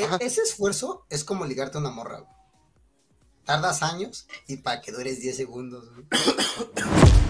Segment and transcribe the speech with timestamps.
[0.00, 2.32] e- ese esfuerzo es como ligarte a una morra, güey.
[3.44, 6.06] Tardas años y para que dures 10 segundos, güey.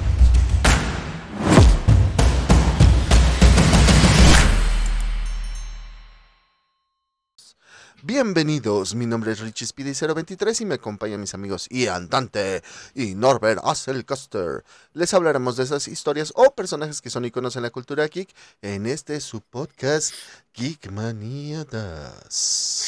[8.03, 12.63] Bienvenidos, mi nombre es Richie Speedy 023 y me acompañan mis amigos Ian Dante
[12.95, 14.65] y Norbert Asselcaster.
[14.95, 18.87] Les hablaremos de esas historias o personajes que son iconos en la cultura geek en
[18.87, 20.15] este su podcast
[20.55, 22.87] Geek Maniadas.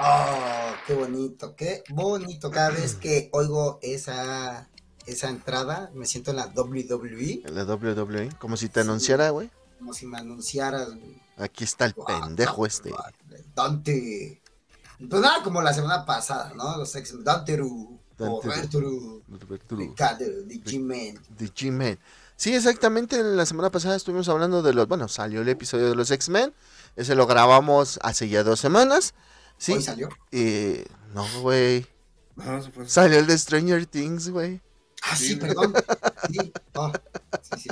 [0.00, 2.50] Oh, qué bonito, qué bonito.
[2.50, 4.68] Cada vez que oigo esa,
[5.06, 9.48] esa entrada, me siento en la WWE, En la WWE, como si te anunciara, güey.
[9.78, 11.22] como si me anunciaras, güey.
[11.36, 12.92] Aquí está el pendejo este.
[13.54, 14.40] Dante.
[14.98, 16.76] Pues nada, como la semana pasada, ¿no?
[16.76, 17.12] Los ex
[20.62, 21.20] G-Man.
[21.36, 21.98] de G-Men.
[22.36, 23.22] Sí, exactamente.
[23.22, 24.88] La semana pasada estuvimos hablando de los.
[24.88, 26.52] Bueno, salió el episodio de los X-Men.
[26.96, 29.14] Ese lo grabamos hace ya dos semanas.
[29.58, 29.72] Sí.
[29.72, 30.08] Hoy salió.
[30.30, 30.84] Y.
[31.12, 31.86] No, güey.
[32.36, 32.88] No, se fue.
[32.88, 34.60] Salió el de Stranger Things, güey.
[35.02, 35.36] Ah, sí, Sí.
[35.36, 35.74] perdón.
[36.30, 36.90] Sí, oh,
[37.42, 37.68] sí, sí.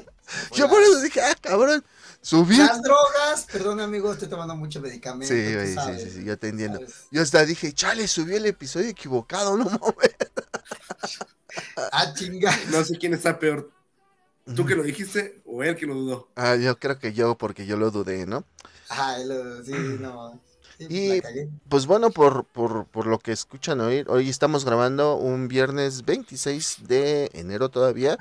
[0.54, 1.82] Yo por eso dije, ah, cabrón.
[2.22, 2.56] Subí.
[2.56, 5.34] Las drogas, perdón amigo, estoy tomando mucho medicamento.
[5.34, 6.78] Sí, tú güey, sí, sabes, sí, sí, yo te entiendo.
[6.78, 6.94] ¿sabes?
[7.10, 9.82] Yo hasta dije, chale, subí el episodio equivocado, no mames.
[11.92, 12.56] Ah, chinga.
[12.70, 13.70] No sé quién está peor.
[14.56, 16.28] ¿Tú que lo dijiste o él que lo dudó?
[16.36, 18.44] Ah, yo creo que yo, porque yo lo dudé, ¿no?
[18.88, 20.40] Ah, lo- sí, no.
[20.78, 21.22] Sí, Y-.
[21.68, 26.78] Pues bueno, por, por, por lo que escuchan hoy, hoy estamos grabando un viernes 26
[26.88, 28.16] de enero todavía.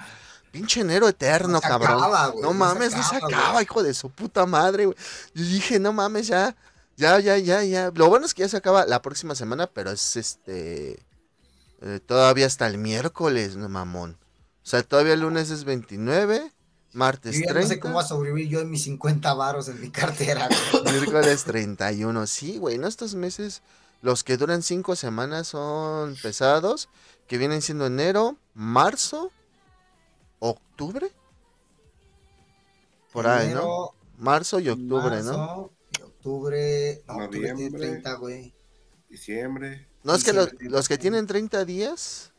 [0.52, 1.98] Pinche enero eterno, No se cabrón.
[1.98, 4.98] acaba, güey, no mames, no se acaba, acaba, hijo de su puta madre, güey.
[5.34, 6.56] Yo dije, no mames, ya,
[6.98, 7.92] ya, ya, ya, ya.
[7.96, 11.00] Lo bueno es que ya se acaba la próxima semana, pero es este.
[11.82, 14.18] eh, todavía hasta el miércoles, no mamón.
[14.64, 16.52] O sea, todavía el lunes es 29,
[16.94, 17.62] martes Yo ya 30.
[17.62, 20.84] no sé cómo va a sobrevivir yo en mis 50 varos en mi cartera, güey.
[21.00, 22.88] Miércoles 31, sí, güey, ¿no?
[22.88, 23.62] Estos meses,
[24.02, 26.90] los que duran cinco semanas son pesados,
[27.28, 29.32] que vienen siendo enero, marzo,
[30.42, 31.10] octubre.
[33.14, 33.92] Por ahí, ¿no?
[34.18, 35.72] Marzo y octubre, ¿no?
[35.98, 37.02] Y octubre.
[37.08, 37.88] No, octubre tiene Noviembre.
[37.88, 38.54] 30, güey.
[39.10, 39.88] Diciembre.
[40.04, 42.32] No, es que los, los que tienen 30 días,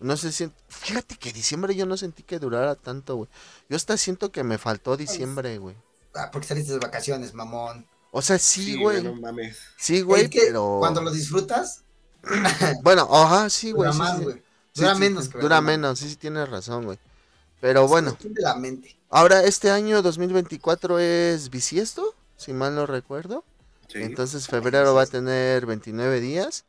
[0.00, 0.58] no se sienten...
[0.68, 3.28] Fíjate que diciembre yo no sentí que durara tanto, güey.
[3.68, 5.76] Yo hasta siento que me faltó diciembre, güey.
[6.14, 7.86] Ah, porque saliste de vacaciones, mamón.
[8.12, 9.02] O sea, sí, güey.
[9.02, 9.58] No mames.
[9.76, 10.76] Sí, güey, es que pero...
[10.80, 11.82] cuando lo disfrutas,
[12.82, 13.90] Bueno, ajá, sí, güey.
[13.90, 14.24] dura sí, más, sí.
[14.24, 14.36] güey.
[14.36, 16.98] Sí, Dura sí, menos que Dura verdad, menos, sí, sí, tienes razón, güey.
[17.60, 18.96] Pero bueno, cuestión de la mente.
[19.10, 23.44] ahora este año 2024 es bisiesto, si mal no recuerdo.
[23.88, 23.98] Sí.
[24.02, 26.64] Entonces febrero va a tener 29 días.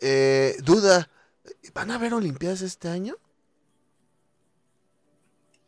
[0.00, 1.08] Eh, duda,
[1.74, 3.16] ¿van a haber Olimpiadas este año?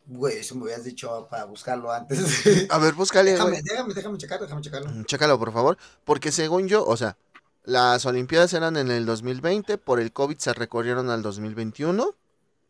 [0.05, 2.19] Güey, eso me hubieras dicho para buscarlo antes.
[2.69, 3.63] A ver, búscale, déjame, güey.
[3.63, 4.89] déjame, déjame checarlo, déjame checarlo.
[4.91, 5.77] Mm, Chécalo, por favor.
[6.03, 7.17] Porque según yo, o sea,
[7.63, 12.13] las Olimpiadas eran en el 2020, por el COVID se recorrieron al 2021.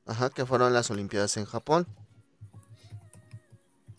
[0.05, 1.87] Ajá, que fueron las Olimpiadas en Japón.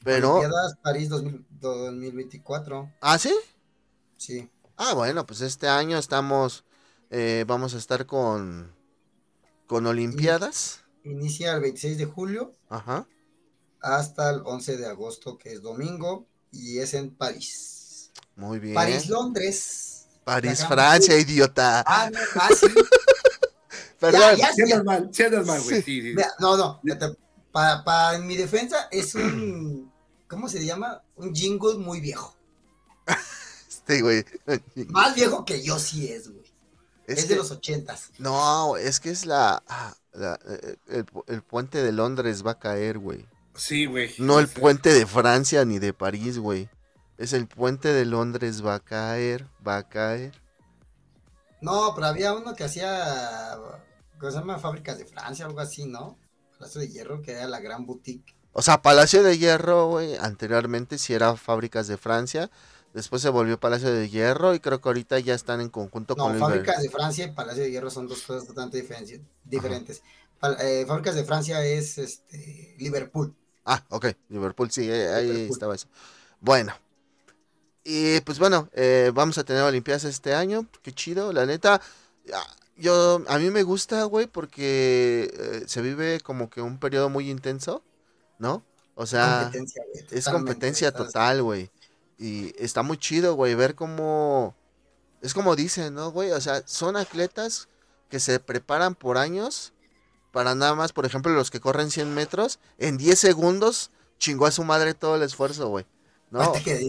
[0.04, 0.36] Pero...
[0.36, 2.92] Olimpiadas París 2000 2024.
[3.00, 3.34] ¿Ah, sí?
[4.18, 4.50] Sí.
[4.76, 6.64] Ah, bueno, pues este año estamos,
[7.10, 8.74] eh, vamos a estar con,
[9.66, 10.80] con Olimpiadas.
[11.04, 13.06] Inicia el 26 de julio Ajá.
[13.80, 18.10] hasta el 11 de agosto, que es domingo, y es en París.
[18.36, 18.74] Muy bien.
[18.74, 20.06] París, Londres.
[20.24, 21.82] París, Francia, idiota.
[21.86, 22.66] Ah, no, ah, sí.
[24.10, 24.36] Perdón.
[24.36, 24.76] ya, Si ya.
[24.76, 25.82] andas mal, si andas mal, güey.
[25.82, 26.14] Sí, sí.
[26.40, 26.80] No, no.
[27.52, 29.90] Para, para- en mi defensa es un.
[30.28, 31.02] ¿Cómo se llama?
[31.16, 32.36] Un jingle muy viejo.
[33.68, 34.24] Este, güey.
[34.88, 36.44] Más viejo que yo sí es, güey.
[37.06, 38.10] Es, Es, que- de los ochentas.
[38.18, 42.58] No, es que es la, ah, la- eh, el, el puente de Londres va a
[42.60, 43.26] caer, güey.
[43.56, 44.14] Sí, güey.
[44.18, 46.68] No el puente de Francia ni de París, güey.
[47.18, 50.32] Es el puente de Londres va a caer, va a caer.
[51.60, 53.56] No, pero había uno que hacía.
[54.22, 54.56] ¿Cómo se llama?
[54.60, 56.16] Fábricas de Francia, algo así, ¿no?
[56.56, 58.36] Palacio de Hierro, que era la gran boutique.
[58.52, 62.48] O sea, Palacio de Hierro, güey, anteriormente sí era fábricas de Francia,
[62.94, 66.22] después se volvió Palacio de Hierro y creo que ahorita ya están en conjunto No,
[66.22, 68.80] con el Fábricas de Francia y Palacio de Hierro son dos cosas totalmente
[69.44, 70.02] diferentes.
[70.60, 73.34] Eh, Fábricas de Francia es este Liverpool.
[73.64, 75.52] Ah, ok, Liverpool, sí, eh, ahí Liverpool.
[75.52, 75.88] estaba eso.
[76.40, 76.72] Bueno,
[77.82, 81.80] y pues bueno, eh, vamos a tener Olimpiadas este año, qué chido, la neta.
[82.76, 87.30] Yo, a mí me gusta, güey, porque eh, se vive como que un periodo muy
[87.30, 87.82] intenso,
[88.38, 88.64] ¿no?
[88.94, 91.70] O sea, competencia, güey, es competencia total, güey.
[92.18, 94.54] Y está muy chido, güey, ver cómo...
[95.20, 96.32] Es como dicen, ¿no, güey?
[96.32, 97.68] O sea, son atletas
[98.08, 99.72] que se preparan por años
[100.32, 104.50] para nada más, por ejemplo, los que corren 100 metros, en 10 segundos chingó a
[104.50, 105.86] su madre todo el esfuerzo, güey.
[106.32, 106.80] No, que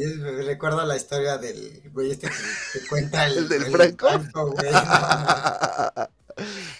[0.45, 4.07] recuerdo la historia del güey este que, que cuenta el, ¿El del Franco?
[4.07, 4.79] güey, no.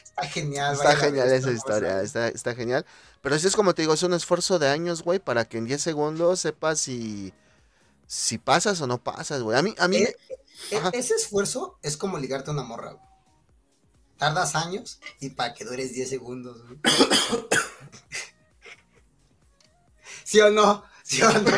[0.03, 0.73] Está genial.
[0.73, 2.85] Está genial esa historia, está, está genial.
[3.21, 5.65] Pero sí es como te digo, es un esfuerzo de años, güey, para que en
[5.65, 7.33] 10 segundos sepas si,
[8.07, 9.57] si pasas o no pasas, güey.
[9.57, 10.15] A mí, a mí, Eh,
[10.71, 10.89] E- Ajá.
[10.93, 13.05] ese esfuerzo es como ligarte a una morra, güey.
[14.17, 16.79] Tardas años y para que dures 10 segundos, güey.
[20.23, 20.83] ¿Sí o no?
[21.13, 21.51] ¿Sí o no?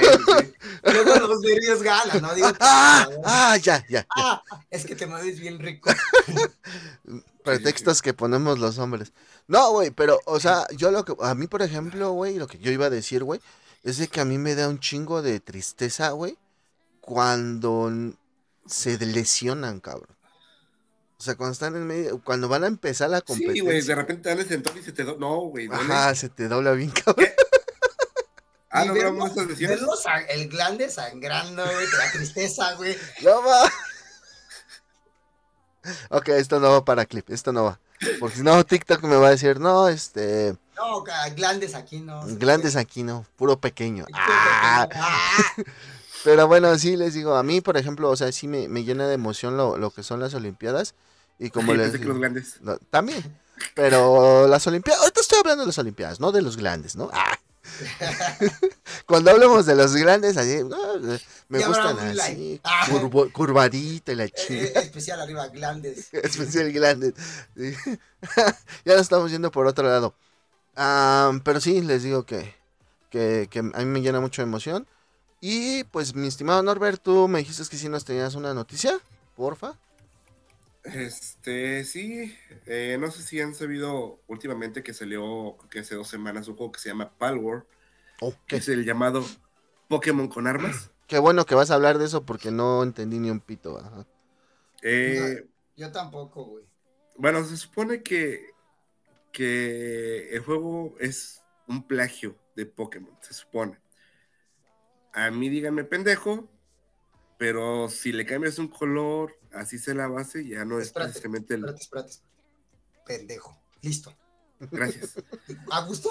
[0.84, 2.34] Luego los nervios ganan, ¿no?
[2.36, 3.08] Digo, ¡Ah!
[3.24, 3.58] ¡Ah!
[3.58, 4.06] Ya, ya.
[4.16, 5.90] ah, es que te mueves bien rico.
[7.44, 9.14] Pretextos que ponemos los hombres.
[9.48, 12.58] No, güey, pero, o sea, yo lo que, a mí, por ejemplo, güey, lo que
[12.58, 13.40] yo iba a decir, güey,
[13.84, 16.38] es de que a mí me da un chingo de tristeza, güey,
[17.02, 17.92] cuando
[18.66, 20.10] se lesionan, cabrón.
[21.20, 23.96] O sea, cuando están en medio, cuando van a empezar la Sí, güey, competencia.
[23.96, 25.04] de repente dan el sentón y se te...
[25.04, 25.70] do- No, güey.
[25.72, 27.28] Ajá, se te dobla bien, cabrón.
[28.76, 29.80] Ah, Y no, estas lesiones.
[29.80, 29.94] verlo
[30.30, 32.98] el glande sangrando, güey, da tristeza, güey.
[33.24, 33.72] No va.
[36.10, 37.80] Ok, esto no va para clip, esto no va.
[38.20, 41.04] Porque si no, TikTok me va a decir, no, este, No,
[41.36, 42.22] glandes aquí no.
[42.26, 44.06] grandes aquí no, puro pequeño.
[44.14, 45.40] Ah, ah,
[46.24, 49.08] pero bueno, sí les digo, a mí, por ejemplo, o sea, sí me, me llena
[49.08, 50.96] de emoción lo, lo que son las Olimpiadas.
[51.38, 52.62] Y como Ay, les los grandes.
[52.62, 53.24] no, también.
[53.76, 57.10] Pero las Olimpiadas, ahorita estoy hablando de las Olimpiadas, no de los grandes, ¿no?
[57.14, 57.38] Ah.
[59.06, 61.18] Cuando hablamos de los grandes, así, ah,
[61.50, 62.60] me Ya gustan así.
[62.64, 62.86] Ah.
[62.90, 64.82] curvo- curvadita y la eh, chingada.
[64.82, 66.10] especial arriba, glandes.
[66.14, 67.14] Especial grandes.
[67.56, 67.74] Sí.
[68.86, 70.16] ya nos estamos yendo por otro lado.
[70.76, 72.54] Ah, pero sí, les digo que,
[73.10, 74.88] que, que a mí me llena mucho de emoción.
[75.42, 78.98] Y pues, mi estimado Norbert, tú me dijiste que sí nos tenías una noticia,
[79.36, 79.74] porfa.
[80.94, 82.36] Este, sí,
[82.68, 86.72] eh, no sé si han sabido últimamente que salió, que hace dos semanas, un juego
[86.72, 87.64] que se llama Palworld,
[88.48, 88.60] que Ok.
[88.60, 89.26] es el llamado
[89.90, 90.92] Pokémon con armas.
[91.08, 93.78] Qué bueno que vas a hablar de eso porque no entendí ni un pito.
[93.80, 94.06] ajá.
[94.82, 96.66] Eh, Yo tampoco, güey.
[97.18, 98.52] bueno, se supone que,
[99.34, 103.80] que el juego es un plagio de Pokémon, se supone.
[105.14, 106.48] A mí díganme pendejo,
[107.38, 111.62] pero si le cambias un color, así sea la base, ya no es precisamente el...
[111.62, 112.36] Espérate, espérate, espérate.
[113.06, 113.62] Pendejo.
[113.82, 114.14] Listo.
[114.72, 115.16] Gracias.
[115.72, 116.10] ¿A gusto?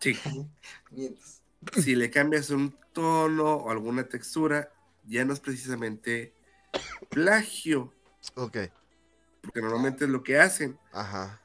[0.00, 0.18] Sí.
[0.90, 1.42] Mientes.
[1.82, 4.72] si le cambias un tono o alguna textura,
[5.06, 6.34] ya no es precisamente
[7.10, 7.92] plagio,
[8.34, 8.58] Ok.
[9.42, 10.78] porque normalmente es lo que hacen.
[10.92, 11.40] Ajá.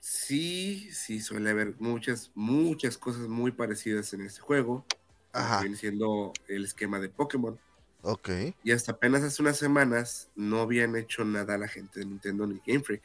[0.00, 4.86] Sí, sí, suele haber muchas, muchas cosas muy parecidas en este juego.
[5.32, 5.60] Ajá.
[5.60, 7.60] Viene siendo el esquema de Pokémon.
[8.02, 8.30] Ok.
[8.64, 12.60] Y hasta apenas hace unas semanas no habían hecho nada la gente de Nintendo ni
[12.66, 13.02] Game Freak.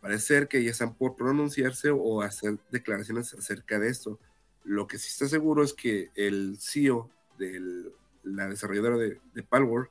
[0.00, 4.18] Parece ser que ya están por pronunciarse o hacer declaraciones acerca de esto.
[4.64, 7.90] Lo que sí está seguro es que el CEO de
[8.22, 9.88] la desarrolladora de, de Palworld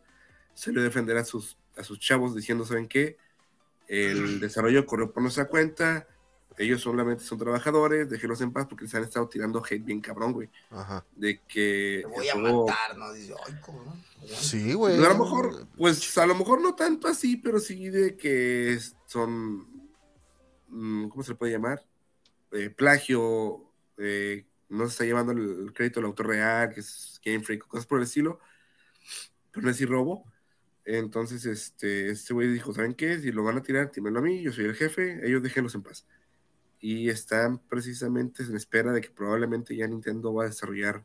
[0.54, 3.18] salió a defender a sus, a sus chavos diciendo, ¿saben qué?
[3.88, 6.08] El desarrollo corrió por nuestra cuenta,
[6.58, 10.34] ellos solamente son trabajadores, déjenlos en paz porque les han estado tirando hate bien cabrón,
[10.34, 10.50] güey.
[10.72, 11.06] Ajá.
[11.16, 12.00] De que...
[12.04, 13.14] Te voy a juego- matar, ¿no?
[13.14, 14.04] Dice, ay, cabrón.
[14.26, 14.96] Sí, güey.
[14.96, 19.68] a lo mejor, pues a lo mejor no tanto así, pero sí de que son,
[20.70, 21.86] mm, ¿cómo se le puede llamar?
[22.52, 27.22] Eh, plagio, eh, no se está llevando el, el crédito del autor real, que es
[27.24, 28.40] Game Freak, cosas por el estilo,
[29.52, 30.26] pero no es decir robo.
[30.86, 33.20] Entonces, este, este güey dijo, ¿saben qué?
[33.20, 35.84] Si lo van a tirar, tímenlo a mí, yo soy el jefe, ellos déjenlos en
[35.84, 36.06] paz.
[36.80, 41.04] Y están precisamente en espera de que probablemente ya Nintendo va a desarrollar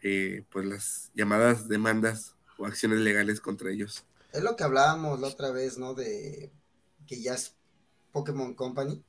[0.00, 4.04] eh, pues las llamadas demandas o acciones legales contra ellos.
[4.32, 5.94] Es lo que hablábamos la otra vez, ¿no?
[5.94, 6.50] De
[7.06, 7.54] que ya es
[8.12, 9.02] Pokémon Company.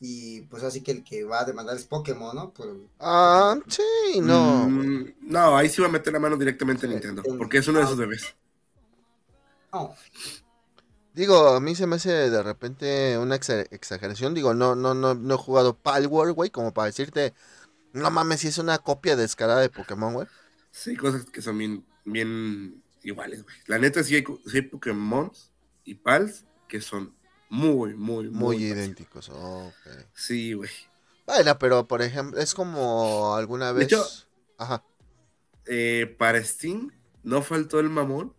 [0.00, 2.52] Y pues así que el que va a demandar es Pokémon, ¿no?
[2.52, 4.68] Por- Ah, sí, no.
[4.68, 7.78] Mm, no, ahí sí va a meter la mano directamente a Nintendo, porque es uno
[7.78, 8.34] de sus bebés.
[9.72, 9.94] No,
[11.14, 14.32] Digo, a mí se me hace de repente una exa- exageración.
[14.34, 17.34] Digo, no, no, no, no he jugado Palworld, güey, como para decirte,
[17.92, 20.26] no mames, si es una copia descarada de Pokémon, güey.
[20.70, 23.54] Sí, cosas que son bien, bien iguales, güey.
[23.66, 25.30] La neta sí hay, sí hay Pokémon
[25.84, 27.14] y Pals que son
[27.50, 29.28] muy, muy, muy, Muy idénticos.
[29.28, 29.74] ok.
[30.14, 30.70] Sí, güey.
[31.26, 33.84] Bueno, pero por ejemplo, es como alguna De vez.
[33.88, 34.06] hecho-
[34.56, 34.82] Ajá.
[35.66, 36.90] Eh, para Steam
[37.22, 38.34] no faltó el mamón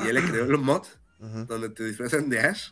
[0.00, 0.82] y ya le creó el mod
[1.46, 2.70] donde te disfrazan de Ash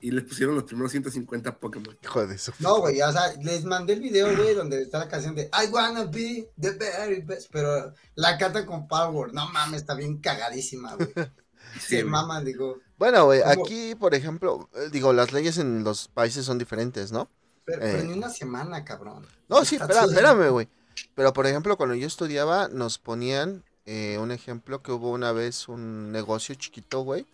[0.00, 1.96] y les pusieron los primeros 150 Pokémon.
[2.02, 2.52] Hijo de su.
[2.58, 5.68] no, güey, o sea, les mandé el video, güey, donde está la canción de I
[5.70, 9.32] wanna be the very best, pero la cantan con Power.
[9.32, 11.12] No mames, está bien cagadísima, güey.
[11.74, 12.80] Sí, Se maman, digo.
[12.98, 17.30] Bueno, güey, aquí, por ejemplo, eh, digo, las leyes en los países son diferentes, ¿no?
[17.64, 17.92] Pero, Eh.
[17.92, 19.26] pero ni una semana, cabrón.
[19.48, 20.68] No, sí, espera, espérame, güey.
[21.14, 25.66] Pero, por ejemplo, cuando yo estudiaba, nos ponían eh, un ejemplo que hubo una vez
[25.66, 27.26] un negocio chiquito, güey,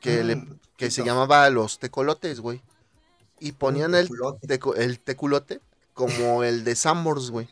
[0.00, 2.62] que, le, Mm, que se llamaba los tecolotes, güey.
[3.40, 4.84] Y ponían el, teculote.
[4.84, 5.60] el teculote
[5.94, 7.48] como el de Sambors, güey.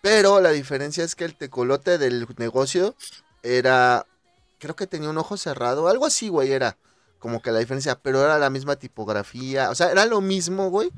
[0.00, 2.94] Pero la diferencia es que el tecolote del negocio
[3.42, 4.06] era,
[4.58, 6.76] creo que tenía un ojo cerrado, algo así, güey, era
[7.18, 10.90] como que la diferencia, pero era la misma tipografía, o sea, era lo mismo, güey,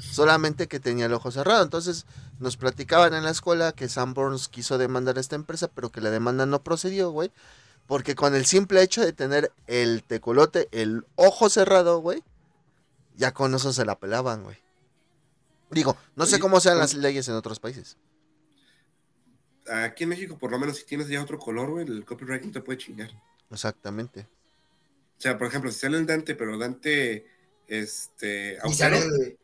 [0.00, 1.62] solamente que tenía el ojo cerrado.
[1.62, 2.06] Entonces
[2.40, 6.10] nos platicaban en la escuela que Sanborns quiso demandar a esta empresa, pero que la
[6.10, 7.30] demanda no procedió, güey,
[7.88, 12.22] porque con el simple hecho de tener el tecolote, el ojo cerrado, güey,
[13.16, 14.58] ya con eso se la pelaban, güey.
[15.70, 17.96] Digo, no sé cómo sean las leyes en otros países.
[19.66, 22.52] Aquí en México, por lo menos, si tienes ya otro color, güey, el copyright no
[22.52, 23.10] te puede chingar.
[23.50, 24.28] Exactamente.
[25.16, 27.26] O sea, por ejemplo, si sale el Dante, pero Dante,
[27.66, 29.38] este, Y sale,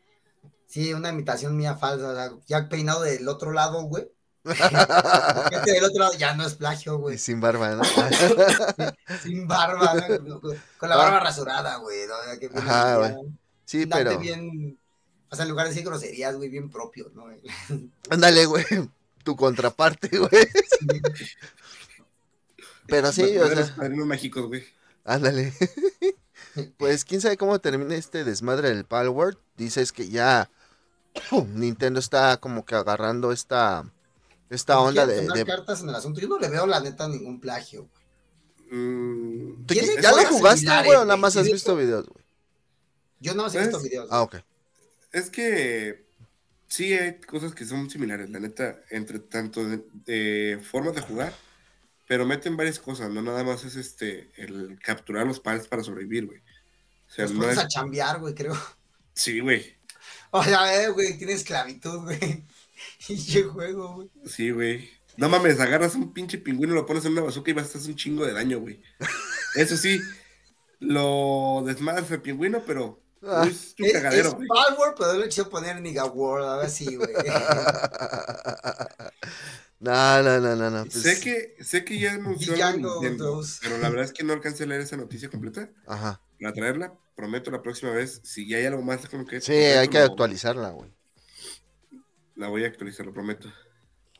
[0.67, 4.07] sí, una imitación mía falsa, o sea, ya peinado del otro lado, güey.
[4.45, 7.17] Este del otro lado ya no es plagio, güey.
[7.17, 7.83] sin barba, ¿no?
[9.23, 10.39] Sin barba, ¿no?
[10.39, 12.07] con, la barba rasurada, güey.
[12.07, 12.39] ¿no?
[12.39, 13.15] Que Ajá, güey.
[13.65, 14.19] sí, pero...
[14.19, 14.77] bien,
[15.29, 17.25] o sea, en lugar de decir groserías, güey, bien propio, ¿no?
[18.09, 18.65] Ándale, güey.
[19.23, 20.47] Tu contraparte, güey.
[22.87, 23.75] Pero sí, o sea,
[24.05, 24.63] mágicos, güey.
[25.03, 25.53] ándale.
[26.77, 29.37] Pues quién sabe cómo termina este desmadre del Palworld.
[29.57, 30.49] Dices que ya
[31.53, 33.91] Nintendo está como que agarrando esta
[34.49, 36.19] esta onda de, cartas en el asunto.
[36.19, 38.05] Yo no le veo, la neta, ningún plagio, güey.
[38.81, 41.19] Mm, ¿Tú Tiene ¿Ya lo jugaste, güey, o nada güey.
[41.19, 42.25] más has visto videos, güey?
[43.19, 43.67] Yo no he ¿Sabes?
[43.67, 44.07] visto videos.
[44.11, 44.37] Ah, ok.
[45.11, 46.05] Es que
[46.67, 51.33] sí hay cosas que son similares, la neta, entre tanto de, de formas de jugar,
[52.07, 56.27] pero meten varias cosas, no nada más es este el capturar los pals para sobrevivir,
[56.27, 56.39] güey.
[57.07, 57.57] O sea, Los no es...
[57.57, 58.55] a chambear, güey, creo.
[59.13, 59.75] Sí, güey.
[60.31, 62.43] O sea, eh, güey, tiene esclavitud, güey.
[63.07, 64.09] Yo juego, güey.
[64.25, 64.89] Sí, güey.
[65.17, 67.89] No mames, agarras un pinche pingüino, lo pones en una bazooka y vas a hacer
[67.91, 68.81] un chingo de daño, güey.
[69.55, 70.01] Eso sí,
[70.79, 73.45] lo desmadras el pingüino, pero Ah.
[73.49, 74.47] es tu cagadero, güey.
[74.47, 77.09] Palworld, pero le quiso poner Nigga World, a ver si, güey.
[79.79, 80.83] No, no, no, no, no.
[80.85, 83.59] pues- Sé que, sé que ya anunció Nintendo, 2.
[83.61, 85.69] pero la verdad es que no alcancé a leer esa noticia completa.
[85.85, 86.21] Ajá.
[86.39, 89.41] Para traerla, prometo la próxima vez, si ya hay algo más como que...
[89.41, 90.89] Sí, hay que lo- actualizarla, güey.
[92.35, 93.51] La voy a actualizar, lo prometo.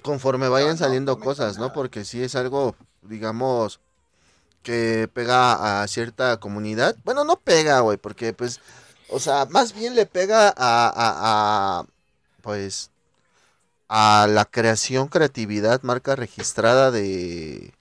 [0.01, 1.71] Conforme vayan No, no, saliendo cosas, ¿no?
[1.73, 3.79] Porque sí es algo, digamos,
[4.63, 6.97] que pega a cierta comunidad.
[7.05, 8.61] Bueno, no pega, güey, porque pues,
[9.09, 11.85] o sea, más bien le pega a, a, a,
[12.43, 12.91] pues,
[13.89, 17.73] a la creación, creatividad, marca registrada de,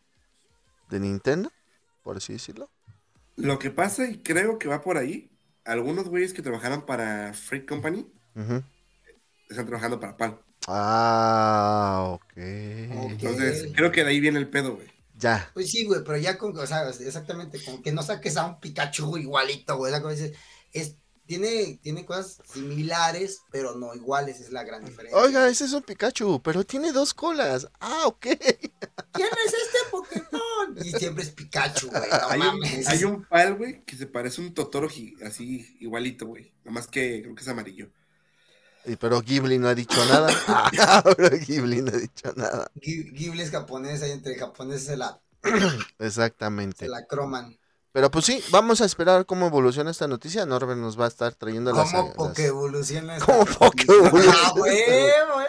[0.91, 1.51] de Nintendo,
[2.05, 2.71] por así decirlo.
[3.37, 5.31] Lo que pasa, y creo que va por ahí,
[5.65, 8.63] algunos güeyes que trabajaron para Freak Company Ujú.
[9.55, 10.41] Están trabajando para PAL.
[10.67, 12.33] Ah, ok.
[12.37, 14.89] Entonces, creo que de ahí viene el pedo, güey.
[15.17, 15.51] Ya.
[15.55, 18.61] Pues sí, güey, pero ya con, o sea, exactamente, como que no saques a un
[18.61, 19.93] Pikachu igualito, güey.
[19.93, 20.37] como dices,
[20.73, 20.97] es,
[21.27, 25.19] tiene, tiene cosas similares, pero no iguales, es la gran diferencia.
[25.19, 27.69] Oiga, ese es un Pikachu, pero tiene dos colas.
[27.81, 28.27] Ah, ok.
[29.13, 30.85] ¿Quién es este Pokémon?
[30.85, 32.89] Y siempre es Pikachu, güey, no Hay un, mames.
[32.89, 34.89] hay un PAL, güey, que se parece a un Totoro
[35.25, 36.53] así igualito, güey.
[36.65, 37.89] Nada más que creo que es amarillo.
[39.01, 40.29] Pero Ghibli no ha dicho nada.
[40.81, 42.71] Ah, pero Ghibli no ha dicho nada.
[42.75, 45.19] Ghi- Ghibli es japonesa y entre japoneses se la,
[45.99, 46.85] Exactamente.
[46.85, 47.59] se la croman.
[47.93, 50.45] Pero pues sí, vamos a esperar cómo evoluciona esta noticia.
[50.47, 53.59] Norbert nos va a estar trayendo las, ¿Cómo las- evoluciona esta ¿Cómo noticia?
[53.69, 54.37] Pokéevoluciona?
[54.45, 54.83] Ah, güey,
[55.33, 55.47] güey.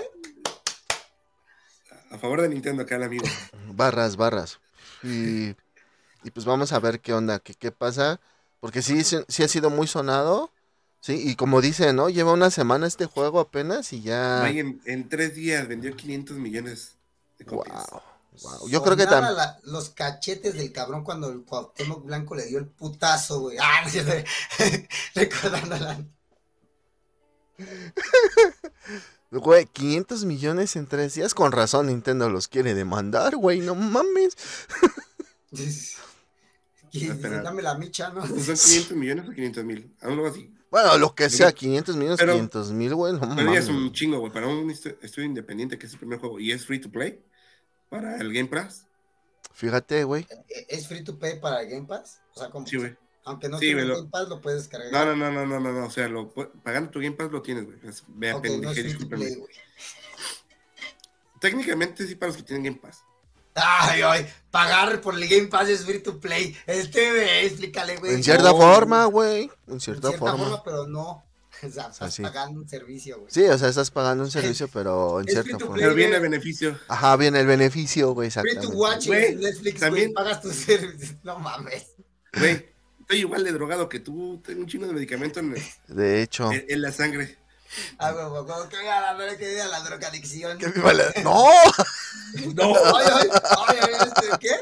[2.11, 3.25] A favor de Nintendo acá el amigo.
[3.73, 4.59] barras, barras.
[5.03, 5.49] Y,
[6.23, 8.19] y pues vamos a ver qué onda, qué, qué pasa.
[8.59, 10.51] Porque sí, sí, sí ha sido muy sonado.
[11.05, 12.09] Sí, y como dice, ¿no?
[12.09, 14.39] Lleva una semana este juego apenas y ya...
[14.39, 16.93] Güey, en, en tres días vendió 500 millones
[17.37, 17.85] de copias.
[17.91, 18.01] Wow.
[18.41, 18.69] Wow.
[18.69, 19.35] Yo creo que también...
[19.35, 23.55] la- los cachetes del cabrón cuando el Cuauhtémoc Blanco le dio el putazo, güey.
[23.61, 23.91] Ah, no.
[25.21, 26.03] Recordándola.
[29.29, 31.35] Güey, 500 millones en tres días.
[31.35, 33.59] Con razón Nintendo los quiere demandar, güey.
[33.59, 34.35] No mames.
[37.43, 38.25] Dame la micha, ¿no?
[38.25, 39.95] ¿Son 500 millones o 500 mil?
[40.01, 40.54] Algo así.
[40.71, 43.13] Bueno, lo que sea, Pero- 500 millones, pero- 500 mil, güey.
[43.13, 44.31] No Pero ya es un chingo, güey.
[44.33, 47.21] Para un estu- estudio independiente, que es el primer juego, y es free to play,
[47.89, 48.87] para el Game Pass.
[49.53, 50.27] Fíjate, güey.
[50.49, 52.19] ¿E-, ¿Es free to play para el Game Pass?
[52.33, 52.95] O sea, como Sí, güey.
[53.23, 54.91] aunque no Sí, tenga güey, lo- Game Pass, lo puedes cargar.
[54.91, 55.85] No, no, no, no, no, no, no.
[55.85, 56.29] O sea, lo,
[56.63, 57.77] pagando tu Game Pass lo tienes, güey.
[57.83, 58.71] Es- Me Ok, no.
[61.39, 63.03] Técnicamente sí para los que tienen Game Pass.
[63.55, 66.55] Ay, ay, pagar por el Game Pass es free to play.
[66.67, 68.13] Este, güey, explícale, güey.
[68.15, 69.49] En cierta no, forma, güey.
[69.67, 70.43] En En cierta, cierta forma.
[70.45, 71.23] forma, pero no.
[71.63, 72.21] O sea, estás sí.
[72.21, 73.31] pagando un servicio, güey.
[73.31, 75.75] Sí, o sea, estás pagando un servicio, pero en Es cierta forma.
[75.77, 76.77] Pero viene a beneficio.
[76.89, 81.17] Ajá, viene el beneficio, güey, Free to watch Güey, Netflix, también- güey, pagas tu servicio.
[81.23, 81.87] No mames.
[82.37, 82.65] Güey,
[82.99, 84.41] estoy igual de drogado que tú.
[84.45, 85.55] Tengo un chino de medicamento en,
[85.87, 86.51] De hecho.
[86.51, 87.37] en- en la sangre.
[87.97, 88.17] Ah, que
[88.83, 90.57] la droga, que viva la drogadicción.
[90.57, 91.45] ¡Que viva la- ¡No!
[92.53, 92.75] No.
[92.97, 93.29] Ay, ay,
[93.69, 94.55] ay, este, ¿qué?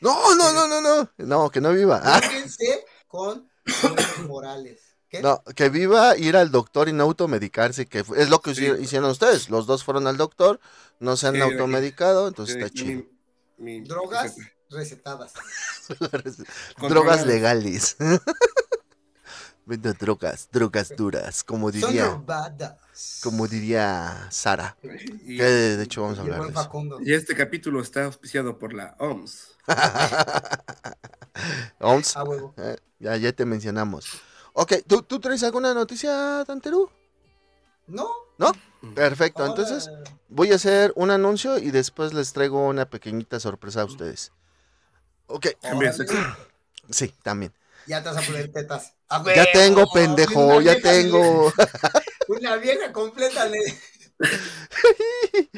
[0.00, 1.10] No, no, no, no, no.
[1.18, 2.00] No, que no viva.
[2.04, 4.80] Ah, Fíjense con José Morales.
[5.10, 5.22] ¿Qué?
[5.22, 8.66] no, que viva ir al doctor y no automedicarse, que fue- es lo que Sí.
[8.66, 9.48] hici- hicieron ustedes.
[9.48, 10.60] Los dos fueron al doctor,
[11.00, 13.02] no se han Sí, automedicado, entonces Sí, está chido.
[13.56, 14.34] mi- mi- Drogas
[14.70, 15.32] recetadas.
[16.78, 17.96] drogas legales.
[19.68, 23.20] Vendo drogas, drogas duras, como Son diría, robadas.
[23.22, 24.74] como diría Sara.
[25.26, 26.98] Y, Que de hecho vamos a hablar de eso.
[27.04, 29.48] Y este capítulo está auspiciado por la OMS.
[31.80, 32.54] Oms, Ah, huevo.
[32.56, 34.06] eh, ya, ya te mencionamos.
[34.54, 36.88] Ok, ¿tú, ¿tú traes alguna noticia, Tanterú?
[38.38, 38.52] No.
[38.94, 39.90] Perfecto, ahora- entonces
[40.30, 44.32] voy a hacer un anuncio y después les traigo una pequeñita sorpresa a ustedes.
[45.26, 45.48] Ok,
[45.92, 46.16] sexo.
[46.88, 47.52] sí, también.
[47.88, 48.92] Ya te vas a poner tetas.
[49.08, 51.52] ¡A Ya tengo, pendejo, Una ya vieja tengo.
[52.28, 53.58] Una vieja completa le.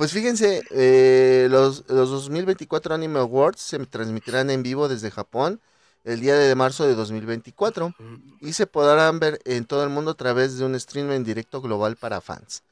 [0.00, 5.60] Pues fíjense, eh, los, los 2024 Anime Awards se transmitirán en vivo desde Japón
[6.04, 7.94] el día de marzo de 2024
[8.40, 11.60] y se podrán ver en todo el mundo a través de un stream en directo
[11.60, 12.62] global para fans.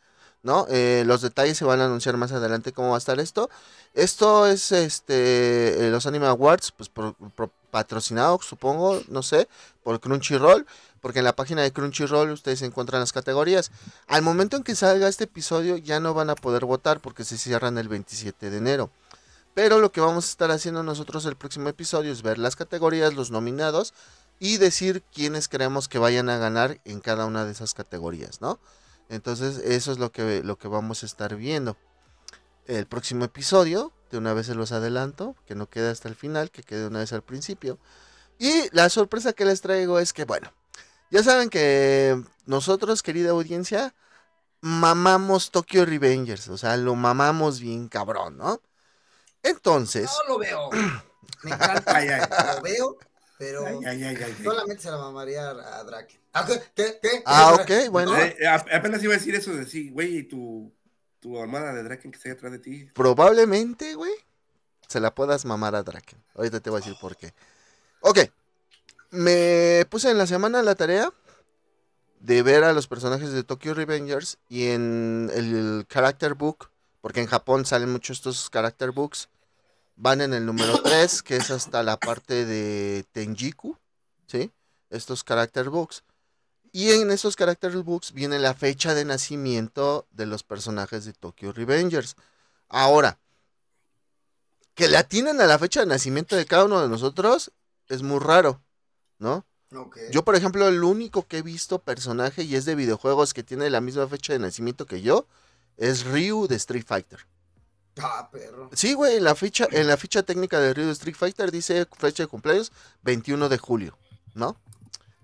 [0.42, 0.66] ¿No?
[0.71, 3.50] Eh, los detalles se van a anunciar más adelante cómo va a estar esto.
[3.92, 7.14] Esto es este eh, los Anime Awards, pues por,
[7.71, 9.49] patrocinado, supongo, no sé,
[9.83, 10.66] por Crunchyroll,
[11.00, 13.71] porque en la página de Crunchyroll ustedes encuentran las categorías.
[14.07, 17.37] Al momento en que salga este episodio ya no van a poder votar porque se
[17.37, 18.90] cierran el 27 de enero.
[19.54, 23.14] Pero lo que vamos a estar haciendo nosotros el próximo episodio es ver las categorías,
[23.14, 23.92] los nominados
[24.38, 28.59] y decir quiénes creemos que vayan a ganar en cada una de esas categorías, ¿no?
[29.09, 31.77] Entonces eso es lo que, lo que vamos a estar viendo.
[32.67, 36.50] El próximo episodio, de una vez se los adelanto, que no quede hasta el final,
[36.50, 37.79] que quede una vez al principio.
[38.38, 40.53] Y la sorpresa que les traigo es que, bueno,
[41.11, 43.95] ya saben que nosotros, querida audiencia,
[44.61, 48.61] mamamos Tokyo Revengers, o sea, lo mamamos bien cabrón, ¿no?
[49.43, 50.71] Entonces, No lo veo.
[51.43, 52.54] Me encanta.
[52.56, 52.99] Lo veo,
[53.39, 54.45] pero Ay, ay, ay, ay, ay.
[54.45, 56.21] solamente se la mamaría a, a Drake.
[56.33, 56.47] Ah,
[56.77, 57.23] ¿qué?
[57.25, 60.23] Ah, ok, bueno, Eh, eh, ap- apenas iba a decir eso de sí, güey, y
[60.25, 60.73] tu,
[61.21, 62.89] tu armada de Draken que está ahí atrás de ti.
[62.95, 64.13] probablemente, güey,
[64.89, 66.23] se la puedas mamar a Draken.
[66.35, 67.33] Ahorita te voy a decir por qué.
[68.01, 68.19] Ok,
[69.11, 71.13] me puse en la semana la tarea
[72.21, 76.71] de ver a los personajes de Tokyo Revengers y en el character book,
[77.01, 79.29] porque en Japón salen muchos estos character books,
[79.99, 83.76] van en el número 3, que es hasta la parte de Tenjiku,
[84.26, 84.50] ¿sí?
[84.91, 86.04] Estos character books.
[86.73, 91.52] Y en esos character books viene la fecha de nacimiento de los personajes de Tokyo
[91.52, 92.15] Revengers.
[92.69, 93.19] Ahora,
[94.75, 97.50] que le atinen a la fecha de nacimiento de cada uno de nosotros
[97.89, 98.63] es muy raro,
[99.19, 99.45] ¿no?
[100.13, 103.69] Yo, por ejemplo, el único que he visto personaje y es de videojuegos que tiene
[103.69, 105.26] la misma fecha de nacimiento que yo
[105.76, 107.26] es Ryu de Street Fighter.
[108.02, 108.71] Ah, perro.
[108.73, 112.23] Sí, güey, en la ficha, en la ficha técnica de de Street Fighter dice fecha
[112.23, 113.97] de cumpleaños 21 de julio,
[114.34, 114.56] ¿no?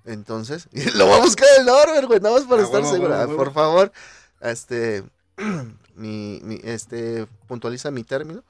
[0.05, 3.27] Entonces, lo va a buscar el Norbert, güey, nada más para Ah, estar huevo, Ah.
[3.37, 3.93] Por favor,
[4.41, 5.05] este,
[5.95, 8.43] mi, mi- este, puntualiza mi término.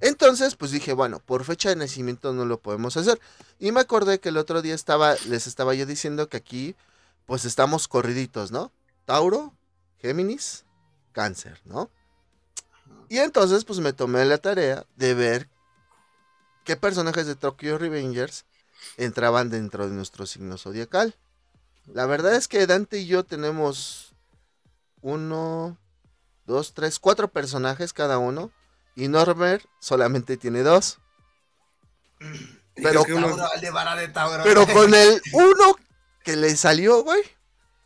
[0.00, 3.20] Entonces, pues dije, bueno, por fecha de nacimiento no lo podemos hacer.
[3.58, 6.74] Y me acordé que el otro día estaba, les estaba yo diciendo que aquí,
[7.26, 8.72] pues estamos corriditos, ¿no?
[9.04, 9.52] Tauro,
[10.00, 10.64] Géminis,
[11.12, 11.90] Cáncer, ¿no?
[13.10, 15.48] Y entonces, pues me tomé la tarea de ver
[16.64, 18.44] qué personajes de Tokyo Revengers
[18.96, 21.16] entraban dentro de nuestro signo zodiacal.
[21.92, 24.14] La verdad es que Dante y yo tenemos
[25.02, 25.76] uno,
[26.46, 28.52] dos, tres, cuatro personajes cada uno.
[28.94, 30.98] Y Norbert solamente tiene dos.
[32.76, 33.28] Pero- uno-
[34.72, 35.76] con el uno
[36.22, 37.22] que le salió, güey,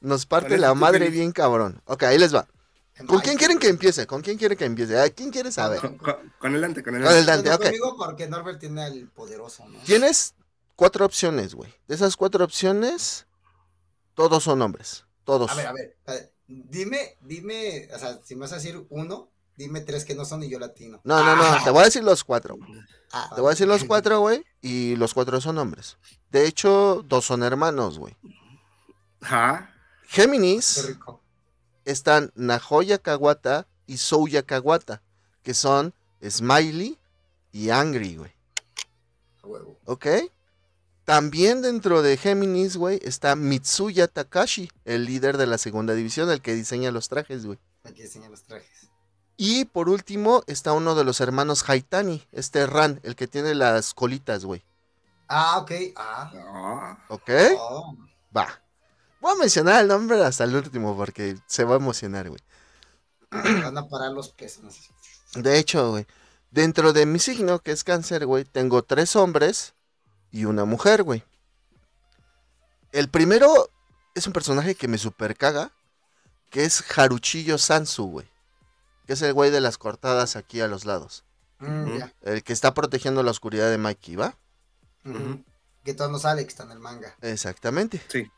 [0.03, 1.81] nos parte Parece la madre bien cabrón.
[1.87, 2.47] Ok, ahí les va.
[3.07, 4.07] ¿Con quién quieren que empiece?
[4.07, 4.99] ¿Con quién quieren que empiece?
[5.01, 5.81] ¿A quién quiere saber?
[5.81, 7.49] con, con- con el Dante, con el Con el Dante.
[7.49, 9.79] Dante, conmigo porque Norbert tiene el poderoso, ¿no?
[9.81, 10.35] Tienes
[10.77, 11.75] cuatro opciones, güey.
[11.89, 13.27] De esas cuatro opciones,
[14.15, 15.05] todos son hombres.
[15.25, 15.51] Todos.
[15.51, 18.87] A ver, a ver, a ver, Dime, dime, o sea, si me vas a decir
[18.91, 21.01] uno, dime tres que no son y yo latino.
[21.03, 22.59] No, no, no, te voy a decir los cuatro.
[23.13, 24.45] Ah, Te voy a decir los cuatro, güey.
[24.61, 25.97] Y los cuatro son hombres.
[26.31, 28.15] De hecho, dos son hermanos, güey.
[29.23, 29.71] Ajá.
[30.03, 31.23] Qué Géminis rico.
[31.85, 35.03] Están Nahoya Kawata y Souya Kawata,
[35.43, 35.93] que son
[36.23, 36.99] Smiley
[37.53, 38.33] y Angry, güey.
[39.43, 39.79] A huevo.
[39.85, 40.07] ¿Ok?
[41.05, 46.41] También dentro de Géminis, güey, está Mitsuya Takashi, el líder de la segunda división, el
[46.41, 47.59] que diseña los trajes, güey.
[47.85, 48.89] Aquí diseñan los trajes.
[49.37, 53.93] Y por último está uno de los hermanos Haitani, este Ran, el que tiene las
[53.93, 54.63] colitas, güey.
[55.29, 55.73] Ah, ok.
[55.97, 56.33] Ah.
[56.35, 57.31] Ah, ¿Ok?
[57.59, 57.97] oh.
[58.35, 58.61] Va.
[59.25, 62.43] Voy a mencionar el nombre hasta el último porque se va a emocionar, güey.
[63.31, 64.91] Van a parar los pesos.
[65.35, 66.07] De hecho, güey,
[66.51, 69.73] dentro de mi signo, que es cáncer, güey, tengo tres hombres
[70.31, 71.25] y una mujer, güey.
[72.93, 73.71] El primero
[74.15, 75.73] es un personaje que me super caga,
[76.51, 78.29] que es Haruchillo Sansu, güey.
[79.07, 81.25] Que es el güey de las cortadas aquí a los lados.
[81.61, 81.97] Mm.
[82.21, 84.37] El que está protegiendo la oscuridad de Mikey, ¿va?
[85.83, 87.17] Que todo no sale, que está en el manga.
[87.23, 88.03] Exactamente.
[88.09, 88.31] sí.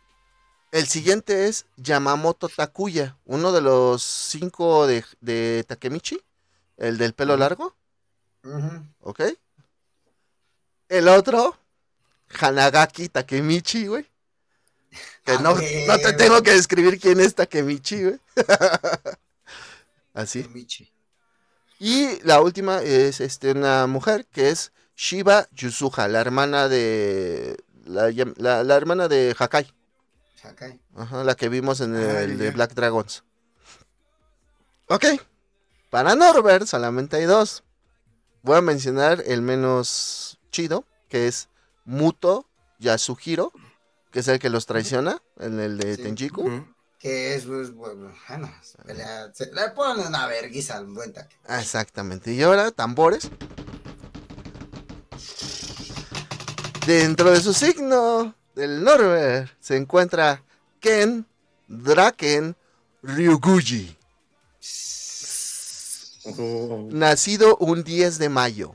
[0.73, 6.21] El siguiente es Yamamoto Takuya, uno de los cinco de, de Takemichi,
[6.77, 7.75] el del pelo largo.
[9.01, 9.21] ¿ok?
[10.89, 11.57] El otro,
[12.41, 14.07] Hanagaki Takemichi, güey.
[15.25, 18.21] Que Ah, no, no te tengo que describir quién es Takemichi, güey.
[20.15, 20.47] Así.
[20.53, 20.91] Michi.
[21.79, 27.57] Y la última es este, una mujer que es Shiba Yusuha, la hermana de.
[27.85, 28.11] La-
[28.65, 29.71] la hermana de Hakai.
[30.49, 30.81] Hakai.
[30.95, 32.51] Ajá, la que vimos en Ah, el de.
[32.51, 33.25] Black Dragons.
[34.89, 35.05] Ok.
[35.91, 37.63] Para Norbert solamente hay dos.
[38.43, 41.49] Voy a mencionar el menos chido, que es
[41.85, 43.53] Muto Yasuhiro,
[44.13, 46.03] que es el que los traiciona en el de Sí.
[46.03, 46.65] Tenjiku.
[46.99, 51.37] Que es, pues, bueno, bueno, se pelea- se- le ponen una verguiza al buen taque.
[51.47, 52.33] Ah, Exactamente.
[52.33, 53.29] Y ahora, tambores.
[56.87, 60.43] Dentro de su signo del Norbert se encuentra
[60.81, 61.25] Ken
[61.69, 62.57] Draken
[63.03, 63.97] Ryuguji,
[66.39, 68.75] Oh, nacido un 10 de mayo.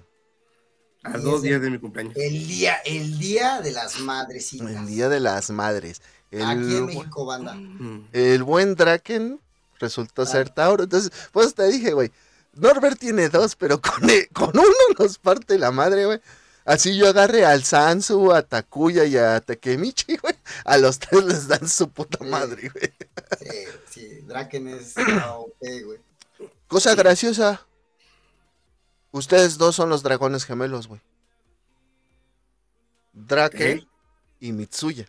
[1.04, 2.16] a dos días de mi cumpleaños.
[2.16, 4.70] El día, el día de las madrecitas.
[4.70, 6.02] El Día de las Madres.
[6.30, 7.56] El, Aquí en México, banda.
[7.56, 8.08] Mm.
[8.14, 9.40] el buen Draken
[9.80, 10.26] resultó Ah.
[10.28, 10.84] ser Tauro.
[10.84, 12.12] Entonces, pues te dije, güey,
[12.54, 14.00] Norbert tiene dos, pero con,
[14.34, 16.22] con uno nos parte la madre, güey.
[16.64, 20.36] Así yo agarré al Sansu, a Takuya y a Takemichi, güey.
[20.66, 22.94] A los tres les dan su puta madre, güey.
[23.40, 26.00] Sí, sí, Draken es ah, OP, güey.
[26.68, 27.66] Cosa graciosa.
[29.12, 31.02] Ustedes dos son los dragones gemelos, güey.
[33.14, 33.88] Draken ¿Eh?
[34.40, 35.08] y Mitsuya.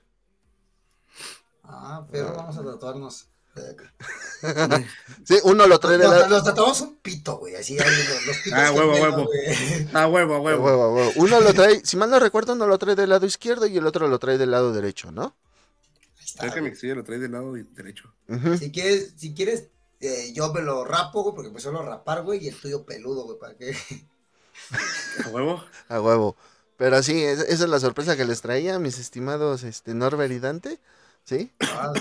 [1.62, 3.28] Ah, pero vamos a tatuarnos.
[5.24, 6.26] Sí, uno lo trae la...
[6.26, 7.54] nos tatuamos un pito, güey.
[7.54, 8.58] Así hay los, los pitos.
[8.58, 9.24] Ah, huevo, huevo.
[9.26, 9.88] güey.
[9.92, 10.64] A huevo, huevo.
[10.64, 11.12] huevo, a huevo.
[11.16, 13.86] Uno lo trae, si mal no recuerdo, uno lo trae del lado izquierdo y el
[13.86, 15.36] otro lo trae del lado derecho, ¿no?
[16.18, 18.12] Ahí está, Creo que mi exilio lo trae del lado derecho.
[18.58, 19.68] Si quieres, si quieres,
[20.00, 23.24] eh, yo me lo rapo, güey, porque me suelo rapar, güey, y el tuyo peludo,
[23.24, 23.76] güey, para que.
[25.24, 25.62] A huevo.
[25.88, 26.36] A huevo.
[26.76, 30.38] Pero sí, es- esa es la sorpresa que les traía, mis estimados este, Norbert y
[30.40, 30.80] Dante.
[31.24, 31.52] ¿Sí?
[31.60, 31.92] Ah,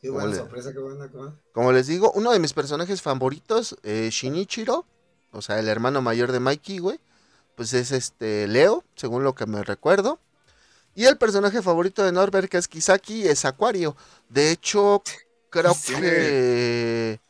[0.00, 0.36] qué buena Ole.
[0.36, 1.34] sorpresa, qué buena, qué buena.
[1.52, 4.84] Como les digo, uno de mis personajes favoritos, eh, Shinichiro,
[5.32, 6.98] o sea, el hermano mayor de Mikey, güey,
[7.56, 10.18] pues es este Leo, según lo que me recuerdo.
[10.94, 13.96] Y el personaje favorito de Norbert, que es Kisaki, es Acuario.
[14.28, 15.02] De hecho,
[15.50, 15.94] creo Sí.
[15.94, 17.20] que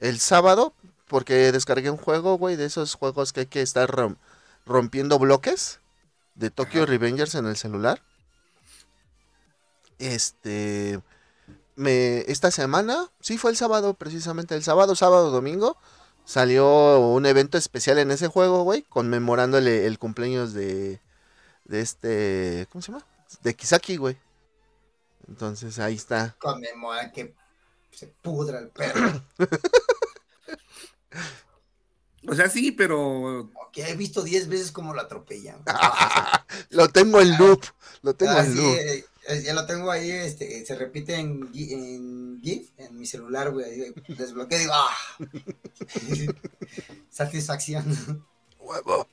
[0.00, 0.72] el sábado,
[1.06, 4.16] porque descargué un juego, güey, de esos juegos que hay que estar rom-
[4.64, 5.80] rompiendo bloques
[6.34, 6.90] de Tokyo Ajá.
[6.92, 8.00] Revengers en el celular.
[9.98, 11.00] Este,
[11.80, 15.76] me, esta semana, sí fue el sábado, precisamente el sábado, sábado, domingo,
[16.24, 21.00] salió un evento especial en ese juego, güey, conmemorándole el cumpleaños de,
[21.64, 23.06] de este, ¿cómo se llama?
[23.42, 24.16] De Kisaki, güey.
[25.28, 26.36] Entonces ahí está.
[26.38, 27.34] Conmemora que
[27.92, 29.22] se pudra el perro.
[32.28, 33.50] O sea, sí, pero.
[33.72, 35.62] que he visto 10 veces cómo lo atropellan.
[36.70, 37.64] Lo tengo en loop,
[38.02, 38.74] lo tengo Ah, en sí, loop.
[38.76, 39.04] eh,
[39.44, 43.64] ya lo tengo ahí, este, se repite en, en GIF, en mi celular, güey.
[43.66, 44.96] ahí Desbloqueo y digo, ¡ah!
[47.10, 48.26] Satisfacción.
[48.58, 49.06] Huevo.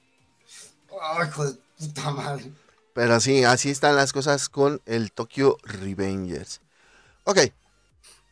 [0.89, 2.51] ¡Oh, hijo de puta madre!
[2.93, 6.61] Pero sí, así están las cosas con el Tokyo Revengers.
[7.25, 7.39] Ok,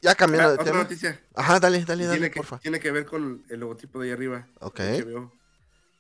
[0.02, 0.78] ya cambiando Ah, de otra tema.
[0.84, 1.22] noticia.
[1.36, 2.58] Ajá, dale, dale, dale, Tiene que, porfa.
[2.60, 4.48] tiene que ver con el logotipo de ahí arriba.
[4.62, 5.32] Ok, HBO.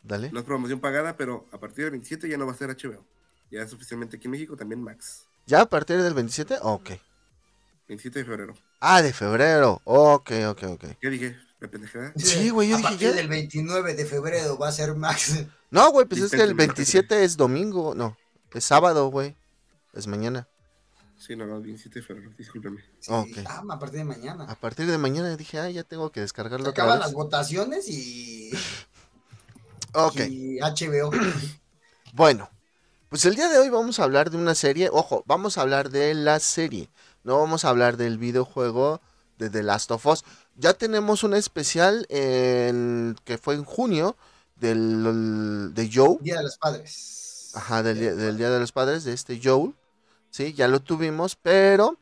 [0.03, 0.31] dale.
[0.31, 3.05] No es promoción pagada, pero a partir del 27 ya no va a ser HBO.
[3.51, 5.24] Ya es oficialmente aquí en México, también Max.
[5.47, 6.57] ¿Ya a partir del 27?
[6.61, 6.91] Ok.
[7.87, 8.53] 27 de febrero.
[8.79, 9.81] Ah, de febrero.
[9.83, 10.85] Ok, ok, ok.
[10.99, 11.37] ¿Qué dije?
[11.59, 12.13] ¿La pendejada?
[12.17, 13.15] Sí, güey, yo A dije partir ya.
[13.15, 15.45] del 29 de febrero va a ser Max.
[15.71, 17.93] No, güey, pues es que el Dispénseme, 27 es domingo.
[17.95, 18.17] No,
[18.53, 19.35] es sábado, güey.
[19.93, 20.47] Es mañana.
[21.17, 22.81] Sí, no, no, 27 de febrero, discúlpeme.
[22.99, 23.37] Sí, Ok.
[23.45, 24.45] ah, a partir de mañana.
[24.45, 27.05] A partir de mañana dije, ah, ya tengo que Se descargarlo otra acaban vez.
[27.07, 28.51] las votaciones y,
[29.93, 31.11] Ok, y HBO.
[32.13, 32.49] bueno.
[33.15, 35.89] Pues el día de hoy vamos a hablar de una serie, ojo, vamos a hablar
[35.89, 36.89] de la serie,
[37.23, 38.99] no vamos a hablar del videojuego
[39.37, 40.25] de The Last of Us.
[40.57, 44.17] Ya tenemos un especial en, que fue en junio
[44.57, 46.17] del, de Joe.
[46.19, 47.51] Día de los Padres.
[47.55, 49.73] Ajá, del, día- del Día de los Padres, de este Joel.
[50.29, 51.97] Sí, ya lo tuvimos, pero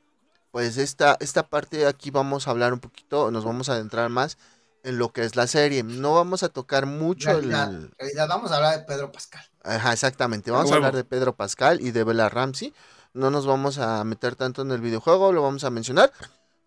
[0.49, 4.39] pues esta, esta parte aquí vamos a hablar un poquito, nos vamos a adentrar más
[4.81, 5.83] en lo que es la serie.
[5.83, 7.51] No vamos a tocar mucho el...
[7.51, 9.45] en realidad, vamos a hablar de Pedro Pascal.
[9.63, 10.51] Ajá, exactamente.
[10.51, 12.73] Vamos a hablar de Pedro Pascal y de Bella Ramsey.
[13.13, 16.11] No nos vamos a meter tanto en el videojuego, lo vamos a mencionar.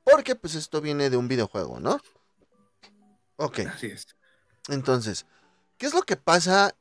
[0.05, 2.01] Porque pues esto viene de un videojuego, ¿no?
[3.37, 4.07] Ok, Así es.
[4.69, 5.27] entonces,
[5.77, 6.75] ¿qué es lo que pasa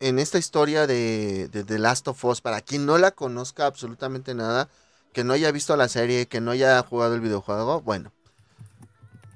[0.00, 2.40] en esta historia de, de The Last of Us?
[2.40, 4.68] Para quien no la conozca absolutamente nada,
[5.14, 8.12] que no haya visto la serie, que no haya jugado el videojuego, bueno.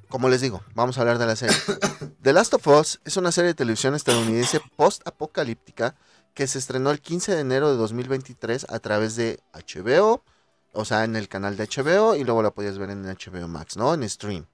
[0.08, 1.56] Como les digo, vamos a hablar de la serie.
[2.22, 5.94] The Last of Us es una serie de televisión estadounidense post-apocalíptica
[6.38, 10.22] que se estrenó el 15 de enero de 2023 a través de HBO,
[10.72, 13.76] o sea, en el canal de HBO y luego la podías ver en HBO Max,
[13.76, 13.92] ¿no?
[13.92, 14.46] En stream.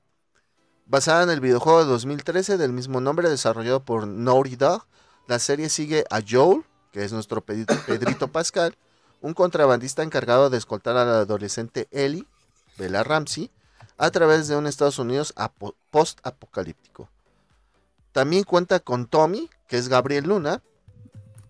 [0.86, 4.86] Basada en el videojuego de 2013 del mismo nombre desarrollado por Naughty Dog,
[5.28, 8.78] la serie sigue a Joel, que es nuestro Pedrito, Pascal,
[9.20, 12.26] un contrabandista encargado de escoltar a la adolescente Ellie,
[12.78, 13.50] Bella Ramsey,
[13.98, 17.10] a través de un Estados Unidos apo- post-apocalíptico.
[18.12, 20.62] También cuenta con Tommy, que es Gabriel Luna,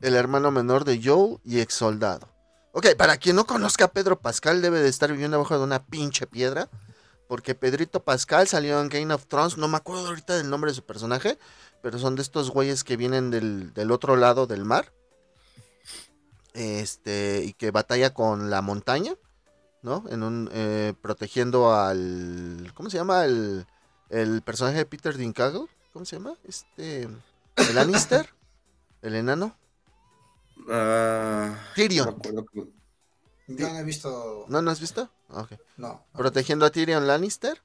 [0.04, 2.28] el hermano menor de Joel y ex soldado.
[2.72, 5.84] Ok, para quien no conozca a Pedro Pascal, debe de estar viviendo abajo de una
[5.86, 6.68] pinche piedra.
[7.26, 10.74] Porque Pedrito Pascal salió en Game of Thrones, no me acuerdo ahorita del nombre de
[10.74, 11.38] su personaje,
[11.82, 14.92] pero son de estos güeyes que vienen del, del otro lado del mar.
[16.52, 19.14] Este, y que batalla con la montaña,
[19.80, 20.04] ¿no?
[20.10, 23.24] En un, eh, protegiendo al, ¿cómo se llama?
[23.24, 23.66] El,
[24.10, 25.64] el personaje de Peter Dinklage,
[25.94, 26.34] ¿cómo se llama?
[26.44, 28.28] Este, el Lannister,
[29.00, 29.56] el enano.
[30.70, 32.16] Ah, Tyrion.
[32.26, 32.44] no
[33.46, 34.46] no he visto.
[34.48, 35.10] ¿No, no has visto?
[35.28, 35.52] Ok.
[35.76, 36.04] No.
[36.14, 37.62] Protegiendo a Tyrion Lannister.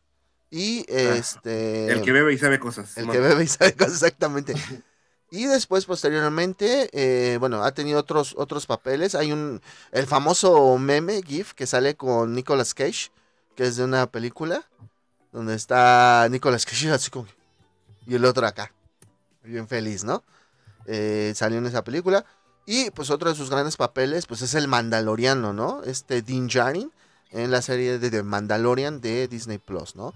[0.52, 1.88] Y este.
[1.90, 2.98] Ah, El que bebe y sabe cosas.
[2.98, 4.54] El que bebe y sabe cosas exactamente.
[5.32, 9.14] Y después, posteriormente, eh, bueno, ha tenido otros, otros papeles.
[9.14, 13.12] Hay un, el famoso meme GIF que sale con Nicolas Cage,
[13.56, 14.68] que es de una película,
[15.32, 17.36] donde está Nicolas Cage así como, que-
[18.08, 18.74] y el otro acá,
[19.44, 20.24] bien feliz, ¿no?
[20.88, 22.26] Eh, salió en esa película.
[22.72, 25.82] Y pues otro de sus grandes papeles, pues es el Mandaloriano, ¿no?
[25.86, 26.92] Este Din Djarin
[27.32, 30.14] en la serie de The Mandalorian de Disney Plus, ¿no?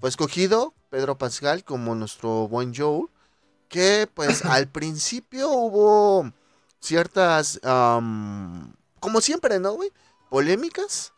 [0.00, 3.06] Fue escogido Pedro Pascal como nuestro buen Joel,
[3.70, 6.30] que pues al principio hubo
[6.78, 9.90] ciertas, am, como siempre, ¿no, güey?
[10.28, 11.14] Polémicas,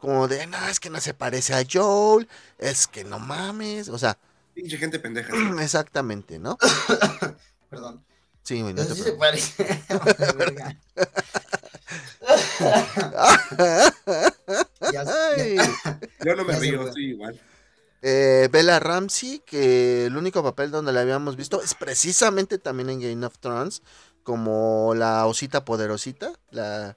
[0.00, 3.96] como de, no, es que no se parece a Joel, es que no mames, o
[3.96, 4.18] sea,
[4.54, 5.32] Pinche gente pendeja.
[5.62, 6.58] exactamente, ¿no?
[7.70, 8.04] Perdón.
[8.46, 9.82] Sí, güey, no Eso te sí se parece.
[14.92, 17.40] Ya- ya- Yo no me Ya río, estoy igual.
[18.02, 23.00] Eh, Bella Ramsey, que el único papel donde la habíamos visto es precisamente también en
[23.00, 23.82] Game of Thrones,
[24.22, 26.96] como la osita poderosita, la,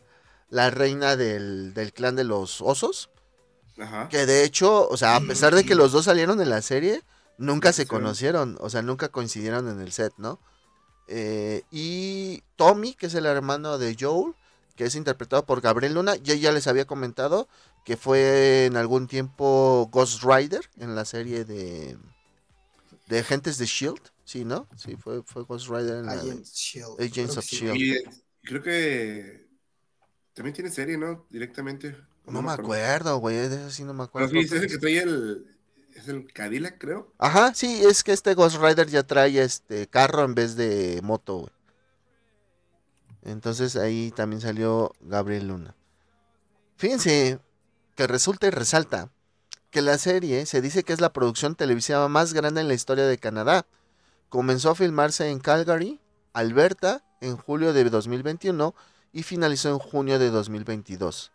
[0.49, 3.09] la reina del, del clan de los osos,
[3.79, 4.07] Ajá.
[4.09, 7.01] que de hecho, o sea, a pesar de que los dos salieron en la serie,
[7.38, 7.88] nunca se Sí.
[7.88, 10.39] conocieron, o sea, nunca coincidieron en el set, ¿no?
[11.11, 14.35] Eh, y Tommy, que es el hermano de Joel,
[14.75, 17.47] que es interpretado por Gabriel Luna, yo ya les había comentado
[17.83, 21.97] que fue en algún tiempo Ghost Rider en la serie de,
[23.07, 24.67] de Agentes de Shield, sí, ¿no?
[24.77, 27.01] Sí, fue, fue Ghost Rider en la de- Agents Shield.
[27.01, 27.55] Agents Creo que of sí.
[27.57, 27.75] Shield.
[27.77, 29.47] Y creo que
[30.33, 31.25] también tiene serie, ¿no?
[31.29, 31.97] Directamente.
[32.27, 34.29] No me acuerdo, güey, de eso sí no me Pero acuerdo.
[34.29, 35.45] sí, es el que trae el.
[36.09, 37.13] El Cadillac, creo.
[37.17, 41.49] Ajá, sí, es que este Ghost Rider ya trae este carro en vez de moto.
[43.21, 45.75] Entonces ahí también salió Gabriel Luna.
[46.77, 47.39] Fíjense
[47.95, 49.09] que resulta y resalta
[49.69, 53.05] que la serie se dice que es la producción televisiva más grande en la historia
[53.05, 53.65] de Canadá.
[54.29, 55.99] Comenzó a filmarse en Calgary,
[56.33, 58.73] Alberta, en julio de 2021
[59.11, 61.31] y finalizó en junio de 2022.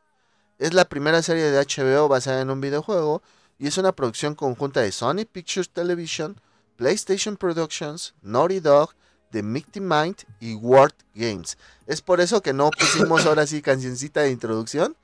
[0.59, 3.23] Es la primera serie de HBO basada en un videojuego
[3.65, 6.39] y es una producción conjunta de Sony Pictures Television,
[6.77, 8.91] PlayStation Productions, Naughty Dog,
[9.31, 11.57] The Mighty Mind y Word Games.
[11.87, 14.95] Es por eso que no pusimos ahora sí cancioncita de introducción,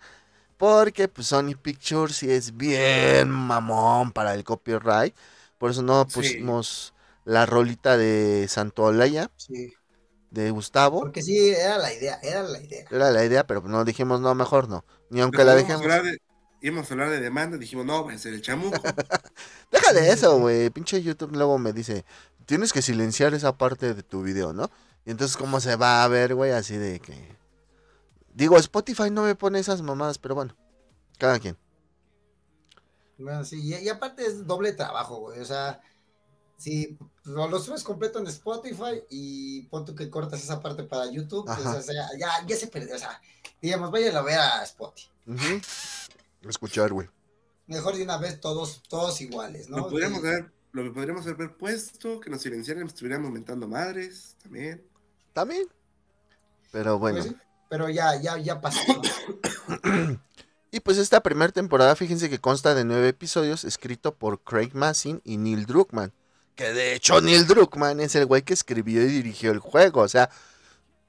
[0.58, 5.14] porque pues Sony Pictures sí es bien mamón para el copyright,
[5.56, 6.14] por eso no Sí.
[6.16, 6.92] pusimos
[7.24, 9.72] la rolita de Santolaya, Sí.
[10.30, 11.00] de Gustavo.
[11.00, 12.84] Porque sí, era la idea, era la idea.
[12.90, 14.84] Era la idea, pero no dijimos no, mejor no.
[15.08, 15.80] Ni aunque Pero la dejemos.
[16.04, 16.18] de-
[16.60, 18.80] Íbamos a hablar de demanda, dijimos, no, va a ser el chamuco.
[19.72, 20.70] Deja de eso, güey.
[20.70, 22.04] Pinche YouTube luego me dice,
[22.46, 24.70] tienes que silenciar esa parte de tu video, ¿no?
[25.06, 26.52] Y entonces, ¿cómo se va a ver, güey?
[26.52, 27.36] Así de que...
[28.34, 30.54] Digo, Spotify no me pone esas mamadas, pero bueno,
[31.18, 31.56] cada quien.
[33.18, 35.40] Bueno, sí, y, y aparte es doble trabajo, güey.
[35.40, 35.80] O sea,
[36.56, 41.10] si lo, lo subes completo en Spotify y pon tú que cortas esa parte para
[41.10, 42.94] YouTube, pues, o sea, ya, ya se perdió.
[42.94, 43.20] O sea,
[43.62, 45.10] digamos, vayan a ver a Spotify.
[45.26, 45.60] Ujú.
[46.48, 47.08] Escuchar, güey.
[47.66, 49.78] Mejor de una vez todos, todos iguales, ¿no?
[49.78, 54.84] Lo podríamos haber, lo que podríamos haber puesto, que nos silenciaran, estuviéramos mentando madres, también.
[55.32, 55.68] También.
[56.72, 57.22] Pero bueno.
[57.22, 57.34] pues
[57.68, 58.80] pero ya, ya, ya pasó.
[60.72, 65.20] Y pues esta primera temporada, fíjense que consta de nueve episodios, escrito por Craig Massin
[65.24, 66.12] y Neil Druckmann.
[66.54, 70.02] Que de hecho Neil Druckmann es el güey que escribió y dirigió el juego.
[70.02, 70.30] O sea,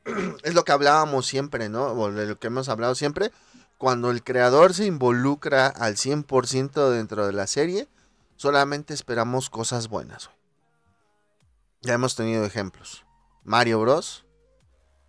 [0.43, 1.89] es lo que hablábamos siempre, ¿no?
[1.89, 3.31] O de lo que hemos hablado siempre.
[3.81, 7.87] Cuando el creador se involucra al 100% dentro de la serie,
[8.35, 10.27] solamente esperamos cosas buenas.
[10.27, 10.37] güey.
[11.81, 13.03] Ya hemos tenido ejemplos.
[13.43, 14.23] Mario Bros.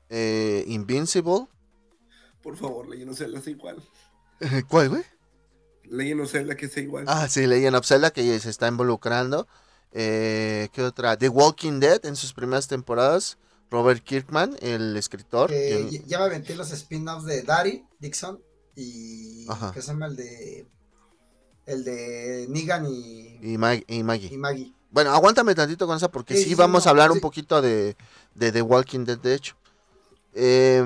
[0.09, 1.49] eh, Invincible.
[2.43, 3.83] Por favor, Legend of Zelda sea igual.
[4.69, 5.03] ¿Cuál, güey?
[5.85, 7.05] Legend of Zelda que sea igual.
[7.09, 9.47] Ah, sí, Legend of Zelda que se está involucrando.
[9.93, 11.19] Eh, ¿Qué otra?
[11.19, 13.37] The Walking Dead en sus primeras temporadas.
[13.71, 15.51] Robert Kirkman, el escritor.
[15.51, 18.41] Que guion- ya- me aventé los spin-offs de Daddy, Dixon
[18.77, 19.73] y Ajá.
[19.73, 20.67] ¿qué se llama el de
[21.67, 24.33] el de Negan y, y, Mag- y Maggie.
[24.33, 24.73] y Maggie.
[24.91, 27.63] Bueno, aguántame tantito con esa porque Sí, sí, sí, vamos no, a hablar un poquito
[27.63, 27.97] de,
[28.35, 29.55] de The Walking Dead, de hecho.
[30.35, 30.85] Eh,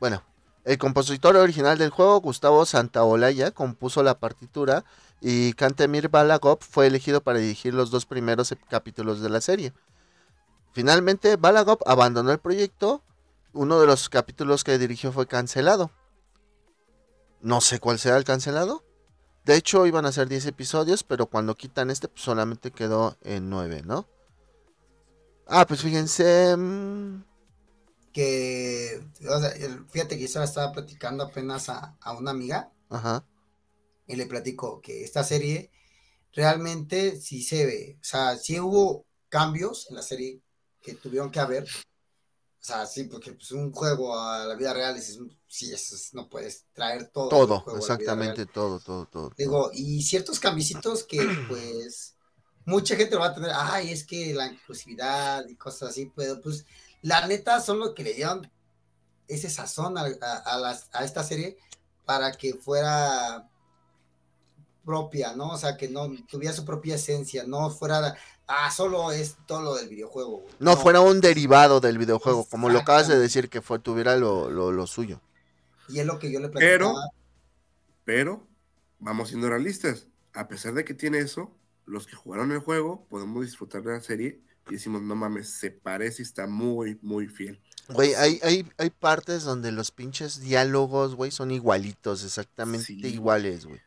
[0.00, 0.22] bueno,
[0.64, 4.84] el compositor original del juego, Gustavo Santaolalla, compuso la partitura
[5.20, 9.72] y Kantemir Balagov fue elegido para dirigir los dos primeros capítulos de la serie.
[10.72, 13.02] Finalmente, Balagov abandonó el proyecto.
[13.52, 15.90] Uno de los capítulos que dirigió fue cancelado.
[17.42, 18.84] No sé cuál será el cancelado.
[19.44, 23.50] De hecho, iban a ser 10 episodios, pero cuando quitan este, pues solamente quedó en
[23.50, 24.06] 9, ¿no?
[25.46, 26.54] Ah, pues fíjense.
[26.56, 27.22] mm,
[28.12, 33.24] Que, o sea, el- fíjate que yo estaba platicando apenas a, a una amiga Ajá.
[34.06, 35.70] y le platico que esta serie
[36.32, 40.42] realmente sí se ve, o sea, sí hubo cambios en la serie
[40.82, 41.66] que tuvieron que haber,
[42.68, 46.28] sea, sí, porque pues, un juego a la vida real es, sí, eso es- no
[46.28, 47.28] puedes traer todo.
[47.30, 49.30] Todo, exactamente todo, todo, todo.
[49.30, 49.36] todo.
[49.36, 52.16] Digo, y ciertos cambiecitos que pues
[52.66, 56.40] mucha gente lo va a tener, ay, es que la inclusividad y cosas así, pero
[56.40, 56.66] pues
[57.02, 58.50] la neta son lo que le dieron
[59.28, 61.58] ese sazón a, a- a las- a esta serie
[62.06, 63.48] para que fuera
[64.84, 65.50] propia, ¿no?
[65.50, 68.16] O sea, que no tuviera su propia esencia, no fuera,
[68.48, 70.38] ah, solo es todo lo del videojuego.
[70.40, 70.54] güey.
[70.58, 74.50] No, fuera un derivado del videojuego, como lo acabas de decir, que fue, tuviera lo,
[74.50, 75.20] lo, lo suyo.
[75.88, 77.10] Y es lo que yo le Pero- platicaba.
[78.04, 78.46] Pero,
[78.98, 80.06] vamos siendo realistas.
[80.34, 81.50] A pesar de que tiene eso,
[81.86, 85.70] los que jugaron el juego podemos disfrutar de la serie y decimos, no mames, se
[85.70, 87.60] parece y está muy, muy fiel.
[87.88, 93.00] Güey, hay, hay, hay partes donde los pinches diálogos, güey, son igualitos, exactamente Sí.
[93.06, 93.80] iguales, güey.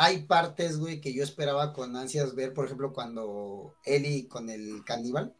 [0.00, 4.84] Hay partes, güey, que yo esperaba con ansias ver, por ejemplo, cuando Ellie con el
[4.84, 5.34] caníbal,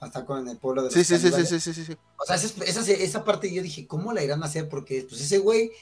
[0.00, 1.96] hasta con el pueblo de los Sí, sí, sí, sí, sí, sí, sí, sí.
[2.16, 4.68] O sea, esa, esa, esa parte yo dije, ¿cómo la irán a hacer?
[4.68, 5.72] Porque pues ese güey,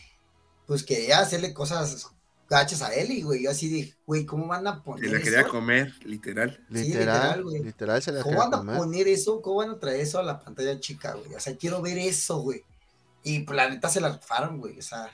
[0.67, 2.07] pues quería hacerle cosas
[2.49, 3.43] gachas a Ellie, güey.
[3.43, 5.51] Yo así dije, güey, ¿cómo van a Se poner la quería eso?
[5.51, 6.65] comer, literal.
[6.73, 7.63] Sí, Literal, literal, güey.
[7.65, 8.77] literal se la ¿Cómo van a comer.
[8.79, 9.43] poner eso?
[9.43, 11.35] ¿Cómo van a traer eso a la pantalla chica, güey?
[11.35, 12.65] O sea, quiero ver eso, güey.
[13.23, 14.79] Y pues la neta se la rifaron, güey.
[14.79, 15.11] O sea,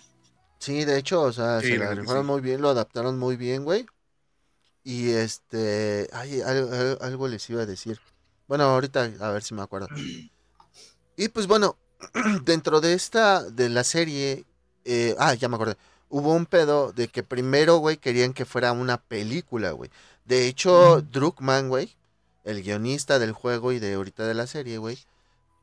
[0.62, 2.30] Sí, de hecho, o sea, Sí, se la rifaron sí.
[2.30, 3.84] muy bien, lo adaptaron muy bien, güey.
[4.84, 6.70] Y este, ay, algo,
[7.00, 7.98] algo- les iba a decir.
[8.46, 9.88] Bueno, ahorita a ver si me acuerdo.
[11.16, 11.76] Y pues bueno,
[12.44, 14.44] dentro de esta, de la serie,
[14.84, 15.76] eh, ah, ya me acordé.
[16.08, 19.90] Hubo un pedo de que primero, güey, querían que fuera una película, güey.
[20.24, 21.02] De hecho, Ujú.
[21.02, 21.96] Druckmann, güey,
[22.44, 24.98] el guionista del juego y de ahorita de la serie, güey,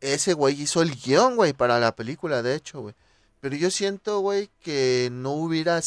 [0.01, 2.95] ese güey hizo el guion, güey, para la película, de hecho, güey.
[3.41, 5.81] Pero yo siento, güey, que no hubiera,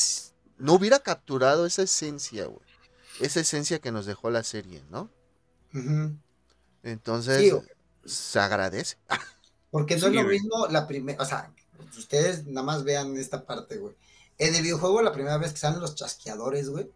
[0.59, 2.67] no hubiera capturado esa esencia, güey.
[3.19, 5.11] Esa esencia que nos dejó la serie, ¿no?
[5.75, 6.17] ujú.
[6.83, 7.51] Entonces, Sí,
[8.05, 8.97] se agradece.
[9.71, 10.29] Porque no Sí, es lo güey.
[10.29, 11.53] mismo la primera, o sea,
[11.97, 13.97] ustedes nada más vean esta parte, güey.
[14.39, 16.91] En el videojuego, la primera vez que salen los chasqueadores, güey,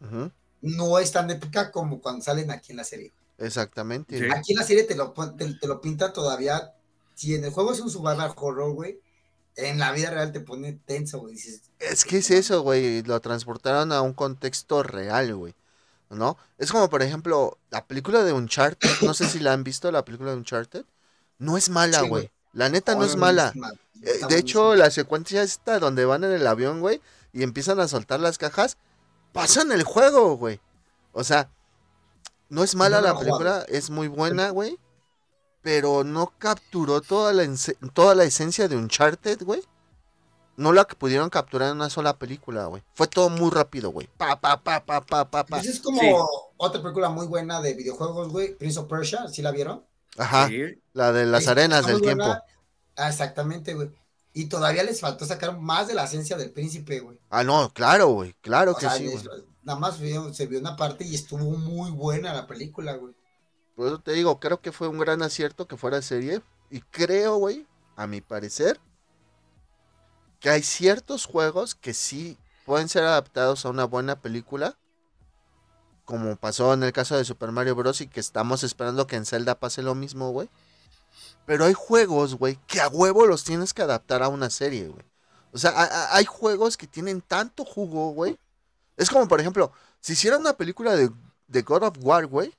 [0.00, 0.30] Ujú,
[0.62, 3.12] no es tan épica como cuando salen aquí en la serie.
[3.36, 4.16] Exactamente.
[4.18, 4.28] Sí.
[4.36, 6.74] Aquí en la serie te lo, te, te lo pintan todavía.
[7.14, 9.00] Si en el juego es un survival horror, güey,
[9.56, 11.34] en la vida real te pone tenso, güey.
[11.34, 13.02] Dices, Es que es eso, güey.
[13.02, 15.54] Lo transportaron a un contexto real, güey.
[16.10, 16.36] ¿No?
[16.58, 18.90] Es como, por ejemplo, la película de Uncharted.
[19.02, 20.84] No sé si la han visto, la película de Uncharted.
[21.38, 22.30] No es mala, Sí, güey.
[22.52, 23.52] La neta no es "Oh, mala.
[24.02, 24.84] Eh, de hecho, buenísima".
[24.84, 27.00] la secuencia esta donde van en el avión, güey,
[27.32, 28.76] y empiezan a soltar las cajas,
[29.32, 30.60] pasan el juego, güey.
[31.12, 31.48] O sea,
[32.50, 34.78] no es mala No la película, es muy buena, güey.
[35.62, 37.48] Pero no capturó toda la,
[37.94, 39.62] toda la esencia de Uncharted, güey.
[40.56, 42.82] No la que pudieron capturar en una sola película, güey.
[42.94, 44.06] Fue todo muy rápido, güey.
[44.18, 45.60] Pa, pa, pa, pa, pa, pa, pa.
[45.60, 46.12] Es como Sí.
[46.58, 48.54] otra película muy buena de videojuegos, güey.
[48.56, 49.82] Prince of Persia, ¿sí la vieron?
[50.18, 50.60] Ajá, Sí.
[50.92, 52.24] la de las arenas del buena.
[52.24, 52.44] tiempo.
[52.96, 53.90] Ah, exactamente, güey.
[54.34, 57.18] Y todavía les faltó sacar más de la esencia del príncipe, güey.
[57.30, 58.34] Ah, no, claro, güey.
[58.42, 59.24] Claro O que sea, sí, güey.
[59.62, 63.14] nada más se vio una parte y estuvo muy buena la película, güey.
[63.74, 66.42] Por eso te digo, creo que fue un gran acierto que fuera serie.
[66.70, 67.66] Y creo, güey,
[67.96, 68.80] a mi parecer,
[70.40, 74.76] que hay ciertos juegos que sí pueden ser adaptados a una buena película.
[76.04, 78.00] Como pasó en el caso de Super Mario Bros.
[78.00, 80.50] y que estamos esperando que en Zelda pase lo mismo, güey.
[81.46, 85.04] Pero hay juegos, güey, que a huevo los tienes que adaptar a una serie, güey.
[85.52, 85.72] O sea,
[86.14, 88.38] hay juegos que tienen tanto jugo, güey.
[88.96, 91.10] Es como, por ejemplo, si hiciera una película de,
[91.46, 92.54] de God of War, güey.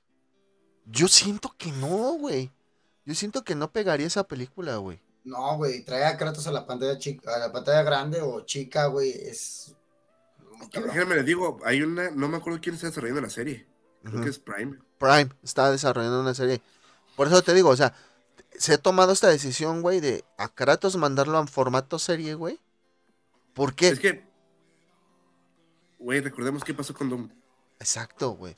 [0.85, 2.51] Yo siento que no, güey.
[3.05, 4.99] Yo siento que no pegaría esa película, güey.
[5.23, 8.87] No, güey, trae a Kratos a la pantalla chica, a la pantalla grande o chica,
[8.87, 9.75] güey, es.
[10.71, 13.65] Déjame les digo, hay una, no me acuerdo quién está desarrollando la serie.
[14.03, 14.77] Creo que es Prime.
[14.97, 16.61] Prime está desarrollando una serie.
[17.15, 17.93] Por eso te digo, o sea,
[18.57, 22.59] se ha tomado esta decisión, güey, de a Kratos mandarlo en formato serie, güey.
[23.53, 23.89] ¿Por qué?
[23.89, 24.25] Es que,
[25.99, 27.29] güey, recordemos qué pasó con Doom.
[27.79, 28.55] Exacto, güey.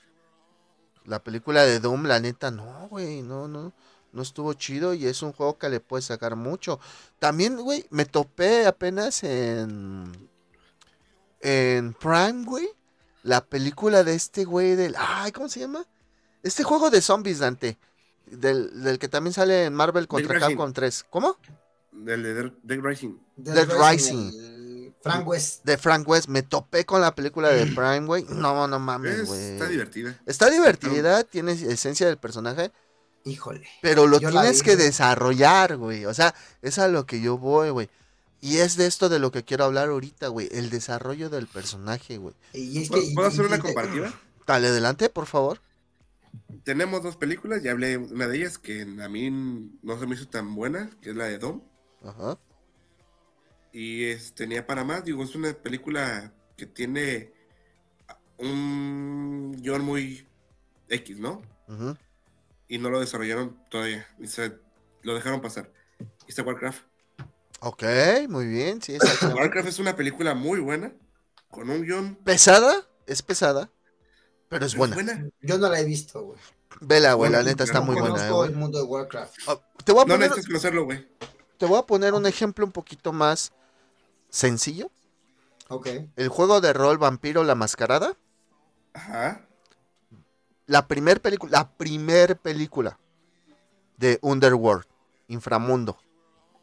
[1.05, 3.73] La película de Doom, la neta, no, güey, no, no.
[4.11, 6.79] No estuvo chido y es un juego que le puede sacar mucho.
[7.19, 10.11] También, güey, me topé apenas en.
[11.41, 12.67] En Prime, güey.
[13.23, 14.95] La película de este güey del.
[14.97, 15.85] Ay, ¿cómo se llama?
[16.43, 17.77] Este juego de zombies, Dante.
[18.25, 20.39] Del, del que también sale en Marvel contra.
[20.39, 21.05] Capcom 3.
[21.09, 21.37] ¿Cómo?
[21.91, 23.17] El de Dead- Dead Rising.
[23.35, 24.31] Dead Rising.
[25.11, 25.63] Frank West.
[25.65, 26.27] De Frank West.
[26.29, 28.25] Me topé con la película de Prime, güey.
[28.29, 29.41] No, no mames, Es- güey.
[29.53, 30.19] está divertida.
[30.25, 32.71] Está divertida, tiene esencia del personaje.
[33.23, 33.67] Híjole.
[33.81, 36.05] Pero lo tienes que desarrollar, güey.
[36.05, 37.89] O sea, es a lo que yo voy, güey.
[38.41, 40.47] Y es de esto de lo que quiero hablar ahorita, güey.
[40.51, 42.35] El desarrollo del personaje, güey.
[42.53, 44.13] Y es que, ¿Puedo hacer y- una y- comparativa?
[44.45, 45.59] Dale adelante, por favor.
[46.63, 49.29] Tenemos dos películas, ya hablé de una de ellas que a mí
[49.81, 51.61] no se me hizo tan buena, que es la de Dom.
[52.03, 52.37] Ajá.
[53.77, 57.33] Y es- tenía para más, digo, es una película que tiene
[58.37, 60.25] un guion muy
[60.87, 61.41] X, ¿no?
[62.69, 64.57] Y no lo desarrollaron todavía, y se,
[65.01, 65.71] lo dejaron pasar.
[65.99, 66.83] Y está Warcraft.
[67.59, 67.83] Ok,
[68.29, 68.97] muy bien, sí.
[69.35, 70.93] Warcraft es una película muy buena,
[71.51, 72.73] con un guion pesada,
[73.07, 73.69] es pesada,
[74.47, 75.27] pero es es buena.
[75.41, 76.39] Yo no la he visto, güey.
[76.79, 79.35] Vela, güey, la neta está no muy buena, eh, el mundo de Warcraft.
[79.47, 81.07] Ah, Te voy a No poner, necesitas conocerlo, güey.
[81.57, 83.51] te voy a poner un ejemplo un poquito más
[84.35, 84.91] sencillo.
[85.69, 85.87] Ok.
[86.15, 88.17] El juego de rol Vampiro la Mascarada.
[88.93, 89.47] Ajá.
[90.67, 92.99] La primer película, la primer película
[93.97, 94.85] de Underworld,
[95.27, 95.97] Inframundo.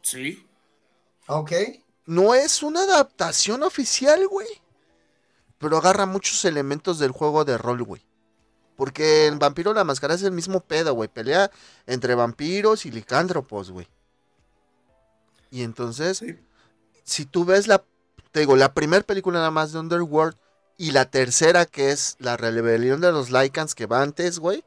[0.01, 0.47] Sí.
[1.27, 1.51] Ok.
[2.05, 4.47] No es una adaptación oficial, güey.
[5.57, 8.05] Pero agarra muchos elementos del juego de rol, güey.
[8.75, 11.09] Porque en Vampiro la Máscara es el mismo pedo, güey.
[11.09, 11.49] Pelea
[11.87, 13.87] entre vampiros y licántropos, güey.
[15.49, 16.37] Y entonces, Sí.
[17.03, 17.83] Si tú ves la,
[18.31, 20.37] te digo, la primera película nada más de Underworld
[20.77, 24.63] y la tercera que es la rebelión de los Lycans que va antes, güey,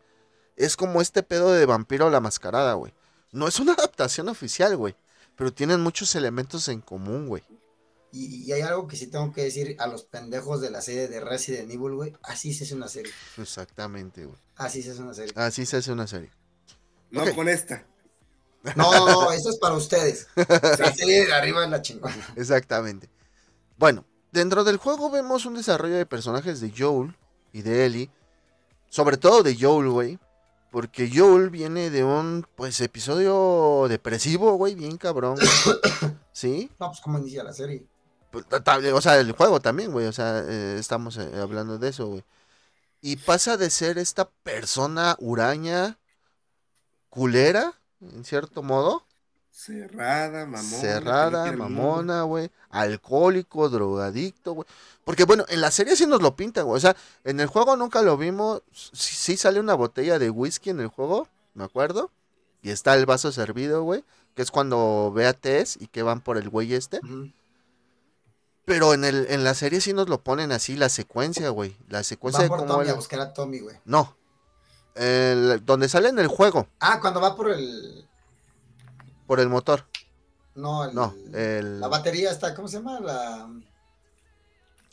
[0.57, 2.95] es como este pedo de vampiro la mascarada, güey.
[3.32, 4.95] No es una adaptación oficial, güey,
[5.37, 7.43] pero tienen muchos elementos en común, güey.
[8.12, 11.09] Y, y hay algo que sí tengo que decir a los pendejos de la serie
[11.09, 12.12] de Resident Evil, güey.
[12.22, 13.12] Así se hace una serie.
[13.37, 14.39] Exactamente, güey.
[14.55, 15.32] Así se hace una serie.
[15.37, 16.30] Así se hace una serie.
[17.11, 17.87] No con esta.
[18.75, 20.27] No, no, no, eso es para ustedes.
[20.37, 22.17] La serie de arriba es la chingona.
[22.37, 23.09] Exactamente.
[23.79, 27.17] Bueno, dentro del juego vemos un desarrollo de personajes de Joel
[27.53, 28.11] y de Ellie.
[28.89, 30.19] Sobre todo de Joel, güey.
[30.71, 35.37] Porque Joel viene de un, pues, episodio depresivo, güey, bien cabrón.
[35.37, 36.17] güey.
[36.33, 36.71] ¿Sí?
[36.79, 37.87] No, pues cómo inicia la serie.
[38.31, 38.45] Pues,
[38.93, 40.07] O sea, el juego también, güey.
[40.07, 42.25] O sea, eh, estamos eh, hablando de eso, güey.
[43.01, 45.99] Y pasa de ser esta persona huraña,
[47.09, 49.05] culera, en cierto modo.
[49.51, 50.62] Cerrada, mamona.
[50.62, 52.51] cerrada, mamona, güey.
[52.68, 54.68] Alcohólico, drogadicto, güey.
[55.03, 56.76] Porque bueno, en la serie sí nos lo pintan, güey.
[56.76, 56.94] O sea,
[57.24, 58.62] en el juego nunca lo vimos.
[58.72, 62.11] Sí, sí sale una botella de whisky en el juego, me acuerdo.
[62.61, 64.05] Y está el vaso servido, güey.
[64.34, 67.01] Que es cuando ve a Tess y que van por el güey este.
[68.66, 71.76] Pero en, el, en la serie sí nos lo ponen así, la secuencia, güey.
[71.88, 73.76] La secuencia Va de por cómo Tommy él- a buscar a Tommy, güey.
[73.84, 74.16] No.
[74.97, 78.07] El- donde sale en el juego, Ah, cuando va por el.
[79.26, 79.84] por el motor.
[80.55, 81.80] No, el- No, el...
[81.80, 82.99] la batería está, ¿cómo se llama?
[83.01, 83.49] La...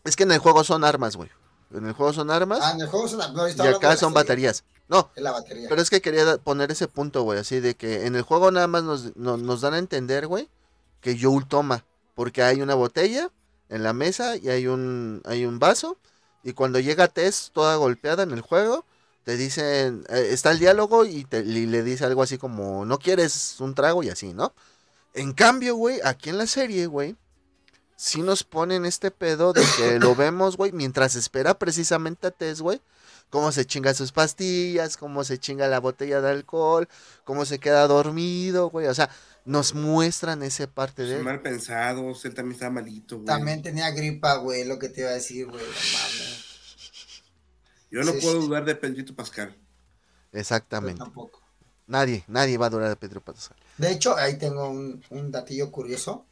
[0.03, 1.29] Es que en el juego son armas, güey.
[1.73, 2.59] En el juego son armas.
[2.61, 3.33] Ah, en el juego son.
[3.33, 4.63] no, yo y acá son baterías.
[4.89, 5.67] No, la batería.
[5.69, 8.67] pero es que quería poner ese punto, güey, así de que en el juego nada
[8.67, 10.49] más nos, no- nos dan a entender, güey,
[10.99, 11.85] que Joel toma,
[12.15, 13.31] porque hay una botella
[13.69, 15.97] en la mesa y hay un, hay un vaso,
[16.43, 18.85] y cuando llega Tess toda golpeada en el juego,
[19.23, 22.99] te dicen, eh, está el diálogo y, te- y le dice algo así como, no
[22.99, 24.53] quieres un trago y así, ¿no?
[25.13, 27.15] En cambio, güey, aquí en la serie, güey,
[27.95, 32.61] sí nos ponen este pedo de que lo vemos, güey, mientras espera precisamente a Tess,
[32.61, 32.81] güey,
[33.29, 36.89] cómo se chinga sus pastillas, cómo se chinga la botella de alcohol,
[37.23, 39.09] cómo se queda dormido, güey, o sea,
[39.45, 41.23] nos muestran esa parte de Son él.
[41.23, 43.25] mal pensados, él también estaba malito, güey.
[43.27, 45.61] También tenía gripa, güey, lo que te iba a decir, güey.
[45.61, 46.52] No mames.
[47.93, 48.47] Yo no Sí, puedo sí.
[48.47, 49.55] dudar de Pedrito Pascal.
[50.31, 50.97] Yo Exactamente.
[50.97, 51.41] tampoco.
[51.87, 53.57] Nadie, nadie va a durar a Pedro Pascal.
[53.77, 56.25] De hecho, ahí tengo un, un datillo curioso.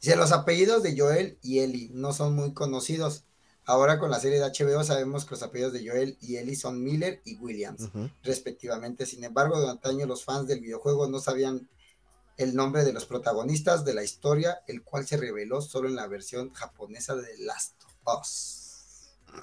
[0.00, 3.24] Dice, los apellidos de Joel y Ellie no son muy conocidos.
[3.64, 6.82] Ahora con la serie de HBO sabemos que los apellidos de Joel y Ellie son
[6.84, 7.88] Miller y Williams,
[8.22, 9.06] respectivamente.
[9.06, 11.68] Sin embargo, durante años los fans del videojuego no sabían
[12.36, 16.06] el nombre de los protagonistas de la historia, el cual se reveló solo en la
[16.06, 18.65] versión japonesa de The Last of Us.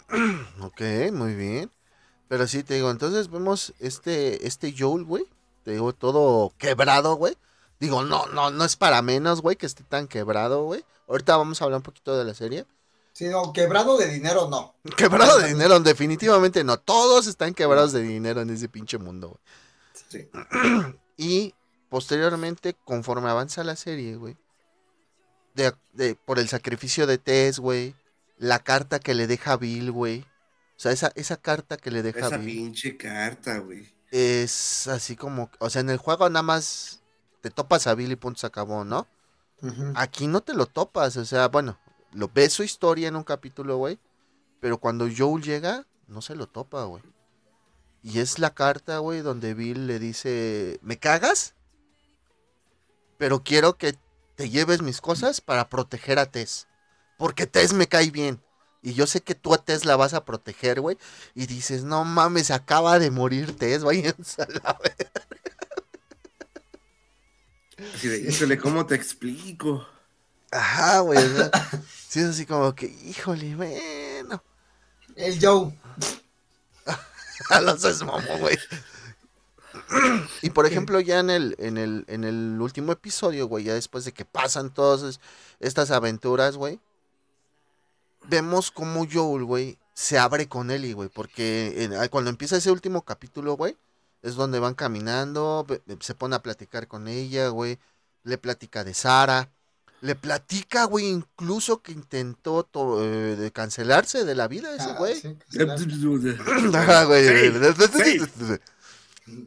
[0.62, 0.82] Ok,
[1.12, 1.72] muy bien.
[2.28, 5.26] Pero sí, te digo, entonces vemos este, este Joel, güey.
[5.64, 7.38] Te digo, todo quebrado, güey.
[7.80, 10.84] Digo, no, no, no es para menos, güey, que esté tan quebrado, güey.
[11.08, 12.66] Ahorita vamos a hablar un poquito de la serie.
[13.12, 14.74] Sí, no, quebrado de dinero no.
[14.98, 16.78] Quebrado de dinero, definitivamente no.
[16.80, 19.40] Todos están quebrados de dinero en ese pinche mundo, güey.
[20.10, 20.30] Sí.
[21.16, 21.54] Y
[21.90, 24.36] posteriormente, conforme avanza la serie, güey,
[25.54, 27.96] de, de- por el sacrificio de Tess, güey,
[28.38, 30.22] la carta que le deja Bill, güey.
[30.22, 33.94] O sea, esa, esa carta que le deja Esa Bill pinche carta, güey.
[34.12, 37.04] es así como, o sea, en el juego nada más
[37.42, 39.08] te topas a Bill y punto se acabó, ¿no?
[39.94, 41.80] Aquí no te lo topas, o sea, bueno,
[42.12, 44.00] lo ves su historia en un capítulo, güey,
[44.60, 47.04] pero cuando Joel llega, no se lo topa, güey.
[48.04, 51.56] Y es la carta, güey, donde Bill le dice, ¿me cagas?
[53.18, 53.98] Pero quiero que
[54.36, 56.68] te lleves mis cosas para proteger a Tess.
[57.18, 58.42] Porque Tess me cae bien.
[58.82, 60.98] Y yo sé que tú a Tess la vas a proteger, güey.
[61.36, 65.12] Y dices, no mames, acaba de morir Tess, váyanse a la ver-".
[67.96, 69.88] Así de, híjole, ¿cómo te explico?
[70.52, 71.20] Ajá, güey.
[72.08, 74.44] sí, es así como que, híjole, bueno.
[75.16, 75.74] El Joe.
[77.50, 78.58] A los es güey.
[80.42, 84.06] Y por ejemplo, ya en el, en el, en el último episodio, güey, ya después
[84.06, 85.20] de que pasan todas es-
[85.60, 86.80] estas aventuras, güey,
[88.30, 92.72] vemos cómo Joel, güey, se abre con Ellie, güey, porque en- ah, cuando empieza ese
[92.72, 93.76] último capítulo, güey,
[94.22, 95.66] es donde van caminando,
[96.00, 97.78] se pone a platicar con ella, güey,
[98.24, 99.50] le platica de Sara,
[100.02, 104.96] le platica, güey, incluso que intentó to- eh, de cancelarse de la vida ese Ah,
[104.98, 105.16] güey.
[105.20, 105.36] sí,
[107.06, 107.52] güey.
[107.88, 108.60] Safe,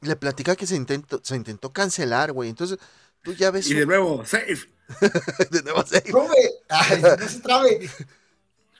[0.00, 2.48] Le platica que se intentó, se intentó cancelar, güey.
[2.48, 2.78] Entonces,
[3.22, 4.70] tú ya ves Y de nuevo, safe.
[6.04, 6.50] Trube.
[6.68, 7.90] Ay, no se trabe.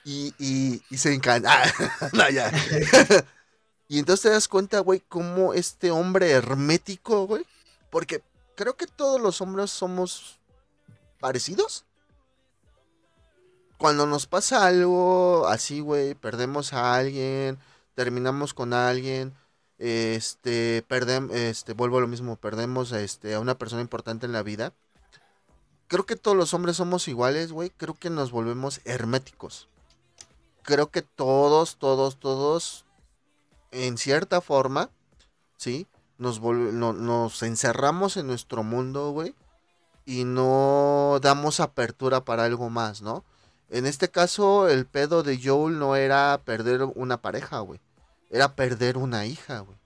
[0.05, 1.63] y, y, y se encanta.
[2.13, 2.51] no, ya.
[3.89, 7.45] y entonces te das cuenta, güey, cómo este hombre hermético, güey.
[7.91, 8.23] Porque
[8.55, 10.39] creo que todos los hombres somos
[11.21, 11.85] parecidos.
[13.77, 17.59] Cuando nos pasa algo así, güey, perdemos a alguien,
[17.95, 19.35] terminamos con alguien,
[19.79, 24.43] este, perdem, este, vuelvo a lo mismo, perdemos este, a una persona importante en la
[24.43, 24.73] vida.
[25.89, 27.71] Creo que todos los hombres somos iguales, güey.
[27.71, 29.69] Creo que nos volvemos herméticos.
[30.63, 32.85] Creo que todos, todos, todos,
[33.71, 34.91] en cierta forma,
[35.57, 35.87] ¿sí?
[36.19, 39.35] Nos, nos encerramos en nuestro mundo, güey.
[40.05, 43.25] Y no damos apertura para algo más, ¿no?
[43.71, 47.81] En este caso, el pedo de Joel no era perder una pareja, güey.
[48.29, 49.79] Era perder una hija, güey.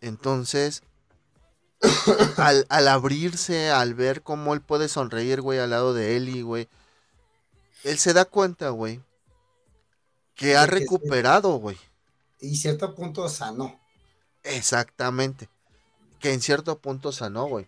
[0.00, 0.82] Entonces,
[2.36, 6.68] al, al abrirse, al ver cómo él puede sonreír, güey, al lado de Ellie, güey.
[7.84, 9.00] Él se da cuenta, güey,
[10.34, 11.78] que ha recuperado, güey.
[12.40, 13.78] Y cierto punto sanó.
[14.42, 15.48] Exactamente.
[16.20, 17.66] Que en cierto punto sanó, güey.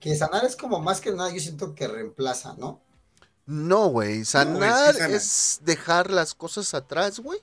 [0.00, 2.80] Que sanar es como más que nada, yo siento que reemplaza, ¿no?
[3.46, 4.24] No, güey.
[4.24, 5.14] Sanar sana.
[5.14, 7.40] es dejar las cosas atrás, güey.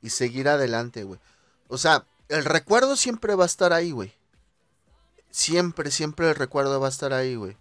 [0.00, 1.20] Y seguir adelante, güey.
[1.68, 4.12] O sea, el recuerdo siempre va a estar ahí, güey.
[5.30, 7.56] Siempre, siempre el recuerdo va a estar ahí, güey.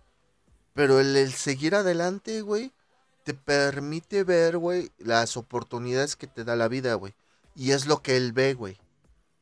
[0.74, 2.72] Pero el, seguir adelante, güey,
[3.24, 7.14] te permite ver, güey, las oportunidades que te da la vida, güey.
[7.54, 8.78] Y es lo que él ve, güey.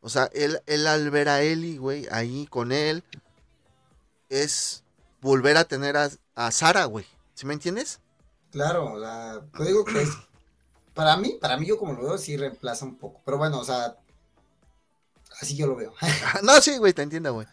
[0.01, 3.03] O sea, él, él al ver a Eli, güey, ahí con él,
[4.29, 4.83] es
[5.21, 7.05] volver a tener a, a Sara, güey.
[7.35, 7.99] ¿Sí me entiendes?
[8.51, 10.09] Claro, la, yo digo que es
[10.95, 13.21] para mí, para mí yo como lo veo, sí reemplaza un poco.
[13.23, 13.95] Pero bueno, o sea,
[15.41, 15.93] así yo lo veo.
[16.43, 17.47] no, sí, güey, te entiendo, güey.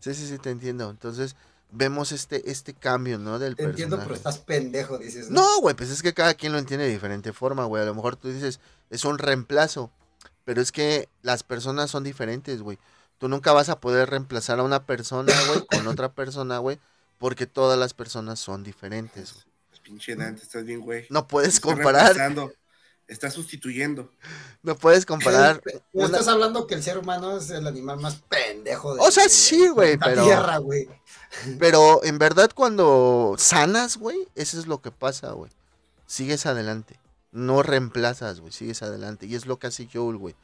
[0.00, 0.88] Sí, sí, sí, te entiendo.
[0.90, 1.36] Entonces,
[1.70, 3.38] vemos este, este cambio, ¿no?
[3.38, 5.30] Del Te entiendo, pero estás pendejo, dices.
[5.30, 7.82] No, güey, pues es que cada quien lo entiende de diferente forma, güey.
[7.82, 9.90] A lo mejor tú dices, es un reemplazo.
[10.44, 12.78] Pero es que las personas son diferentes, güey.
[13.18, 16.80] Tú nunca vas a poder reemplazar a una persona, güey, con otra persona, güey,
[17.18, 19.34] porque todas las personas son diferentes.
[19.34, 19.44] Güey.
[19.82, 21.06] Pinche Dante, estás bien, güey.
[21.10, 22.16] No puedes comparar.
[23.10, 24.08] Estás sustituyendo.
[24.62, 25.60] No puedes comparar.
[25.92, 29.28] No estás hablando que el ser humano es el animal más pendejo de O sea,
[29.28, 30.24] sí, güey, pero.
[30.24, 30.88] Tierra, güey.
[31.58, 35.50] Pero en verdad, cuando sanas, güey, eso es lo que pasa, güey.
[36.06, 37.00] Sigues adelante.
[37.32, 38.52] No reemplazas, güey.
[38.52, 39.26] Sigues adelante.
[39.26, 40.36] Y es lo que hace Joel, güey.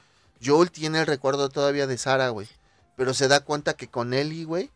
[0.44, 2.48] Joel tiene el recuerdo todavía de Sara, güey.
[2.96, 4.70] Pero se da cuenta que con Ellie, güey,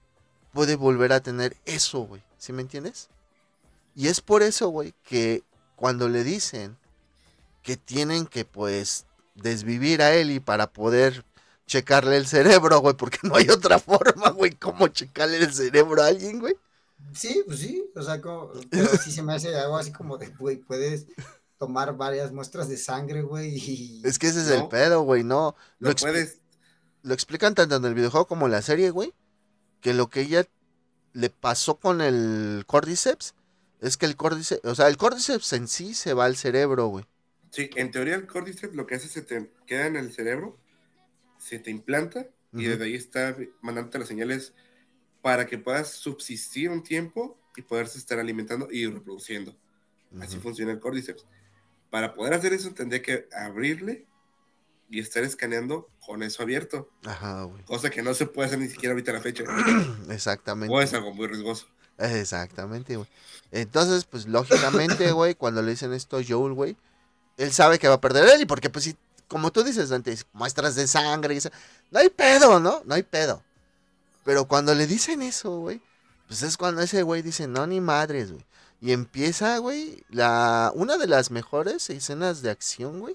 [0.53, 2.22] puede volver a tener eso, güey.
[2.38, 3.09] ¿Sí me entiendes?
[3.97, 5.43] Y es por eso, güey, que
[5.74, 6.76] cuando le dicen
[7.62, 11.24] que tienen que, pues, desvivir a Ellie para poder
[11.66, 16.06] checarle el cerebro, güey, porque no hay otra forma, güey, como checarle el cerebro a
[16.08, 16.56] alguien, güey.
[17.14, 20.28] Sí, pues sí, o sea, como, pero sí se me hace algo así como de,
[20.28, 21.06] güey, puedes
[21.58, 23.56] tomar varias muestras de sangre, güey.
[23.56, 24.02] Y...
[24.04, 25.54] Es que ese es el pedo, güey, no.
[25.78, 26.38] Lo, puedes.
[27.02, 29.14] Lo explican tanto en el videojuego como en la serie, güey,
[29.80, 30.46] que lo que ella
[31.12, 33.34] le pasó con el Cordyceps
[33.80, 37.06] es que el Cordyceps, o sea, el Cordyceps en sí se va al cerebro, güey.
[37.51, 40.59] Sí, en teoría el Cordyceps lo que hace es se te queda en el cerebro
[41.40, 44.53] se te implanta y desde ahí está mandándote las señales
[45.22, 49.57] para que puedas subsistir un tiempo y poderse estar alimentando y reproduciendo.
[50.20, 51.24] Así funciona el Cordyceps.
[51.90, 54.07] Para poder hacer eso tendría que abrirle
[54.88, 56.90] y estar escaneando con eso abierto.
[57.05, 57.62] Ajá, güey.
[57.64, 59.44] Cosa que no se puede hacer ni siquiera ahorita a la fecha.
[60.11, 60.74] Exactamente.
[60.74, 61.68] O es algo muy riesgoso.
[61.98, 63.09] Exactamente, güey.
[63.53, 66.76] Entonces, pues lógicamente, güey, cuando le dicen esto a Joel, güey,
[67.43, 68.97] él sabe que va a perder él y porque pues si
[69.30, 71.51] como tú dices antes, muestras de sangre y eso.
[71.93, 72.82] No hay pedo, ¿no?
[72.84, 73.45] No hay pedo.
[74.24, 75.80] Pero cuando le dicen eso, güey,
[76.26, 78.45] pues es cuando ese güey dice, no, ni madres, güey.
[78.80, 83.14] Y empieza, güey, la, una de las mejores escenas de acción, güey,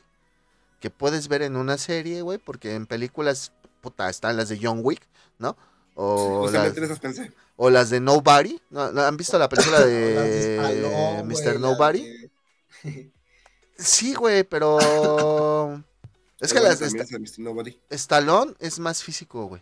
[0.80, 3.52] que puedes ver en una serie, güey, porque en películas,
[3.82, 5.02] puta, están las de John Wick,
[5.38, 5.58] ¿no?
[5.96, 6.74] O, las,
[7.58, 8.62] o las de Nobody.
[8.70, 11.60] ¿No, ¿Han visto la película de Mr.
[11.60, 12.32] Nobody?
[13.78, 15.84] Sí, güey, pero...
[16.40, 19.62] Es que las de Stallone es más físico, güey.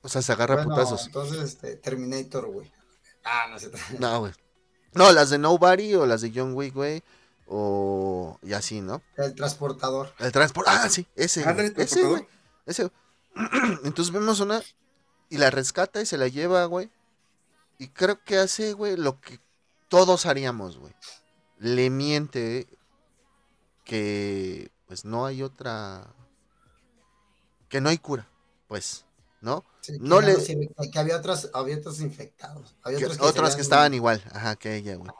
[0.00, 1.06] O sea, se agarra putazos.
[1.06, 2.70] Entonces, este, Terminator, güey.
[3.24, 3.70] Ah, no sé.
[3.98, 4.32] No, güey.
[4.92, 7.02] No, las de Nobody o las de John Wick, güey.
[7.46, 8.38] O.
[8.42, 9.02] Y así, ¿no?
[9.16, 10.12] El transportador.
[10.18, 10.80] El transportador.
[10.84, 11.44] Ah, sí, ese.
[11.44, 12.26] Ah, ese, güey.
[12.66, 12.90] Ese.
[13.84, 14.62] Entonces vemos una.
[15.30, 16.90] Y la rescata y se la lleva, güey.
[17.78, 19.40] Y creo que hace, güey, lo que
[19.88, 20.94] todos haríamos, güey.
[21.58, 22.66] Le miente
[23.84, 26.14] que pues no hay otra
[27.68, 28.28] que no hay cura,
[28.68, 29.04] pues,
[29.40, 29.64] ¿no?
[30.00, 30.36] no le
[30.92, 35.10] que había otros había otros infectados, había otros que, estaban igual, ajá, que ella, güey.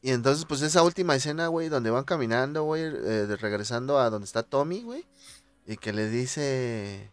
[0.00, 4.26] Y entonces pues esa última escena, güey, donde van caminando, güey, eh, regresando a donde
[4.26, 5.06] está Tommy, güey,
[5.66, 7.12] y que le dice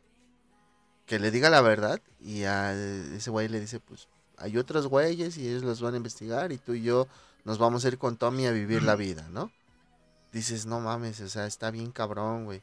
[1.05, 4.07] que le diga la verdad y a ese güey le dice, pues
[4.37, 7.07] hay otros güeyes y ellos los van a investigar y tú y yo
[7.45, 9.51] nos vamos a ir con Tommy a vivir la vida, ¿no?
[10.35, 12.61] dices, no mames, o sea, está bien cabrón, güey.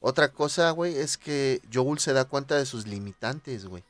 [0.00, 3.84] Otra cosa, güey, es que Joel se da cuenta de sus limitantes, güey.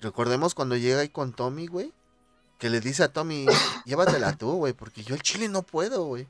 [0.00, 1.92] Recordemos cuando llega ahí con Tommy, güey,
[2.58, 3.46] que le dice a Tommy,
[3.84, 6.28] llévatela tú, güey, porque yo el chile no puedo, güey.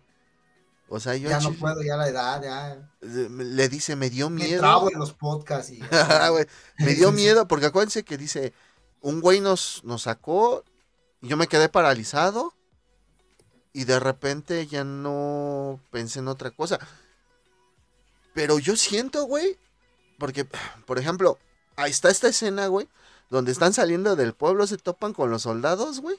[0.89, 2.91] O sea, yo ya no puedo, ya la edad, ya.
[3.03, 4.51] Le dice, me dio miedo.
[4.51, 5.71] Me trabo en los podcasts.
[5.71, 5.81] Y...
[6.79, 8.55] me dio miedo, porque acuérdense que dice,
[9.03, 10.65] un güey nos, nos sacó,
[11.21, 12.55] y yo me quedé paralizado,
[13.73, 16.79] y de repente ya no pensé en otra cosa.
[18.35, 19.59] Pero yo siento, güey,
[20.19, 20.45] porque,
[20.87, 21.39] por ejemplo,
[21.77, 22.89] ahí está esta escena, güey,
[23.29, 26.19] donde están saliendo del pueblo, se topan con los soldados, güey.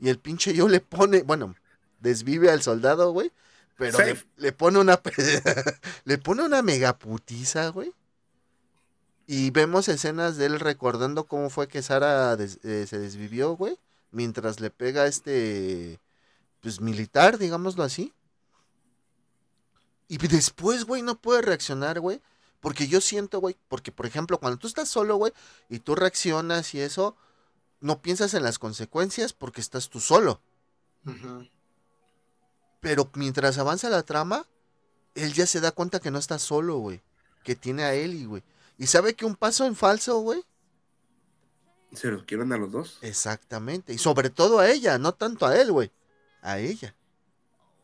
[0.00, 1.56] Y el pinche yo le pone, bueno,
[2.00, 3.32] desvive al soldado, güey.
[3.76, 3.98] Pero
[4.36, 5.00] le, pone una
[6.04, 7.92] le pone una megaputiza, güey.
[9.26, 13.78] Y vemos escenas de él recordando cómo fue que Sara eh, se desvivió, güey.
[14.10, 16.00] Mientras le pega este
[16.68, 18.12] pues militar, digámoslo así.
[20.06, 22.20] Y después, güey, no puede reaccionar, güey.
[22.60, 25.32] Porque yo siento, güey, porque por ejemplo, cuando tú estás solo, güey,
[25.70, 27.16] y tú reaccionas y eso,
[27.80, 30.42] no piensas en las consecuencias porque estás tú solo.
[32.80, 34.46] Pero mientras avanza la trama,
[35.14, 37.00] él ya se da cuenta que no está solo, güey.
[37.44, 38.42] Que tiene a Eli, güey.
[38.76, 40.44] Y sabe que un paso en falso, güey.
[41.94, 42.98] Se los quieren a los dos.
[43.00, 43.94] Exactamente.
[43.94, 45.90] Y sobre todo a ella, no tanto a él, güey
[46.42, 46.94] a ella.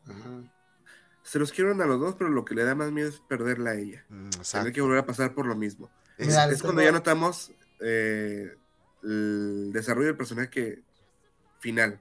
[0.07, 0.51] Ajá.
[1.23, 3.71] Se los quieren a los dos, pero lo que le da más miedo es perderla
[3.71, 4.05] a ella.
[4.09, 5.89] Mm, Tener que volver a pasar por lo mismo.
[6.17, 7.51] Es- Mira, Es les cuando ya notamos
[7.81, 8.55] eh,
[9.03, 10.83] el desarrollo del personaje
[11.59, 11.99] final,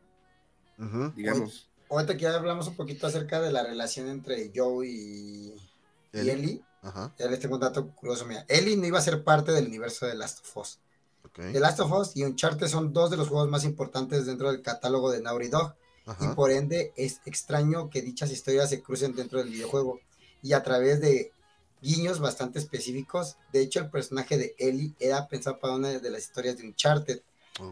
[1.17, 1.71] digamos.
[1.91, 5.55] Ahorita que ya hablamos un poquito acerca de la relación entre Joe y,
[6.13, 6.33] y Ellie.
[6.33, 8.27] Ellie, Ajá, ya les tengo un dato curioso.
[8.27, 10.81] Mira, Ellie no iba a ser parte del universo de Last of Us.
[11.25, 11.35] ok.
[11.53, 14.61] The Last of Us y Uncharted son dos de los juegos más importantes dentro del
[14.63, 15.75] catálogo de Naughty Dog.
[16.21, 20.01] Y por ende es extraño que dichas historias se crucen dentro del videojuego
[20.43, 21.33] y a través de
[21.81, 23.37] guiños bastante específicos.
[23.53, 27.21] De hecho, el personaje de Ellie era pensado para una de las historias de Uncharted.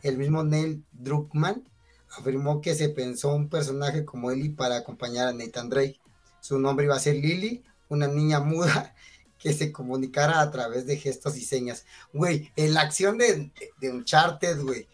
[0.03, 1.69] El mismo Neil Druckmann
[2.11, 6.01] afirmó que se pensó un personaje como Ellie para acompañar a Nathan Drake.
[6.41, 8.95] Su nombre iba a ser Lily, una niña muda
[9.39, 11.85] que se comunicara a través de gestos y señas.
[12.13, 14.89] Güey, en la acción de, de Uncharted, güey.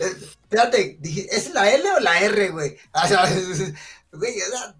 [0.00, 2.76] Espérate, ¿es la L o la R, güey?
[2.92, 3.24] O sea,
[4.12, 4.74] güey, o sea,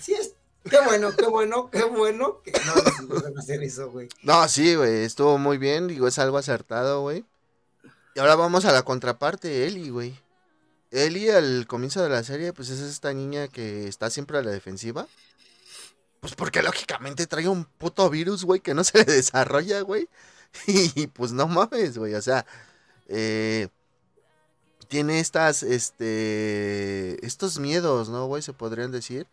[0.00, 0.34] sí es.
[0.68, 4.08] Qué bueno, qué bueno, qué bueno que no vuelvan a hacer eso, güey.
[4.22, 7.24] No, sí, güey, estuvo muy bien, digo, es algo acertado, güey.
[8.14, 10.20] Y ahora vamos a la contraparte, Ellie, güey.
[10.90, 14.50] Ellie al comienzo de la serie, pues es esta niña que está siempre a la
[14.50, 15.06] defensiva.
[16.20, 20.08] Pues porque lógicamente trae un puto virus, güey, que no se le desarrolla, güey.
[20.66, 22.44] Y pues no mames, güey, o sea,
[23.06, 23.68] eh,
[24.88, 28.42] tiene estas, este, estos miedos, ¿no, güey?
[28.42, 29.26] Se podrían decir,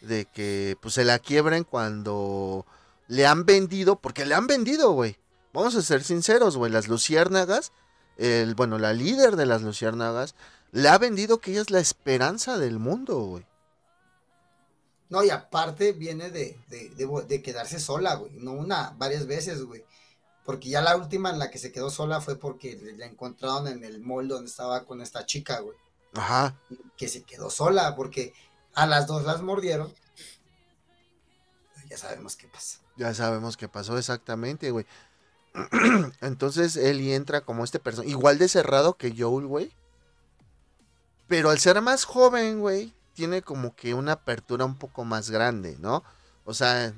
[0.00, 2.66] de que pues se la quiebren cuando
[3.08, 5.16] le han vendido, porque le han vendido, güey.
[5.52, 7.72] Vamos a ser sinceros, güey, las luciérnagas,
[8.18, 10.34] el, bueno, la líder de las luciérnagas,
[10.72, 13.46] le ha vendido que ella es la esperanza del mundo, güey.
[15.08, 18.32] No, y aparte viene de, de, de- de quedarse sola, güey.
[18.32, 19.84] No una, varias veces, güey.
[20.46, 23.66] Porque ya la última en la que se quedó sola fue porque le- la encontraron
[23.68, 25.76] en el mall donde estaba con esta chica, güey.
[26.14, 26.56] Ajá,
[26.96, 28.32] Que se quedó sola porque
[28.74, 29.92] a las dos las mordieron.
[31.90, 32.78] Ya sabemos qué pasa.
[32.96, 34.86] ya sabemos qué pasó exactamente, güey.
[36.20, 39.72] Entonces él entra como este personaje, igual de cerrado que Joel, güey.
[41.28, 45.76] Pero al ser más joven, güey, tiene como que una apertura un poco más grande,
[45.80, 46.04] ¿no?
[46.44, 46.92] O sea,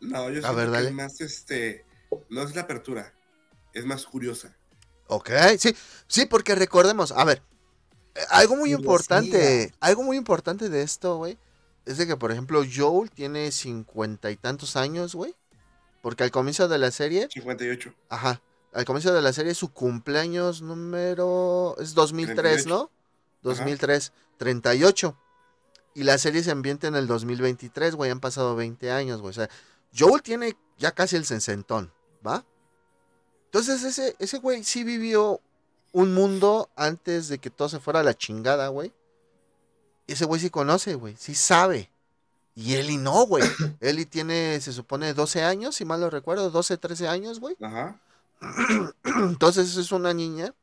[0.00, 1.84] No, yo A siento ver, que es más, este,
[2.28, 3.14] no es la apertura,
[3.72, 4.56] es más curiosa.
[5.06, 5.74] Ok, sí,
[6.06, 7.42] sí, porque recordemos, a ver,
[8.30, 11.38] algo muy importante, algo muy importante de esto, güey,
[11.86, 15.34] es de que, por ejemplo, Joel tiene cincuenta y tantos años, güey,
[16.02, 17.94] porque al comienzo de la serie, 58.
[18.10, 18.42] ajá,
[18.72, 22.68] al comienzo de la serie su cumpleaños número es 2003, 38.
[22.68, 22.90] ¿no?
[23.42, 25.18] 2003, 38.
[25.94, 29.34] Y la serie se ambienta en el 2023, güey, han pasado 20 años, güey, o
[29.34, 29.48] sea,
[29.96, 31.92] Joel tiene ya casi el sesentón,
[32.26, 32.44] ¿va?
[33.46, 35.40] Entonces ese, ese güey sí vivió
[35.92, 38.92] un mundo antes de que todo se fuera a la chingada, güey.
[40.06, 41.90] Ese güey sí conoce, güey, sí sabe.
[42.54, 43.44] Y Eli no, güey.
[43.80, 47.56] Eli tiene, se supone, 12 años, si mal lo recuerdo, 12, 13 años, güey.
[47.60, 48.00] Ajá.
[49.04, 50.54] Entonces es una niña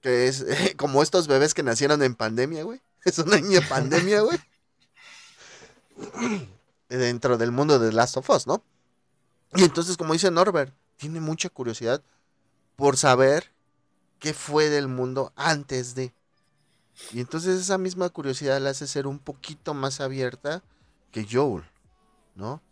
[0.00, 2.80] que es eh, como estos bebés que nacieron en pandemia, güey.
[3.04, 4.38] Es una niña pandemia, güey.
[6.88, 8.62] Dentro del mundo de Last of Us, ¿no?
[9.54, 12.02] Y entonces, como dice Norbert, tiene mucha curiosidad
[12.76, 13.52] por saber
[14.18, 16.12] qué fue del mundo antes de.
[17.12, 20.62] Y entonces esa misma curiosidad la hace ser un poquito más abierta
[21.10, 21.64] que Joel,
[22.34, 22.62] ¿no?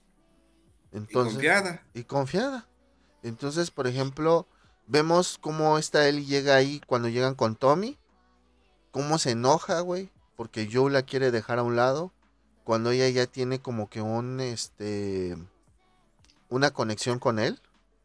[0.93, 1.83] Y Entonces, confiada.
[1.95, 2.69] y confiada.
[3.23, 4.47] Entonces, por ejemplo,
[4.87, 7.99] vemos cómo esta Ellie llega ahí cuando llegan con Tommy.
[8.91, 10.11] Cómo se enoja, güey.
[10.37, 12.13] Porque Joe la quiere dejar a un lado.
[12.65, 15.37] Cuando ella ya tiene como que un, este...
[16.49, 17.61] Una conexión con él.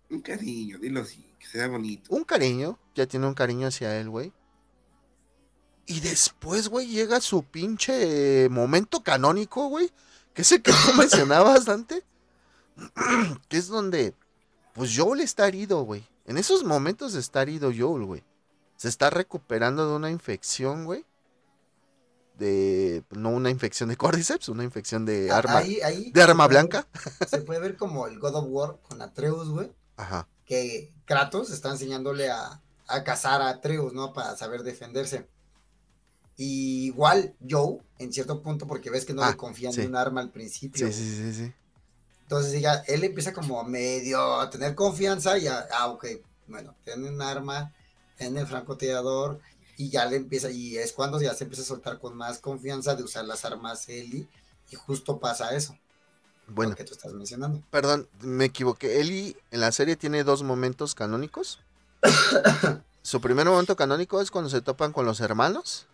[0.10, 2.14] Un cariño, dilo así, que sea bonito.
[2.14, 2.78] Un cariño.
[2.96, 4.32] Ya tiene un cariño hacia él, güey.
[5.86, 9.92] Y después, güey, llega su pinche momento canónico, güey.
[10.34, 12.04] Que es el que tú mencionabas, Dante.
[13.50, 14.14] que es donde,
[14.74, 16.08] pues Joel está herido, güey.
[16.26, 18.24] En esos momentos está herido Joel, güey.
[18.78, 21.06] Se está recuperando de una infección, güey.
[22.38, 26.58] De, no una infección de cordyceps, una infección de arma, Ahí, ahí de arma ver-
[26.58, 26.88] blanca.
[27.28, 29.72] Se puede ver como el God of War con Atreus, güey.
[29.98, 34.12] Ajá, que Kratos está enseñándole a, a cazar a Atreus, ¿no?
[34.14, 35.28] Para saber defenderse.
[36.36, 39.82] Y igual Joe, en cierto punto, porque ves que no Ah, le confían sí.
[39.82, 40.88] en un arma al principio.
[40.88, 41.54] sí, sí, sí, sí.
[42.24, 46.08] Entonces ya él empieza como a medio a tener confianza y a, ah, ok,
[46.48, 47.72] bueno, tiene un arma
[48.18, 49.40] en el francotirador
[49.78, 52.96] y ya le empieza, y es cuando ya se empieza a soltar con más confianza
[52.96, 54.28] de usar las armas Eli
[54.72, 55.78] y justo pasa eso,
[56.48, 57.62] Bueno, que tú estás mencionando.
[57.72, 59.00] Perdón, me equivoqué.
[59.02, 61.60] Eli en la serie tiene dos momentos canónicos.
[63.02, 65.88] Su primer momento canónico es cuando se topan con los hermanos.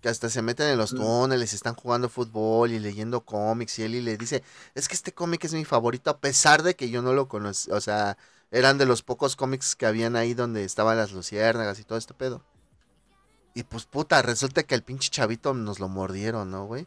[0.00, 0.96] que hasta se meten en los Mm.
[0.96, 4.42] túneles, están jugando fútbol y leyendo cómics y Eli le dice,
[4.74, 7.74] es que este cómic es mi favorito a pesar de que yo no lo conocía,
[7.74, 8.16] o sea,
[8.50, 12.14] eran de los pocos cómics que habían ahí donde estaban las luciérnagas y todo este
[12.14, 12.42] pedo.
[13.54, 16.86] Y pues puta, resulta que el pinche chavito nos lo mordieron, ¿no, güey?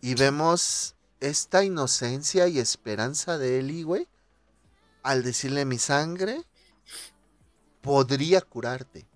[0.00, 4.08] Y vemos esta inocencia y esperanza de Eli, güey,
[5.02, 6.44] al decirle mi sangre
[7.80, 9.06] podría curarte.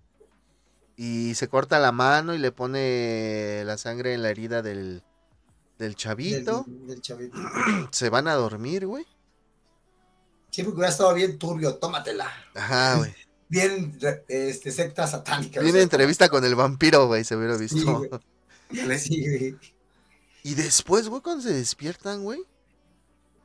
[0.96, 5.02] Y se corta la mano y le pone la sangre en la herida del,
[5.78, 6.64] del chavito.
[6.66, 7.36] Del, del chavito.
[7.90, 9.06] Se van a dormir, güey.
[10.50, 12.32] Sí, porque hubiera estado bien turbio, tómatela.
[12.54, 13.14] Ajá, güey.
[13.48, 15.60] Bien, este, secta satánica.
[15.60, 17.78] Viene entrevista con el vampiro, güey, se hubiera visto.
[17.78, 18.10] Sí, güey.
[18.70, 18.98] Dale.
[18.98, 19.56] Sí, güey.
[20.42, 22.40] Y después, güey, cuando se despiertan, güey,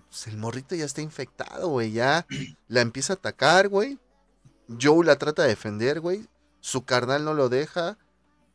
[0.09, 1.91] pues el morrito ya está infectado, güey.
[1.91, 2.25] Ya
[2.67, 3.97] la empieza a atacar, güey.
[4.79, 6.27] Joe la trata de defender, güey.
[6.59, 7.97] Su carnal no lo deja.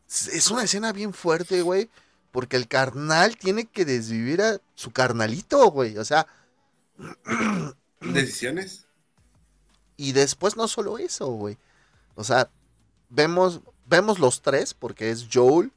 [0.09, 1.91] Es una escena bien fuerte, güey.
[2.31, 5.97] Porque el carnal tiene que desvivir a su carnalito, güey.
[5.99, 6.27] O sea,
[8.01, 8.86] ¿Decisiones?
[9.97, 11.59] Y después no solo eso, güey.
[12.15, 12.51] O sea,
[13.09, 15.73] vemos, vemos los tres, porque es Joel,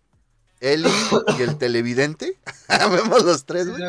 [0.59, 0.91] Ellie
[1.37, 2.37] y el televidente.
[2.91, 3.81] vemos los tres, güey.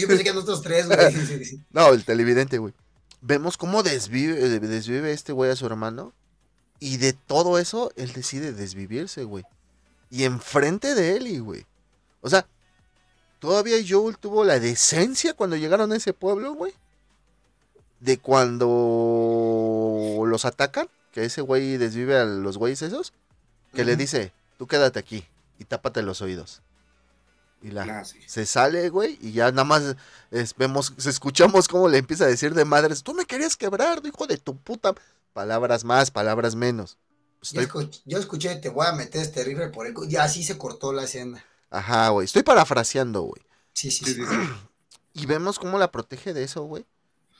[0.00, 1.64] Yo pensé que nosotros tres, güey.
[1.70, 2.74] No, el televidente, güey.
[3.20, 6.12] Vemos cómo desvive, desvive este güey a su hermano.
[6.80, 9.44] Y de todo eso, él decide desvivirse, güey.
[10.10, 11.66] Y enfrente de Ellie, güey.
[12.20, 12.46] O sea,
[13.40, 16.72] todavía Joel tuvo la decencia cuando llegaron a ese pueblo, güey.
[18.00, 23.12] De cuando los atacan, que ese güey desvive a los güeyes esos.
[23.74, 25.24] Que le dice, tú quédate aquí
[25.58, 26.62] y tápate los oídos.
[27.60, 28.18] Y la, Ah, sí.
[28.26, 29.96] se sale, güey, y ya nada más
[30.30, 34.26] es- vemos, escuchamos cómo le empieza a decir de madres, tú me querías quebrar, hijo
[34.26, 34.94] de tu puta.
[35.32, 36.96] Palabras más, palabras menos.
[37.42, 39.94] Yo, Estoy, escuch- yo escuché, te voy a meter este rifle por el...
[39.94, 40.04] cu-".
[40.04, 41.44] Y así se cortó la escena.
[41.70, 43.42] ajá, güey, estoy parafraseando, güey.
[43.74, 43.90] Sí.
[43.90, 44.22] sí, sí.
[45.14, 46.86] Y vemos cómo la protege de eso, güey.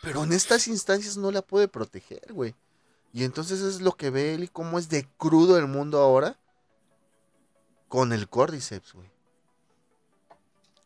[0.03, 2.55] Pero en estas instancias no la puede proteger, güey.
[3.12, 6.38] Y entonces es lo que ve él y cómo es de crudo el mundo ahora
[7.88, 9.11] con el Cordyceps, güey.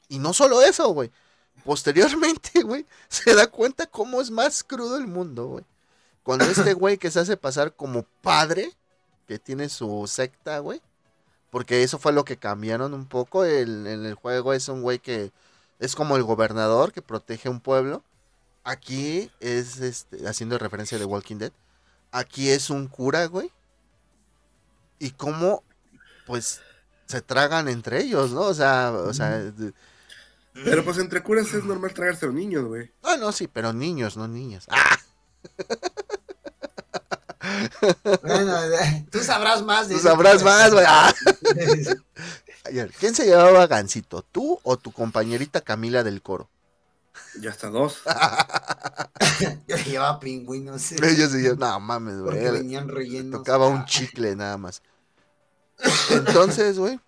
[0.09, 1.11] Y no solo eso, güey.
[1.65, 5.65] Posteriormente, güey, se da cuenta cómo es más crudo el mundo, güey.
[6.23, 8.73] Cuando este güey que se hace pasar como padre,
[9.27, 10.81] que tiene su secta, güey.
[11.51, 13.45] Porque eso fue lo que cambiaron un poco.
[13.45, 15.33] El, en el juego es un güey que
[15.79, 18.03] es como el gobernador que protege un pueblo.
[18.65, 21.53] Aquí es, este, haciendo referencia de Walking Dead,
[22.13, 23.51] aquí es un cura, güey.
[24.99, 25.65] Y cómo,
[26.27, 26.61] pues,
[27.07, 28.43] se tragan entre ellos, ¿no?
[28.43, 29.53] O sea, o sea,
[30.55, 32.93] Pero pues entre curas es normal tragarse a los niños, güey.
[33.03, 34.67] ah, no, sí, pero niños, no niñas.
[34.71, 34.99] ¡Ah!
[38.23, 38.57] Bueno,
[39.11, 40.85] tú sabrás más de Tú sabrás más, güey.
[40.87, 41.13] ¡Ah!
[42.99, 44.23] ¿Quién se llevaba Gancito?
[44.23, 46.49] ¿Tú o tu compañerita Camila del coro?
[47.41, 48.03] Ya hasta dos.
[49.69, 50.93] Yo le llevaba pingüinos.
[50.93, 52.25] eh, Ellos decían, no mames, güey.
[52.25, 53.41] Porque venían rellenos.
[53.41, 54.83] Tocaba un chicle nada más.
[56.11, 57.01] Entonces, güey.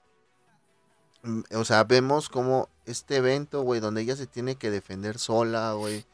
[1.23, 5.73] mm, O sea, vemos como este evento, güey, donde ella se tiene que defender sola,
[5.73, 6.07] güey.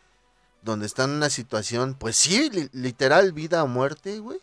[0.63, 4.41] Donde está en una situación, pues sí, li- literal, vida o muerte, güey.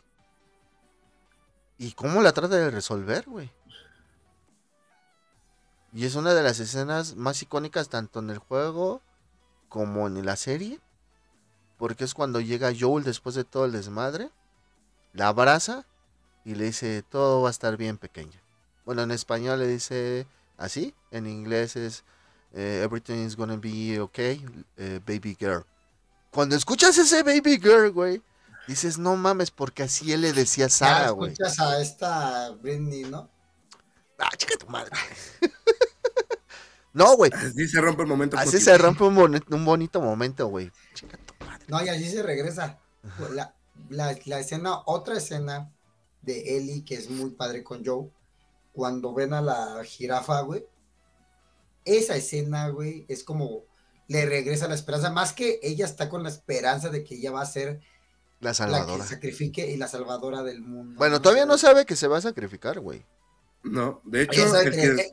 [1.77, 3.51] Y cómo la trata de resolver, güey.
[5.93, 9.01] Y es una de las escenas más icónicas tanto en el juego
[9.69, 10.79] como en la serie.
[11.77, 14.29] Porque es cuando llega Joel después de todo el desmadre.
[15.13, 15.85] La abraza
[16.43, 18.39] y le dice, todo va a estar bien pequeña.
[18.85, 20.25] Bueno, en español le dice
[20.57, 20.95] así.
[21.11, 22.03] En inglés es,
[22.53, 24.43] eh, everything is gonna be okay,
[24.77, 25.65] eh, baby girl.
[26.31, 28.21] Cuando escuchas ese baby girl, güey,
[28.67, 31.31] dices, no mames, porque así él le decía a Sara, güey.
[31.31, 33.29] escuchas a esta Britney, ¿no?
[34.19, 34.91] Ah, chica tu madre.
[36.97, 37.31] no, güey.
[37.33, 38.37] Así se rompe el momento.
[38.37, 40.71] Así se rompe un, boni- un bonito momento, güey.
[40.93, 41.65] Chica tu madre.
[41.67, 42.79] No, y así se regresa.
[43.31, 43.53] La,
[43.89, 45.71] la, la escena, otra escena
[46.21, 48.09] de Ellie que es muy padre con Joe,
[48.73, 50.65] cuando ven a la jirafa, güey.
[51.85, 53.63] Esa escena, güey, es como
[54.09, 57.41] le regresa la esperanza, más que ella está con la esperanza de que ella va
[57.41, 57.79] a ser
[58.39, 59.05] La la que salvadora.
[59.05, 60.95] sacrifique y la salvadora del mundo.
[60.97, 63.05] Bueno, todavía no sabe que se va a sacrificar, güey.
[63.63, 65.11] No, de hecho, el que,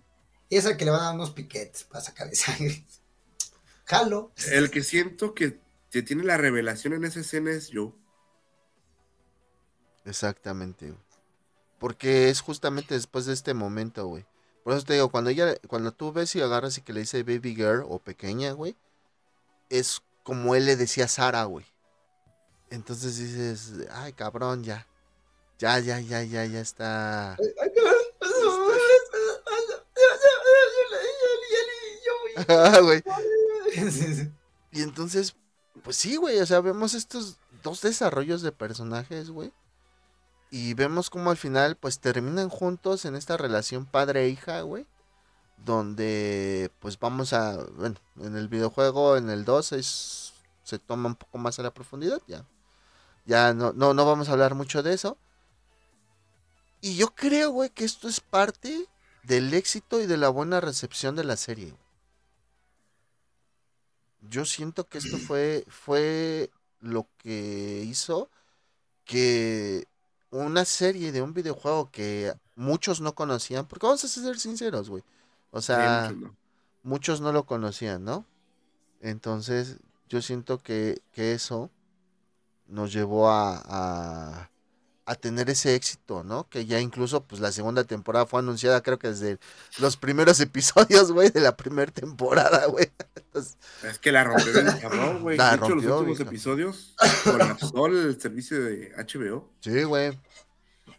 [0.51, 2.85] ella sabe que le van a dar unos piquetes para sacar de sangre.
[3.87, 4.33] Jalo.
[4.51, 7.95] el que siento que, que tiene la revelación en esa escena es yo.
[10.05, 11.05] Exactamente, güey.
[11.79, 14.25] Porque es justamente después de este momento, güey.
[14.63, 17.23] Por eso te digo, cuando ella, cuando tú ves y agarras y que le dice
[17.23, 18.75] baby girl o pequeña, güey,
[19.69, 21.67] es como él le decía a Sara, güey.
[22.71, 24.87] Entonces dices, ay, cabrón, ya.
[25.59, 27.37] Ya, ya, ya, ya, ya está.
[32.49, 33.03] Ah, güey.
[34.75, 35.37] Y entonces,
[35.85, 39.53] pues sí, güey, o sea, vemos estos dos desarrollos de personajes, güey.
[40.51, 44.87] Y vemos como al final, pues terminan juntos en esta relación padre-hija, güey.
[45.65, 50.33] Donde, pues vamos a, bueno, en el videojuego, en el 2, es,
[50.65, 52.45] se toma un poco más a la profundidad, ya.
[53.27, 55.17] Ya no, no, no vamos a hablar mucho de eso.
[56.81, 58.89] Y yo creo, güey, que esto es parte
[59.23, 61.71] del éxito y de la buena recepción de la serie.
[61.71, 61.84] güey.
[64.29, 66.51] Yo siento que esto fue, fue
[66.81, 68.31] lo que hizo
[69.05, 69.87] que
[70.31, 75.03] una serie de un videojuego que muchos no conocían, porque vamos a ser sinceros, güey.
[75.51, 76.35] O sea, no.
[76.83, 78.25] muchos no lo conocían, ¿no?
[79.01, 79.77] Entonces,
[80.09, 81.71] yo siento que, que eso
[82.67, 84.51] nos llevó a, a,
[85.07, 86.49] a tener ese éxito, ¿no?
[86.49, 89.39] Que ya incluso, pues la segunda temporada fue anunciada, creo que desde
[89.79, 92.91] los primeros episodios, güey, de la primera temporada, güey.
[93.17, 95.37] Entonces, Es que la rompió bien cabrón, güey.
[95.37, 96.31] La De hecho, rompió, los últimos vieja.
[96.31, 96.95] episodios
[97.25, 99.53] colapsó el servicio de HBO.
[99.61, 100.19] sí, güey.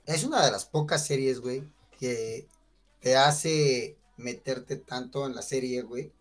[0.06, 1.64] Es una de las pocas series, güey,
[2.00, 2.48] que
[3.00, 6.12] te hace meterte tanto en la serie, güey.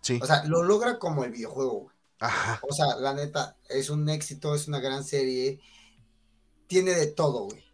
[0.00, 0.18] Sí.
[0.22, 1.96] O sea, lo logra como el videojuego, güey.
[2.20, 2.60] Ajá.
[2.68, 5.60] O sea, la neta, es un éxito, es una gran serie.
[6.70, 7.64] Tiene de todo, güey.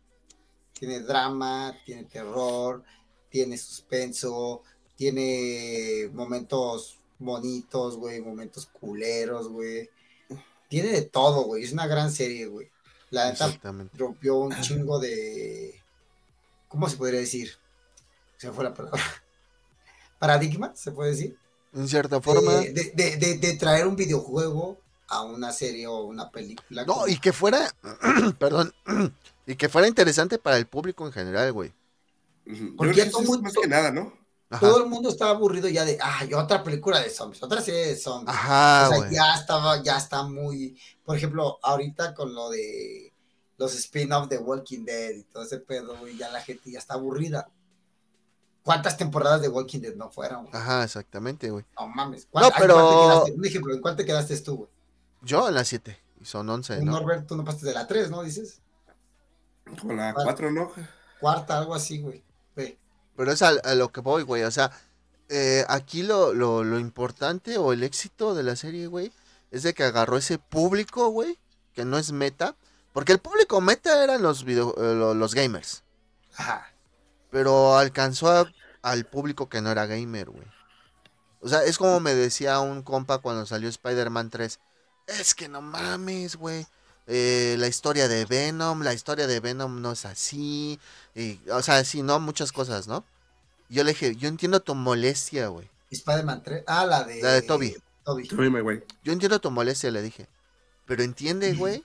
[0.73, 2.83] Tiene drama, tiene terror,
[3.29, 4.63] tiene suspenso,
[4.97, 9.91] tiene momentos bonitos, güey, momentos culeros, güey.
[10.71, 11.63] Tiene de todo, güey.
[11.65, 12.71] Es una gran serie, güey.
[13.11, 13.51] La neta
[13.93, 15.79] rompió un chingo de.
[16.69, 17.53] ¿Cómo se podría decir?
[18.39, 19.03] Se fue la palabra.
[20.19, 21.39] Paradigma, se puede decir.
[21.75, 22.55] En cierta forma.
[22.61, 24.79] De- de- de traer un videojuego
[25.09, 26.85] a una serie o una película.
[26.85, 27.71] No, como- y que fuera,
[28.39, 28.73] perdón,
[29.47, 31.73] y que fuera interesante para el público en general, güey.
[32.77, 34.13] Porque todo es mundo- más que nada, ¿no?
[34.49, 34.61] Ajá.
[34.61, 37.97] Todo el mundo estaba aburrido ya de, ay, otra película de zombies, otra serie de
[37.97, 38.37] zombies.
[38.37, 39.13] Ajá, o sea, güey.
[39.15, 43.13] ya estaba, ya está muy, por ejemplo, ahorita con lo de
[43.59, 46.95] los spin-off de Walking Dead y todo ese pedo, güey, ya la gente ya está
[46.95, 47.49] aburrida.
[48.63, 50.45] ¿Cuántas temporadas de Walking Dead no fueron?
[50.47, 50.55] güey?
[50.57, 51.65] Ajá, exactamente, güey.
[51.79, 52.25] No mames.
[52.27, 53.33] No, ¿Cuál- ay, pero- ¿cuál te quedaste?
[53.33, 54.71] Un ejemplo, ¿en cuál te quedaste tú, güey?
[55.23, 56.93] Yo en las 7, y son 11, Un ¿no?
[56.93, 58.23] Norbert, tú no pasaste de la 3, ¿no?
[58.23, 58.61] Dices.
[59.81, 60.25] Como la ¿Cuál?
[60.27, 60.73] 4, ¿no?
[61.21, 62.23] Cuarta, algo así, güey.
[62.55, 62.79] Ve.
[63.17, 64.43] Pero es a, a lo que voy, güey.
[64.45, 64.71] O sea,
[65.29, 69.13] eh, aquí lo, lo, lo importante o el éxito de la serie, güey,
[69.51, 71.39] es de que agarró ese público, güey,
[71.73, 72.55] que no es meta.
[72.93, 75.83] Porque el público meta eran los, video, eh, lo- los gamers.
[76.37, 76.67] Ajá.
[77.31, 78.53] Pero alcanzó a-
[78.83, 80.47] al público que no era gamer, güey.
[81.41, 84.61] O sea, es como me decía un compa cuando salió Spider-Man 3.
[85.07, 86.67] Es que no mames, güey.
[87.07, 90.81] Eh, la historia de Venom, la historia de Venom no es así.
[91.15, 92.19] Y, o sea, sí, ¿no?
[92.19, 93.05] Muchas cosas, ¿no?
[93.69, 95.71] Yo le dije, yo entiendo tu molestia, güey.
[95.91, 96.65] Spider-Man 3.
[96.67, 97.23] Ah, la de.
[97.23, 97.77] La de Toby.
[98.05, 98.29] Toby.
[98.29, 98.83] Tú dime, güey.
[99.05, 100.29] Yo entiendo tu molestia, le dije.
[100.87, 101.85] Pero entiende, güey,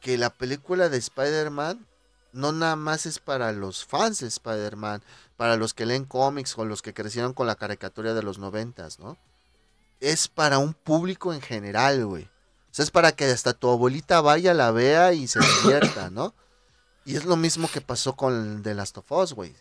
[0.00, 1.86] que la película de Spider-Man
[2.32, 5.02] no nada más es para los fans de Spider-Man,
[5.36, 8.98] para los que leen cómics o los que crecieron con la caricatura de los noventas,
[8.98, 9.18] ¿no?
[10.00, 12.30] Es para un público en general, güey.
[12.70, 16.34] O sea, es para que hasta tu abuelita vaya, la vea y se divierta, ¿no?
[17.04, 19.54] Y es lo mismo que pasó con The Last of Us, güey.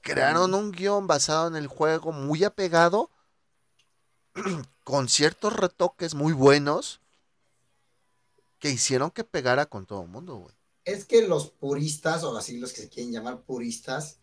[0.00, 3.10] Crearon un guion basado en el juego muy apegado,
[4.84, 7.00] con ciertos retoques muy buenos,
[8.58, 10.54] que hicieron que pegara con todo el mundo, güey.
[10.84, 14.18] Es que los puristas, o así los que se quieren llamar puristas,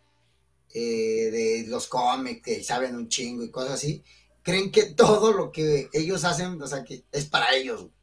[0.73, 4.03] eh, de los cómics, que saben un chingo y cosas así,
[4.41, 7.81] creen que todo lo que ellos hacen, o sea, que es para ellos.
[7.81, 8.02] güey.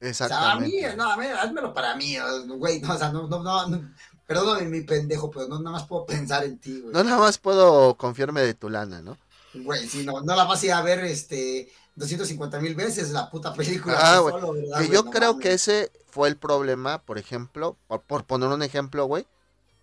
[0.00, 0.96] O sea, a mí, Exactamente.
[0.96, 2.16] no, a ver, házmelo para mí,
[2.56, 3.90] güey, no, o sea, no, no, no, no,
[4.26, 6.92] perdóname mi pendejo, pero no nada más puedo pensar en ti, güey.
[6.92, 9.16] No nada más puedo confiarme de tu lana, ¿no?
[9.54, 13.28] Güey, si no, no la vas a ir a ver, este, 250 mil veces la
[13.28, 13.96] puta película.
[13.98, 14.34] Ah, güey.
[14.34, 15.42] solo, ¿verdad, Que yo No creo mames.
[15.42, 19.26] que ese fue el problema, por ejemplo, por, por poner un ejemplo, güey.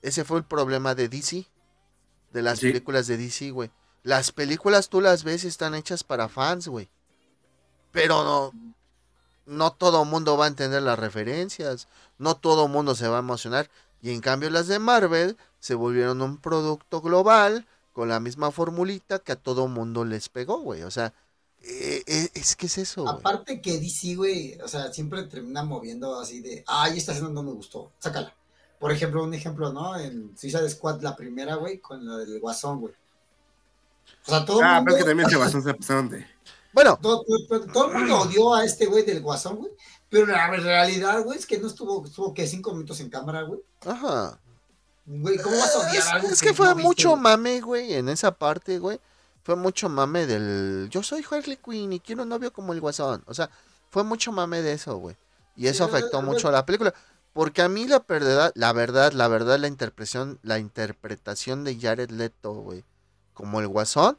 [0.02, 1.46] Ese fue el problema de DC,
[2.32, 2.68] de las Sí.
[2.68, 3.70] películas de DC, güey.
[4.04, 6.90] Las películas tú las ves y están hechas para fans, güey.
[7.92, 8.52] Pero no,
[9.46, 11.88] no todo mundo va a entender las referencias,
[12.18, 13.70] no todo mundo se va a emocionar.
[14.02, 19.20] Y en cambio las de Marvel se volvieron un producto global con la misma formulita
[19.20, 20.84] que a todo mundo les pegó, güey.
[20.84, 21.14] O sea,
[21.62, 23.16] eh, eh, es que es eso, güey.
[23.16, 27.42] Aparte que DC, güey, o sea, siempre termina moviendo así de, ay, esta escena no
[27.42, 28.36] me gustó, sácala.
[28.80, 29.98] Por ejemplo, un ejemplo, ¿no?
[29.98, 32.94] En Suicide Squad, la primera, güey, con la del Guasón, güey.
[34.28, 36.28] O sea, todo el Ah, mundo, pero es que también se basó, se pasaron de.
[36.76, 37.24] Bueno, todo,
[37.88, 39.72] el mundo odió a este güey del Guasón, güey.
[40.10, 42.46] Pero la realidad, güey, es que no estuvo, estuvo, ¿qué?
[42.46, 43.62] Cinco minutos en cámara, güey.
[43.86, 44.38] ajá.
[45.06, 48.10] Güey, ¿cómo vas a odiar Es, algo es que fue no mucho mame, güey, en
[48.10, 49.00] esa parte, güey.
[49.44, 53.24] fue mucho mame del yo soy Harley Quinn y quiero un novio como el guasón.
[53.28, 53.50] O sea,
[53.90, 55.16] fue mucho mame de eso, güey.
[55.56, 56.94] Y eso afectó mucho a la película.
[57.32, 62.10] Porque a mí la verdad, la verdad, la verdad, la interpretación, la interpretación de Jared
[62.10, 62.84] Leto, güey,
[63.34, 64.18] como el guasón,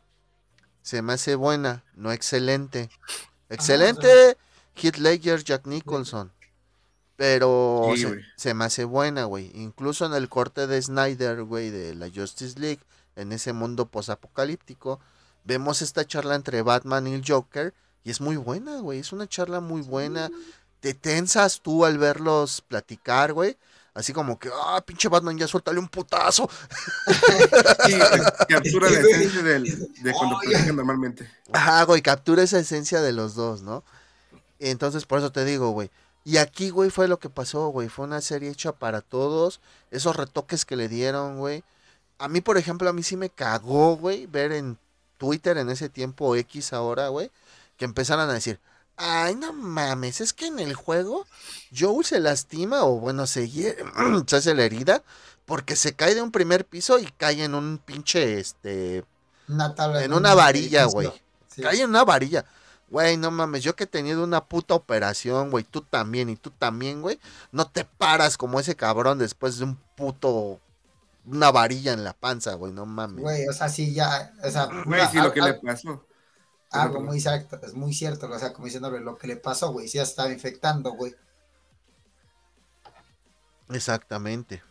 [0.87, 2.91] se me hace buena, no excelente.
[3.49, 4.39] Excelente,
[4.76, 6.30] Heath Ledger, Jack Nicholson.
[7.16, 7.93] Pero
[8.37, 9.51] se, me hace buena, güey.
[9.55, 12.78] Incluso en el corte de Snyder, güey, de la Justice League,
[13.16, 15.01] en ese mundo posapocalíptico,
[15.43, 17.74] vemos esta charla entre Batman y el Joker.
[18.05, 19.01] Y es muy buena, güey.
[19.01, 20.30] Es una charla muy buena.
[20.78, 23.59] Te tensas tú al verlos platicar, güey.
[23.97, 26.49] Así como que, ah, pinche Batman, ya suéltale un putazo.
[27.86, 27.99] Sí,
[28.49, 31.30] captura la esencia de cuando platican normalmente.
[31.53, 33.84] Ajá, güey, captura esa esencia de los dos, ¿no?
[34.59, 35.90] Entonces, por eso te digo, güey.
[36.24, 37.88] Y aquí, güey, fue lo que pasó, güey.
[37.88, 39.61] Fue una serie hecha para todos.
[39.90, 41.62] Esos retoques que le dieron, güey.
[42.18, 44.76] A mí, por ejemplo, a mí sí me cagó, güey, ver en
[45.16, 47.30] Twitter en ese tiempo X ahora, güey,
[47.78, 48.61] que empezaran a decir,
[48.97, 51.26] ay, no mames, es que en el juego
[51.76, 53.49] Joel se lastima o bueno, se,
[54.26, 55.03] se hace la herida
[55.44, 59.05] porque se cae de un primer piso y cae en un pinche, este,
[59.49, 61.12] en una varilla, güey.
[61.61, 62.44] Cae en una varilla.
[62.88, 66.51] Güey, no mames, yo que he tenido una puta operación, güey, tú también y tú
[66.51, 67.18] también, güey,
[67.51, 70.61] no te paras como ese cabrón después de un puto,
[71.24, 73.22] una varilla en la panza, güey, no mames.
[73.22, 76.06] Güey, o sea, sí, ya, o sea, güey, sí, lo que le pasó.
[76.71, 79.89] Algo muy exacto, es muy cierto, o sea, como diciéndole lo que le pasó, güey,
[79.89, 81.14] ya estaba infectando, güey.
[83.71, 84.62] Exactamente.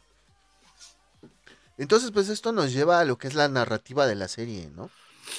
[1.77, 4.89] Entonces, pues esto nos lleva a lo que es la narrativa de la serie, ¿no?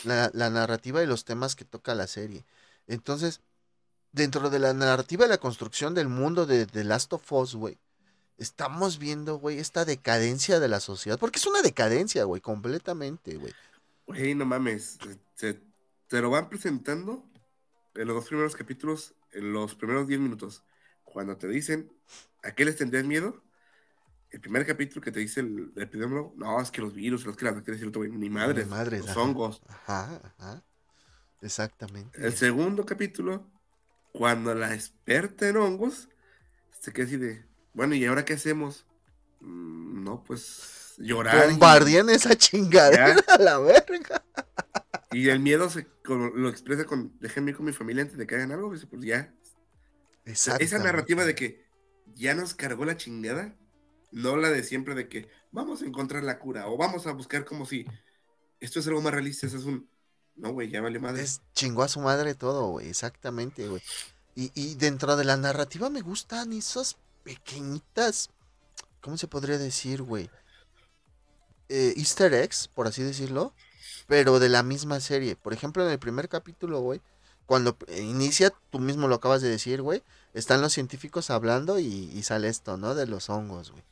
[0.05, 2.45] La, la narrativa y los temas que toca la serie.
[2.87, 3.41] Entonces,
[4.13, 7.79] dentro de la narrativa de la construcción del mundo de The Last of Us, güey,
[8.39, 11.19] estamos viendo, güey, esta decadencia de la sociedad.
[11.19, 13.53] Porque es una decadencia, güey, completamente, güey.
[14.07, 14.99] Güey, no mames.
[15.35, 15.61] Se,
[16.09, 17.25] te lo van presentando
[17.95, 20.65] en los dos primeros capítulos, en los primeros 10 minutos.
[21.05, 21.93] Cuando te dicen,
[22.43, 23.43] ¿a qué les tendrías miedo?
[24.31, 27.45] El primer capítulo que te dice el, epidemiólogo, no, es que los virus, es que
[27.45, 28.67] las bacterias, ni madre,
[28.99, 29.63] los hongos.
[29.69, 30.63] Ajá, ajá.
[31.41, 32.25] Exactamente.
[32.25, 33.49] El segundo capítulo,
[34.13, 36.09] cuando la experta en hongos
[36.81, 38.87] se queda así de, bueno, ¿y ahora qué hacemos?
[39.41, 41.49] Mm, no, pues llorar.
[41.49, 44.25] Bombardían esa chingada a la verga.
[45.13, 48.35] Y el miedo se lo expresa con, déjenme ir con mi familia antes de que
[48.35, 49.33] hagan algo, pues ya.
[50.25, 51.65] Esa narrativa de que
[52.15, 53.57] ya nos cargó la chingada,
[54.11, 57.45] no la de siempre de que vamos a encontrar la cura o vamos a buscar
[57.45, 57.87] como si
[58.59, 59.89] esto es algo más realista, eso es un
[60.37, 61.23] no, güey, ya vale madre.
[61.23, 63.83] Es chingó a su madre todo, güey, exactamente, güey.
[64.39, 68.29] Y, dentro de la narrativa me gustan esas pequeñitas,
[69.01, 70.29] ¿cómo se podría decir, güey?
[71.71, 73.55] Eh, easter eggs, por así decirlo,
[74.07, 75.37] pero de la misma serie.
[75.37, 77.01] Por ejemplo, en el primer capítulo, güey,
[77.47, 80.03] cuando inicia, tú mismo lo acabas de decir, güey,
[80.35, 82.95] están los científicos hablando y, y sale esto, ¿no?
[82.95, 83.85] De los hongos, güey.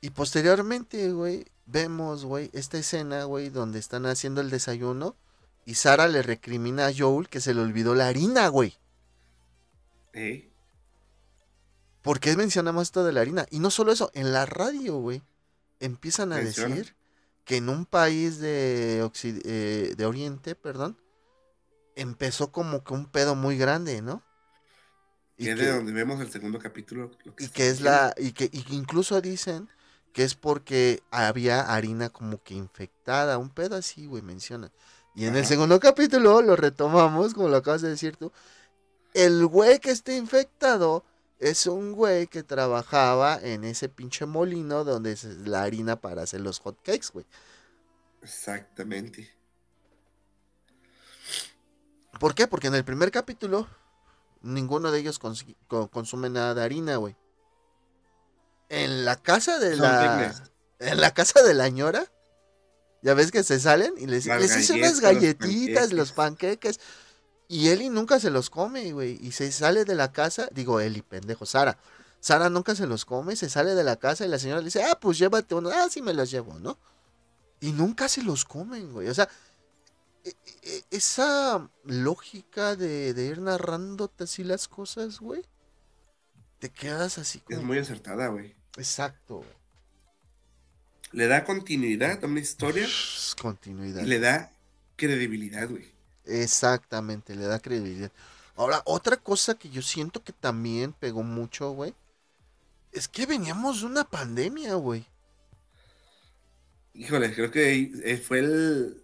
[0.00, 5.16] Y posteriormente, güey, vemos, güey, esta escena, güey, donde están haciendo el desayuno
[5.64, 8.76] y Sara le recrimina a Joel que se le olvidó la harina, güey.
[10.12, 10.50] ¿Eh?
[12.02, 13.46] ¿Por qué mencionamos esto de la harina?
[13.50, 15.22] Y no solo eso, en la radio, güey,
[15.78, 16.96] empiezan a decir
[17.44, 20.96] que en un país de, eh, de Oriente, perdón,
[21.96, 24.22] empezó como que un pedo muy grande, ¿no?
[25.36, 27.10] Y es de donde vemos el segundo capítulo.
[27.38, 29.68] y que es la, y que incluso dicen
[30.12, 34.70] que es porque había harina como que infectada, un pedo así, güey, menciona.
[35.14, 38.32] Y en el segundo capítulo lo retomamos, como lo acabas de decir tú.
[39.14, 41.04] El güey que está infectado
[41.42, 46.40] es un güey que trabajaba en ese pinche molino donde es la harina para hacer
[46.40, 47.26] los hot cakes, güey.
[48.22, 49.30] Exactamente.
[52.18, 52.46] ¿Por qué?
[52.46, 53.68] Porque en el primer capítulo
[54.40, 57.16] ninguno de ellos consume nada de harina, güey
[58.72, 60.34] en la casa de la.
[60.78, 62.10] En la casa de la ñora.
[63.02, 66.80] Ya ves que se salen y les, les hice unas galletitas, los panqueques.
[67.52, 69.18] Y Eli nunca se los come, güey.
[69.20, 70.48] Y se sale de la casa.
[70.52, 71.76] Digo, Eli, pendejo, Sara.
[72.18, 74.82] Sara nunca se los come, se sale de la casa y la señora le dice,
[74.82, 75.68] ah, pues llévate uno.
[75.68, 76.78] Ah, sí me los llevo, ¿no?
[77.60, 79.06] Y nunca se los comen, güey.
[79.08, 79.28] O sea,
[80.24, 85.42] e, e, esa lógica de, de ir narrándote así las cosas, güey.
[86.58, 87.58] Te quedas así como...
[87.58, 88.56] Es muy acertada, güey.
[88.78, 89.44] Exacto.
[91.10, 92.88] Le da continuidad a una historia.
[93.38, 94.04] Continuidad.
[94.04, 94.54] Y le da
[94.96, 95.91] credibilidad, güey.
[96.24, 98.12] Exactamente, le da credibilidad.
[98.56, 101.94] Ahora, otra cosa que yo siento que también pegó mucho, güey,
[102.92, 105.06] es que veníamos de una pandemia, güey.
[106.94, 109.02] Híjole, creo que fue el,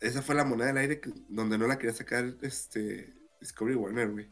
[0.00, 4.30] esa fue la moneda del aire donde no la quería sacar este Discovery Warner, güey.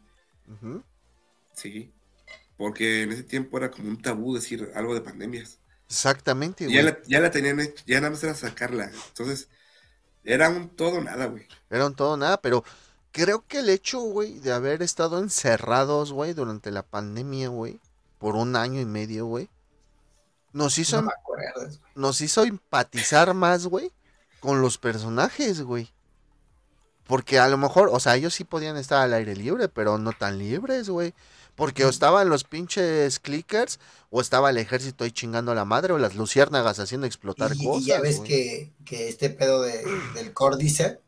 [1.54, 1.92] Sí.
[2.56, 5.58] Porque en ese tiempo era como un tabú decir algo de pandemias.
[5.88, 6.76] Exactamente, güey.
[6.76, 8.90] ya la, ya la tenían hecha, ya nada más era sacarla.
[9.08, 9.48] Entonces,
[10.24, 11.46] era un todo nada, güey.
[11.70, 12.64] Era un todo nada, pero
[13.10, 17.80] creo que el hecho, güey, de haber estado encerrados, güey, durante la pandemia, güey,
[18.18, 19.48] por un año y medio, güey,
[20.52, 21.66] nos hizo, No me acuerdo.
[21.66, 21.78] güey.
[21.94, 23.90] nos hizo empatizar más, güey,
[24.40, 25.92] con los personajes, güey.
[27.06, 30.12] Porque a lo mejor, o sea, ellos sí podían estar al aire libre, pero no
[30.12, 31.14] tan libres, güey.
[31.54, 33.78] Porque o estaban los pinches clickers,
[34.10, 37.62] o estaba el ejército ahí chingando a la madre, o las luciérnagas haciendo explotar Y,
[37.62, 37.84] y cosas.
[37.84, 39.84] ya ves que, que este pedo de,
[40.14, 40.98] del Cordyceps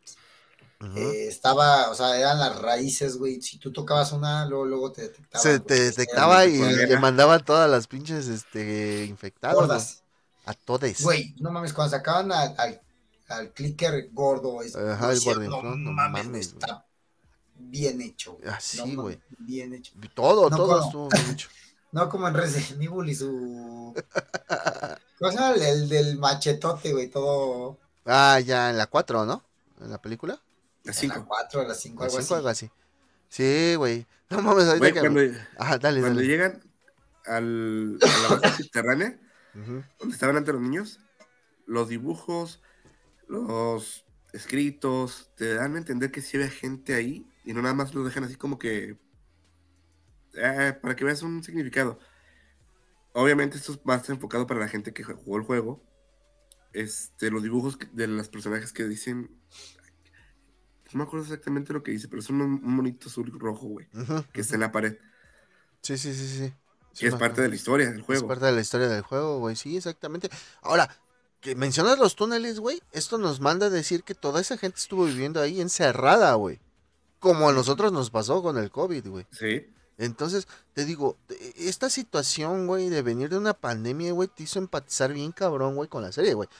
[0.97, 3.41] eh, estaba, o sea, eran las raíces, güey.
[3.41, 5.43] Si tú tocabas una, luego, luego te detectaba.
[5.43, 9.57] Se te detectaba y le mandaba todas las pinches este, infectados.
[9.57, 9.69] güey.
[9.69, 10.03] gordas.
[10.45, 11.03] A todes.
[11.03, 12.81] Güey, no mames, cuando sacaban al, al,
[13.29, 16.85] al clicker gordo, es, Ajá, el gordinflón, no mames, mames, está
[17.57, 18.35] bien hecho.
[18.35, 18.49] güey.
[18.49, 19.21] Así, No mames, güey.
[19.39, 19.93] bien hecho.
[20.15, 20.85] Todo, No, todo ¿cómo?
[20.87, 21.49] estuvo bien hecho.
[21.93, 23.95] No como en Resident Evil y su.
[25.21, 25.55] ¿Cómo se llama?
[25.55, 27.79] El, el del machetote, güey, todo.
[28.05, 29.45] Ah, ya en la 4, ¿no?
[29.81, 30.43] En la película.
[30.83, 31.29] Las En la cinco.
[31.29, 32.35] 4, a las 5, La algo 5, así.
[32.35, 32.71] algo así.
[33.29, 34.07] Sí, güey.
[34.29, 34.99] No mames, ahorita que...
[35.01, 35.21] cuando,
[35.57, 36.27] Ajá, dale, cuando dale.
[36.33, 36.63] llegan
[37.27, 39.21] al, a la base subterránea,
[39.55, 39.85] Ujú.
[40.01, 40.99] donde estaban antes los niños,
[41.67, 42.61] los dibujos,
[43.29, 47.95] los escritos, te dan a entender que sí había gente ahí y no nada más
[47.95, 48.99] lo dejan así como que
[50.35, 51.99] eh, para que veas un significado.
[53.13, 55.83] Obviamente esto es más enfocado para la gente que jugó el juego.
[56.73, 59.31] Este, los dibujos de los personajes que dicen
[60.93, 63.89] no me acuerdo exactamente lo que dice, pero es un, un monito azul rojo, güey,
[64.33, 64.97] que está en la pared,
[65.83, 66.55] Sí, sí, sí, sí.
[66.93, 68.29] Sí, es parte de la historia del Es juego.
[68.29, 69.57] parte de la historia del juego, güey.
[69.57, 70.31] Sí, exactamente.
[70.63, 70.89] Ahora,
[71.41, 72.81] que mencionas los túneles, güey.
[72.93, 76.61] Esto nos manda a decir que toda esa gente estuvo viviendo ahí encerrada, güey.
[77.25, 79.27] Como a nosotros nos pasó con el COVID, güey.
[79.33, 79.67] Sí.
[79.97, 84.59] Entonces, te digo, e- esta situación, güey, de venir de una pandemia, güey, te hizo
[84.59, 86.51] empatizar bien cabrón, güey, con la serie, güey.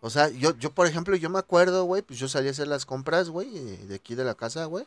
[0.00, 2.66] O sea, yo, yo, por ejemplo, yo me acuerdo, güey, pues yo salí a hacer
[2.66, 4.86] las compras, güey, eh, de aquí de la casa, güey.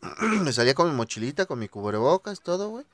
[0.42, 2.86] me salía con mi mochilita, con mi cubrebocas, todo, güey.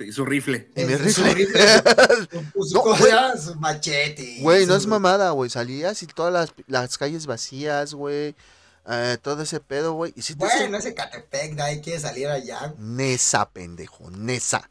[0.00, 0.70] Y su rifle.
[0.74, 1.46] Y mi rifle.
[2.66, 3.12] su No, güey.
[3.60, 4.38] machete.
[4.40, 5.50] Güey, no es mamada, güey.
[5.50, 8.34] Salías y todas las, las calles vacías, güey.
[8.90, 10.12] Eh, todo ese pedo, güey.
[10.16, 12.74] Si te Bueno, ese Catepec, nadie quiere salir allá.
[12.78, 14.66] Nesa, pendejo, Nesa.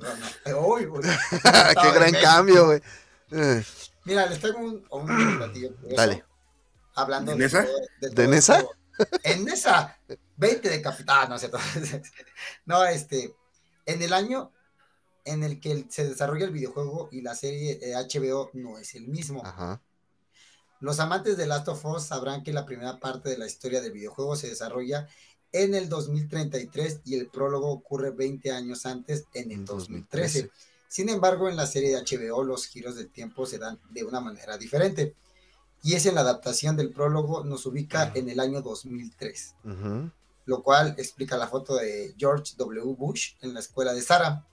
[0.00, 1.02] No, no, hoy, güey.
[1.82, 2.82] Qué gran cambio, güey.
[3.32, 3.64] Eh,
[4.04, 5.70] Mira, les traigo un, un platillo.
[5.96, 6.24] Dale.
[6.94, 7.64] Hablando ¿De Nesa?
[7.64, 8.64] todo- ¿De todo Nesa?
[9.22, 9.98] En Nesa,
[10.36, 11.50] 20 de capital, no sé.
[12.66, 13.34] No, este,
[13.86, 14.52] en el año
[15.24, 19.06] en el que se desarrolla el videojuego y la serie de HBO no es el
[19.08, 19.42] mismo.
[19.44, 19.80] Ajá.
[20.80, 23.92] Los amantes de Last of Us sabrán que la primera parte de la historia del
[23.92, 25.06] videojuego se desarrolla
[25.52, 30.42] en el 2033 y el prólogo ocurre 20 años antes en el En 2013.
[30.42, 30.50] 2013.
[30.88, 34.20] Sin embargo, en la serie de HBO los giros del tiempo se dan de una
[34.20, 35.14] manera diferente.
[35.82, 40.10] Y es en la adaptación del prólogo nos ubica en el año 2003, ujú,
[40.44, 42.94] lo cual explica la foto de George W.
[42.98, 44.46] Bush en la escuela de Sarah.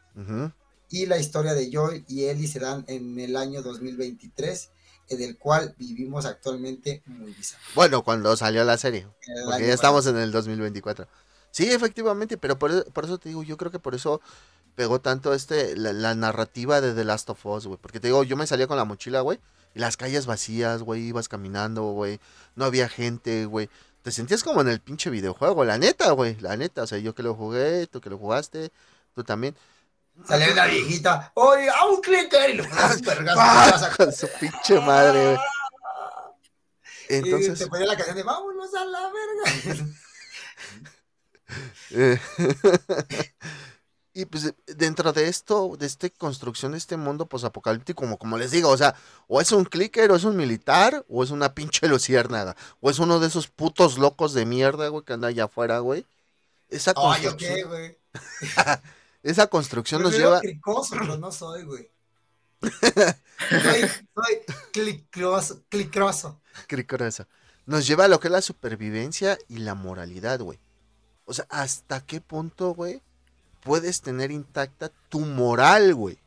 [0.90, 4.70] Y la historia de Joy y Ellie se dan en el año 2023,
[5.10, 7.64] en el cual vivimos actualmente muy bizarro.
[7.76, 9.08] Bueno, cuando salió la serie.
[9.46, 11.08] Porque ya estamos en el 2024.
[11.52, 14.22] Sí, efectivamente, pero por, por eso te digo, yo creo que por eso
[14.76, 17.80] pegó tanto este la, la narrativa de The Last of Us, güey.
[17.82, 19.40] Porque te digo, yo me salía con la mochila, güey,
[19.74, 22.20] y las calles vacías, güey, ibas caminando, güey.
[22.56, 23.70] No había gente, güey.
[24.04, 26.84] Te sentías como en el pinche videojuego, la neta, güey, la neta.
[26.84, 28.72] O sea, yo que lo jugué, tú que lo jugaste,
[29.16, 29.56] tú también.
[30.26, 32.70] Salió una viejita, oye, a un clicker y un
[33.02, 33.40] vergazo.
[33.40, 33.92] ¡Ah!
[33.96, 35.38] Con su pinche madre, güey.
[37.10, 39.88] Y Entonces, te ponía la canción de vámonos a la verga.
[41.92, 42.20] Eh,
[44.14, 48.52] y pues dentro de esto, de esta construcción de este mundo posapocalíptico, como, como les
[48.52, 48.96] digo, o sea,
[49.28, 53.00] o es un clicker, o es un militar, o es una pinche luciérnaga, o es
[53.00, 56.06] uno de esos putos locos de mierda, güey, que anda allá afuera, güey.
[56.70, 57.98] Esa Ay, ¿yo construcción, qué, güey?
[59.24, 61.90] esa construcción nos lleva, cricoso, pero no soy, güey.
[62.62, 63.82] soy,
[64.16, 64.42] soy
[64.72, 66.42] clicroso, clicroso.
[66.68, 67.28] cricrosa,
[67.66, 70.60] nos lleva a lo que es la supervivencia y la moralidad, güey.
[71.26, 73.02] O sea, ¿hasta qué punto, güey,
[73.62, 76.18] puedes tener intacta tu moral, güey?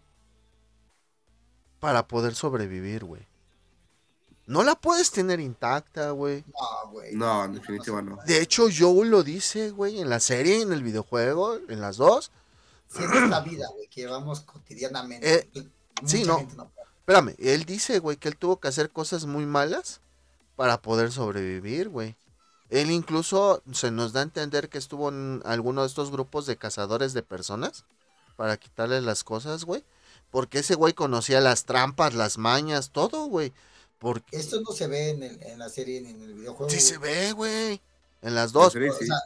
[1.80, 3.26] Para poder sobrevivir, güey.
[4.46, 6.44] No la puedes tener intacta, güey.
[6.48, 7.14] No, güey.
[7.14, 8.18] No, en definitiva no.
[8.26, 12.32] De hecho, Joel lo dice, güey, en la serie, en el videojuego, en las dos.
[12.90, 15.48] Si en esta vida, güey, que llevamos cotidianamente.
[15.54, 15.68] Eh,
[16.04, 16.46] sí, no.
[16.98, 20.00] Espérame, él dice, güey, que él tuvo que hacer cosas muy malas
[20.56, 22.16] para poder sobrevivir, güey.
[22.68, 26.56] Él incluso se nos da a entender que estuvo en alguno de estos grupos de
[26.56, 27.84] cazadores de personas
[28.36, 29.84] para quitarles las cosas, güey.
[30.30, 33.52] Porque ese güey conocía las trampas, las mañas, todo, güey.
[33.98, 34.36] Porque...
[34.36, 36.70] Esto no se ve en, el, en la serie ni en el videojuego.
[36.70, 36.88] Sí güey.
[36.88, 37.80] se ve, güey.
[38.22, 38.72] En las dos.
[38.72, 39.06] serie, O sí.
[39.06, 39.16] sea,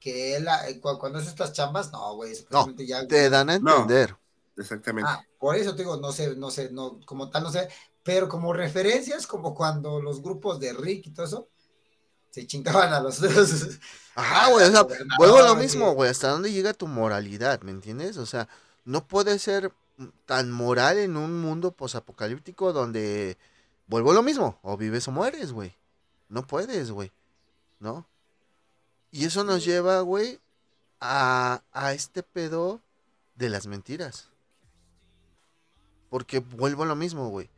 [0.00, 2.32] que él, eh, cu- cuando hace estas chambas, no, güey.
[2.50, 3.82] No, ya, te dan a No.
[3.82, 4.16] entender.
[4.56, 5.08] Exactamente.
[5.10, 7.68] Ah, por eso te digo, no sé, no sé, no, como tal, no sé,
[8.02, 11.48] pero como referencias, como cuando los grupos de Rick y todo eso,
[12.30, 13.20] se chingaban a los
[14.14, 17.60] Ajá, güey, o sea, gobernador, vuelvo a lo mismo, güey, hasta dónde llega tu moralidad,
[17.62, 18.16] ¿me entiendes?
[18.16, 18.48] O sea,
[18.84, 19.72] no puede ser
[20.26, 23.36] tan moral en un mundo posapocalíptico donde
[23.86, 25.74] vuelvo a lo mismo, o vives o mueres, güey.
[26.28, 27.12] No puedes, güey.
[27.80, 28.06] ¿No?
[29.10, 30.40] Y eso nos lleva, güey,
[31.00, 32.80] a, a este pedo
[33.36, 34.28] de las mentiras.
[36.10, 37.48] Porque vuelvo a lo mismo, güey.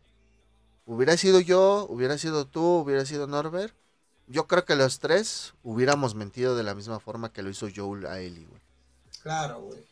[0.87, 3.75] Hubiera sido yo, hubiera sido tú, hubiera sido Norbert.
[4.27, 8.07] Yo creo que los tres hubiéramos mentido de la misma forma que lo hizo Joel
[8.07, 8.63] a Ellie, güey.
[9.23, 9.85] Claro, güey.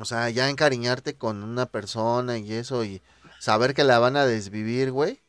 [0.00, 3.02] O sea, ya encariñarte con una persona y eso y
[3.38, 5.20] saber que la van a desvivir, güey.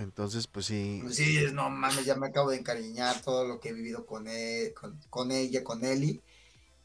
[0.00, 1.00] Entonces, pues sí.
[1.02, 4.06] Pues sí, es, no mames, ya me acabo de encariñar todo lo que he vivido
[4.06, 6.20] con, él, con, con ella, con Eli.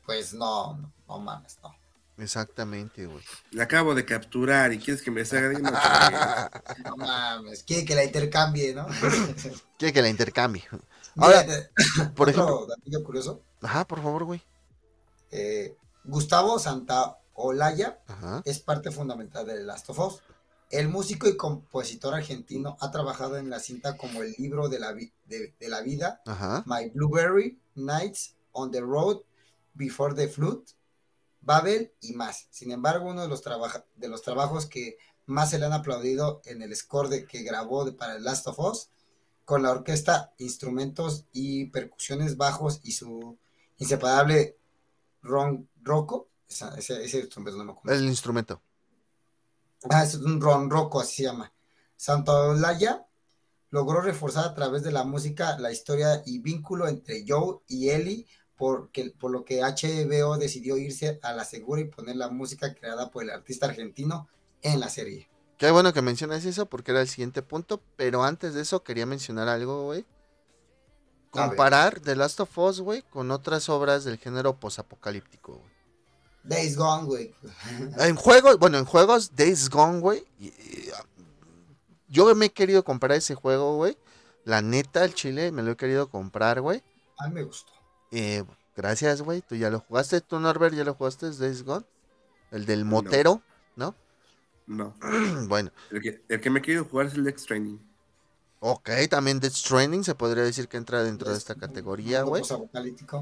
[0.06, 1.74] Pues no, no, no mames, no.
[2.18, 3.24] Exactamente, güey.
[3.52, 5.72] La acabo de capturar y quieres que me salga de no,
[6.86, 8.88] No mames, quiere que la intercambie, ¿no?
[9.78, 10.64] Quiere que la intercambie.
[10.72, 10.82] Mira,
[11.16, 11.70] Ahora, te-
[12.16, 13.04] por otro ejemplo.
[13.04, 13.42] curioso.
[13.62, 14.42] Ajá, por favor, güey.
[15.32, 18.42] eh, Gustavo Santaolalla Ajá.
[18.46, 20.22] es parte fundamental de Last of Us.
[20.72, 24.92] El músico y compositor argentino ha trabajado en la cinta como el libro de la,
[24.94, 26.64] vi- de, de la vida, Ajá.
[26.66, 29.22] My Blueberry, Nights on the Road,
[29.74, 30.64] Before the Flood,
[31.42, 32.48] Babel y más.
[32.50, 33.42] Sin embargo, uno de los,
[33.96, 34.98] de los trabajos que
[35.28, 38.48] más se le han aplaudido en el score de, que grabó de- para The Last
[38.48, 38.90] of Us,
[39.46, 43.38] con la orquesta, instrumentos y percusiones bajos y su
[43.78, 44.58] inseparable
[45.22, 45.70] ron
[46.50, 48.00] esa- ese, ese instrumento no me acuerdo.
[48.00, 48.62] El instrumento.
[49.90, 51.52] Ah, es un ron roco, así se llama.
[51.96, 53.06] Santaolalla
[53.70, 58.26] logró reforzar a través de la música la historia y vínculo entre Joe y Ellie,
[58.56, 63.12] porque, por lo que HBO decidió irse a la segura y poner la música creada
[63.12, 64.28] por el artista argentino
[64.62, 65.30] en la serie.
[65.58, 67.82] Qué bueno que mencionas eso porque era el siguiente punto.
[67.96, 70.06] Pero antes de eso quería mencionar algo, güey.
[71.30, 75.75] Comparar The Last of Us, güey, con otras obras del género posapocalíptico, güey.
[76.48, 77.34] Days Gone, güey.
[77.98, 80.26] En juegos, bueno, en juegos Days Gone, güey.
[82.08, 83.98] Yo me he querido comprar ese juego, güey.
[84.44, 86.84] La neta, el chile, me lo he querido comprar, güey.
[87.18, 87.74] A mí me gustó.
[88.12, 88.44] Eh,
[88.76, 89.42] gracias, güey.
[89.42, 90.22] Tú ya lo jugaste.
[90.22, 91.32] ¿Tú, Norbert, ya lo jugaste?
[91.32, 91.86] Days Gone.
[92.52, 93.42] El del motero,
[93.76, 93.96] ¿no?
[94.68, 94.96] no.
[95.48, 97.78] bueno, El que, el que me he querido jugar es el Dex Training.
[98.66, 98.90] Ok.
[99.10, 102.44] También Death Stranding se podría decir que entra dentro de esta categoría, güey.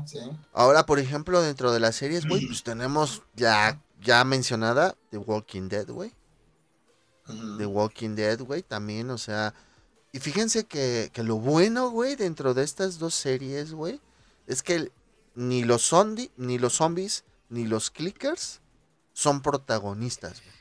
[0.06, 0.20] sí.
[0.53, 5.68] Ahora, por ejemplo, dentro de las series, güey, pues tenemos ya, ya mencionada The Walking
[5.68, 6.14] Dead, güey.
[7.57, 9.53] The Walking Dead, güey, también, o sea.
[10.14, 13.99] Y fíjense que, que lo bueno, güey, dentro de estas dos series, güey,
[14.48, 14.91] es que
[15.36, 18.61] ni los zombie, ni los zombies, ni los clickers
[19.14, 20.53] son protagonistas, güey.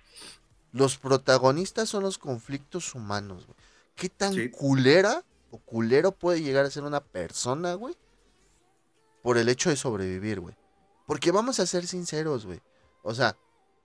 [0.73, 3.59] Los protagonistas son los conflictos humanos, güey.
[3.95, 4.51] ¿Qué tan Sí.
[4.51, 7.97] culera o culero puede llegar a ser una persona, güey?
[9.23, 10.57] Por el hecho de sobrevivir, güey.
[11.07, 12.61] Porque vamos a ser sinceros, güey.
[13.03, 13.37] O sea,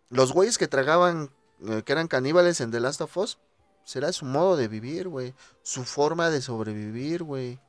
[0.10, 1.32] los güeyes que tragaban,
[1.68, 3.40] eh, que eran caníbales en The Last of Us,
[3.84, 5.34] será su modo de vivir, güey.
[5.62, 7.60] Su forma de sobrevivir, güey.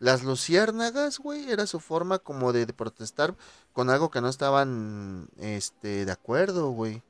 [0.00, 3.36] Las luciérnagas, güey, era su forma como de, de protestar
[3.72, 7.02] con algo que no estaban, este, de acuerdo, güey.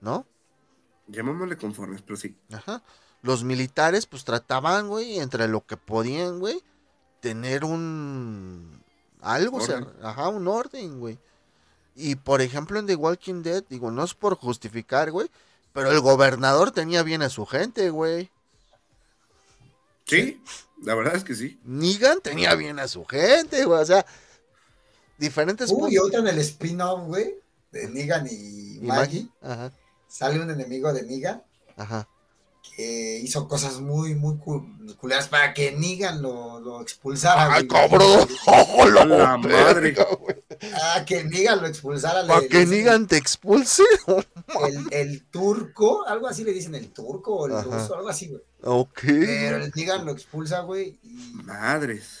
[0.00, 0.26] ¿No?
[1.08, 2.36] Llamémosle conformes, pero sí.
[2.52, 2.82] Ajá.
[3.26, 6.62] Los militares, pues trataban, güey, entre lo que podían, güey,
[7.20, 8.80] tener un.
[9.20, 11.18] Algo, o sea, ajá, un orden, güey.
[11.96, 15.28] Y por ejemplo, en The Walking Dead, digo, no es por justificar, güey,
[15.72, 18.30] pero el gobernador tenía bien a su gente, güey.
[20.04, 20.40] Sí,
[20.82, 21.58] la verdad es que sí.
[21.64, 23.82] Negan tenía bien a su gente, güey.
[23.82, 24.06] O sea,
[25.18, 27.34] diferentes Uy, y otra en el spin-off, güey,
[27.72, 29.28] de Negan y, Y Maggie.
[29.42, 29.72] Ajá,
[30.06, 31.42] Sale un enemigo de Negan
[31.76, 32.08] ajá.
[32.76, 34.66] Que hizo cosas muy, muy cu-
[34.98, 37.54] culeras para que Negan lo, lo expulsara.
[37.54, 38.28] ¡Ay, cabrón!
[38.46, 39.94] ¡Oh, A la madre.
[39.94, 40.36] güey!
[40.74, 42.26] Ah, que Negan lo expulsara.
[42.26, 43.82] ¿Para que Negan te expulse?
[44.68, 47.62] El, el turco, algo así le dicen el turco o el Ajá.
[47.64, 48.42] ruso, algo así, güey.
[48.62, 49.00] ok.
[49.06, 50.98] Pero el Negan lo expulsa, güey.
[51.02, 52.20] y- Madres.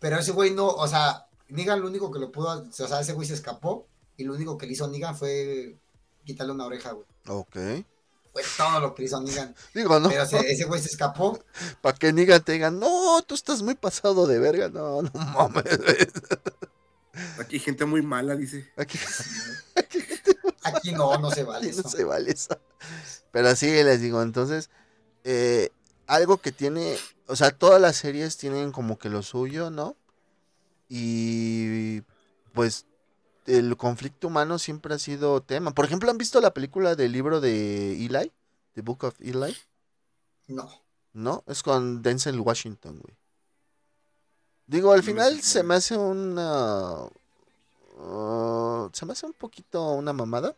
[0.00, 3.12] Pero ese güey no, o sea, Negan lo único que lo pudo, o sea, ese
[3.12, 3.86] güey se escapó
[4.16, 5.76] y lo único que le hizo Negan fue
[6.24, 7.06] quitarle una oreja, güey.
[7.28, 7.56] Ok.
[8.32, 9.54] Fue todo lo que hizo Negan.
[9.74, 10.08] Digo, no.
[10.08, 11.42] Pero ese, ese güey se escapó.
[11.80, 14.68] Para que Negan te digan, no, tú estás muy pasado de verga.
[14.68, 15.64] No, no mames.
[17.40, 18.70] Aquí hay gente muy mala, dice.
[18.76, 18.98] Aquí,
[20.62, 21.66] Aquí no, no se vale.
[21.66, 21.88] no eso.
[21.88, 22.58] se vale eso.
[23.30, 24.70] Pero sí, les digo, entonces,
[25.24, 25.70] eh,
[26.06, 26.96] algo que tiene,
[27.26, 29.96] o sea, todas las series tienen como que lo suyo, ¿no?
[30.88, 32.02] Y
[32.52, 32.86] pues
[33.48, 35.72] el conflicto humano siempre ha sido tema.
[35.72, 38.32] Por ejemplo, ¿han visto la película del libro de Eli?
[38.74, 39.56] The Book of Eli.
[40.46, 40.70] No.
[41.12, 41.42] ¿No?
[41.46, 43.16] Es con Denzel Washington, güey.
[44.66, 47.04] Digo, al No final se me hace una...
[47.96, 50.54] uh, se me hace un poquito una mamada.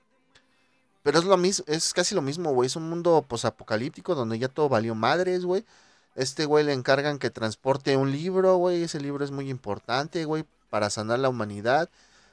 [1.02, 2.66] Pero es lo mismo, es casi lo mismo, güey.
[2.66, 5.64] Es un mundo posapocalíptico donde ya todo valió madres, güey.
[6.14, 8.82] Este güey le encargan que transporte un libro, güey.
[8.82, 11.88] Ese libro es muy importante, güey, para sanar la humanidad.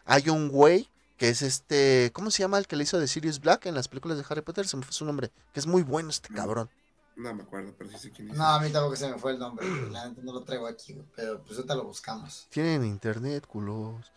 [0.07, 3.39] Hay un güey que es este, ¿cómo se llama el que le hizo de Sirius
[3.39, 4.67] Black en las películas de Harry Potter?
[4.67, 6.69] Se me fue su nombre, que es muy bueno este cabrón.
[7.15, 8.37] No me acuerdo, pero sí sé quién es.
[8.37, 9.65] No, a mí tampoco se me fue el nombre.
[9.91, 12.47] La neta no lo traigo aquí, pero pues ahorita lo buscamos.
[12.51, 14.11] Tienen internet, culos.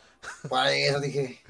[0.49, 1.41] Por eso dije.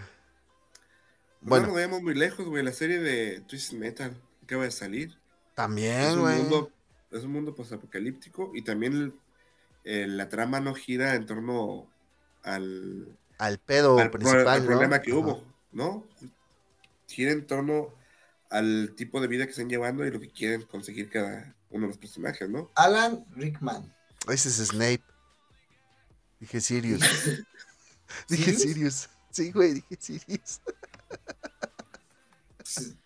[1.40, 1.62] Bueno.
[1.62, 2.62] No nos vayamos muy lejos, güey.
[2.62, 4.14] La serie de Twist Metal
[4.44, 5.08] acaba de salir.
[5.10, 6.36] es, También, un güey.
[6.38, 6.70] mundo,
[7.10, 9.14] es un mundo postapocalíptico y también el-
[9.84, 11.88] el- la trama no gira en torno
[12.44, 13.08] al,
[13.40, 14.66] Al pedo al, principal, al ¿no?
[14.66, 15.20] problema que Ajá.
[15.20, 15.42] hubo,
[15.72, 16.06] ¿no?
[17.08, 17.88] Gira en torno
[18.50, 21.88] al tipo de vida que están llevando y lo que quieren conseguir cada uno de
[21.88, 22.70] los personajes, ¿no?
[22.74, 23.90] Alan Rickman.
[24.28, 25.02] Ese es Snape.
[26.38, 27.00] Dije Sirius.
[28.28, 28.60] dije ¿Sirius?
[28.60, 29.08] Sirius.
[29.30, 30.60] Sí, güey, dije Sirius.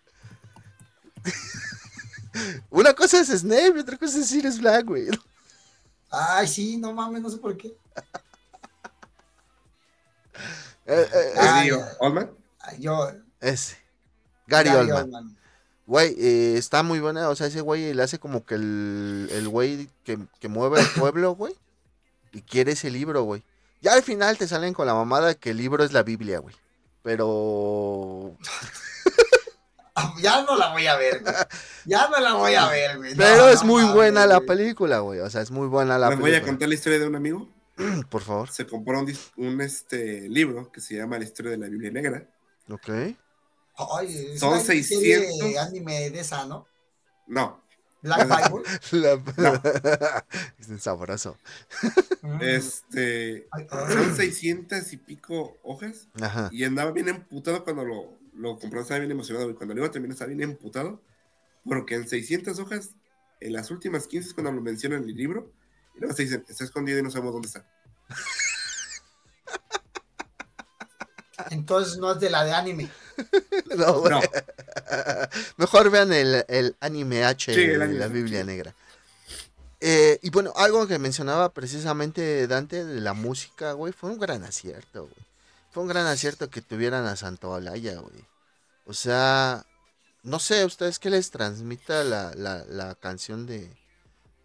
[2.69, 5.07] Una cosa es Snape y otra cosa es Sirius Black, güey.
[6.09, 7.73] Ay, sí, no mames, no sé por qué.
[10.87, 11.73] Eh, eh.
[11.99, 12.29] Oldman,
[12.59, 13.09] Ay, Yo.
[13.41, 13.75] ese.
[14.45, 15.03] Gary, Gary Oldman.
[15.05, 15.37] Oldman.
[15.87, 17.29] Güey, eh, está muy buena.
[17.29, 20.87] O sea, ese güey le hace como que el, el güey que, que mueve el
[20.99, 21.55] pueblo, güey.
[22.33, 23.43] Y quiere ese libro, güey.
[23.81, 26.55] Ya al final te salen con la mamada que el libro es la Biblia, güey.
[27.01, 28.35] Pero.
[30.21, 31.33] Ya no la voy a ver, güey.
[31.85, 33.11] Ya no la voy a ver, güey.
[33.11, 34.47] No, Pero es no muy buena la güey.
[34.47, 35.19] película, güey.
[35.21, 36.51] O sea, es muy buena la les voy a película.
[36.51, 37.49] contar la historia de un amigo.
[38.09, 38.49] Por favor.
[38.49, 42.29] Se compró un, un, este, libro que se llama La historia de la Biblia Negra.
[42.69, 42.89] Ok.
[42.89, 45.57] Ay, es Son una serie 600.
[45.57, 46.67] anime de esa, ¿no?
[47.27, 47.61] No,
[48.01, 48.63] Black Bible.
[49.37, 50.23] La-
[50.59, 51.37] es sabroso.
[52.21, 52.41] Mm.
[52.41, 56.49] este, son 600 y pico hojas Ajá.
[56.51, 59.87] y andaba bien emputado cuando lo, lo compró, estaba bien emocionado y cuando lo iba
[59.87, 61.01] a terminar estaba bien emputado
[61.65, 62.91] porque en 600 hojas,
[63.41, 65.51] en las últimas 15 es cuando lo mencionan en el libro
[65.95, 67.65] y luego se dicen, está escondido y no sabemos dónde está.
[71.51, 72.89] Entonces no es de la de anime.
[73.77, 74.07] No.
[74.09, 74.21] No,
[75.57, 78.07] Mejor vean el, el anime H Sí, el de anime, la.
[78.07, 78.75] Biblia Negra.
[79.79, 84.43] Eh, y bueno, algo que mencionaba precisamente Dante de la música, güey, fue un gran
[84.43, 85.25] acierto, güey.
[85.71, 88.25] Fue un gran acierto que tuvieran a Santo Olaya, güey.
[88.85, 89.65] O sea,
[90.23, 93.69] no sé, ¿ustedes qué les transmita la, la, la canción de,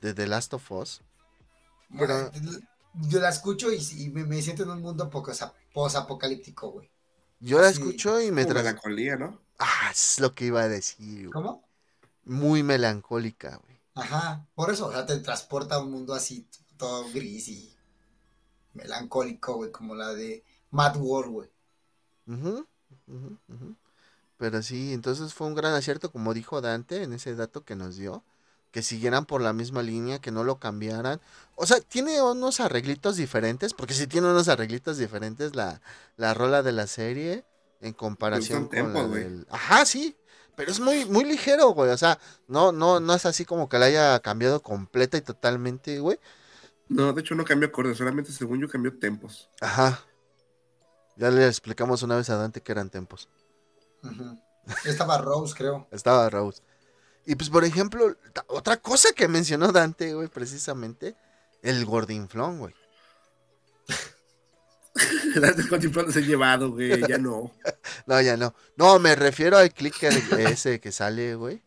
[0.01, 1.01] de The Last of Us?
[1.99, 2.31] Pero-
[3.09, 5.33] Yo la escucho y, y me, me siento en un mundo poco
[5.73, 6.91] posapocalíptico, güey.
[7.41, 8.65] Yo la escucho y me trans...
[8.65, 9.41] melancolía, ¿no?
[9.59, 11.33] Ah, es lo que iba a decir, güey.
[11.33, 11.65] ¿Cómo?
[12.25, 13.81] Muy melancólica, güey.
[13.95, 16.47] Ajá, por eso, o sea, te transporta a un mundo así,
[16.77, 17.75] todo gris y
[18.75, 21.51] melancólico, güey, como la de Mad World, güey.
[22.27, 22.67] Ujú,
[23.07, 23.77] ujú, ujú.
[24.39, 27.97] Pero sí, entonces fue un gran acierto, como dijo Dante en ese dato que nos
[27.97, 28.25] dio,
[28.71, 31.21] que siguieran por la misma línea, que no lo cambiaran.
[31.57, 35.81] O sea, tiene unos arreglitos diferentes, porque sí tiene unos arreglitos diferentes la,
[36.17, 37.45] la rola de la serie
[37.81, 39.47] en comparación con la del...
[39.51, 40.17] Ajá, sí,
[40.57, 41.91] pero es muy, muy ligero, güey.
[41.91, 45.99] O sea, no, no, no es así como que la haya cambiado completa y totalmente,
[45.99, 46.19] güey.
[46.89, 49.49] No, de hecho no cambió acordes, solamente según yo cambió tempos.
[49.61, 50.01] Ajá.
[51.17, 53.29] Ya le explicamos una vez a Dante que eran tempos.
[54.03, 54.39] Ujú.
[54.85, 55.87] Estaba Rose, creo.
[55.91, 56.63] Estaba Rose.
[57.31, 58.17] Y pues, por ejemplo,
[58.49, 61.15] otra cosa que mencionó Dante, güey, precisamente,
[61.63, 62.75] el gordinflón, güey.
[65.37, 67.53] Date contemplando ese llevado, güey, ya no.
[68.07, 68.53] No, ya no.
[68.75, 71.63] No, me refiero al clicker ese que sale, güey.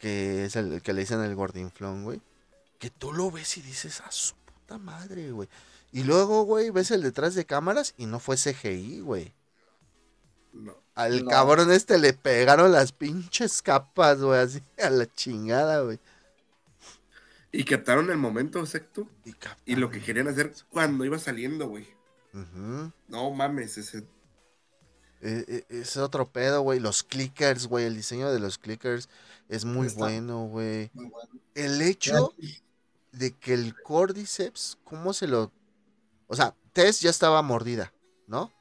[0.00, 2.20] Que es el, el que le dicen el gordinflón, güey.
[2.80, 5.48] Que tú lo ves y dices, a su puta madre, güey.
[5.92, 9.32] Y luego, güey, ves el detrás de cámaras y no fue CGI, güey.
[10.52, 10.74] No.
[10.98, 11.30] Al No.
[11.30, 16.00] cabrón este le pegaron las pinches capas, güey, así a la chingada, güey.
[17.52, 19.34] Y captaron el momento exacto Y,
[19.64, 21.86] y lo que querían hacer cuando iba saliendo, güey.
[23.08, 23.98] No mames, ese.
[25.20, 26.78] Eh, eh, es otro pedo, güey.
[26.78, 27.86] Los clickers, güey.
[27.86, 29.08] El diseño de los clickers
[29.48, 30.90] es muy Está bueno, güey.
[30.94, 31.30] Muy bueno.
[31.54, 32.34] El hecho
[33.12, 35.50] de que el Cordyceps, ¿cómo se lo...?
[36.26, 37.92] O sea, Tess ya estaba mordida,
[38.26, 38.52] ¿no?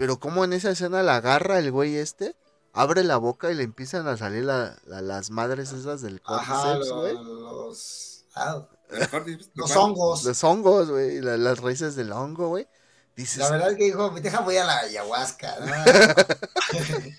[0.00, 2.34] Pero como en esa escena la agarra el güey este,
[2.72, 6.90] abre la boca y le empiezan a salir la- la- las madres esas del Cordyceps,
[6.90, 7.12] güey.
[7.22, 8.66] los, ah,
[9.76, 10.24] hongos.
[10.24, 12.66] Los hongos, güey, la- las raíces del hongo, güey.
[13.14, 15.54] Dices, La verdad es que dijo, deja voy a la ayahuasca.
[15.60, 15.66] ¿no?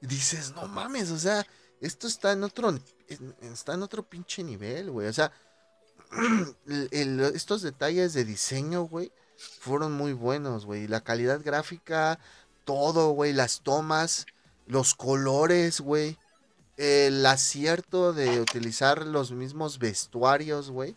[0.00, 1.46] dices, no mames, o sea,
[1.82, 2.82] esto está en otro, en-
[3.42, 5.08] está en otro pinche nivel, güey.
[5.08, 5.30] O sea,
[6.66, 9.12] el- el- estos detalles de diseño, güey,
[9.60, 10.88] fueron muy buenos, güey.
[10.88, 12.18] La calidad gráfica,
[12.64, 14.26] todo, güey, las tomas,
[14.66, 16.18] los colores, güey.
[16.76, 20.94] El acierto de utilizar los mismos vestuarios, güey.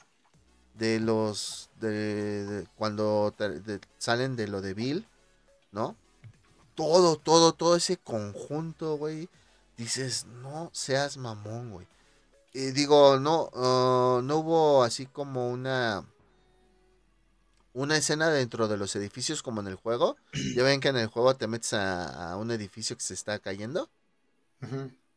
[0.73, 3.33] De los, de, cuando
[3.97, 5.07] salen de lo de Bill,
[5.71, 5.95] ¿no?
[6.75, 9.29] todo, todo, todo ese conjunto, güey.
[9.77, 11.87] Dices, no seas mamón, güey.
[12.53, 16.05] Y digo, no, ah, no hubo así como una
[17.75, 20.17] una escena dentro de los edificios como en el juego.
[20.53, 23.39] Ya ven que en el juego te metes a, a un edificio que se está
[23.39, 23.89] cayendo.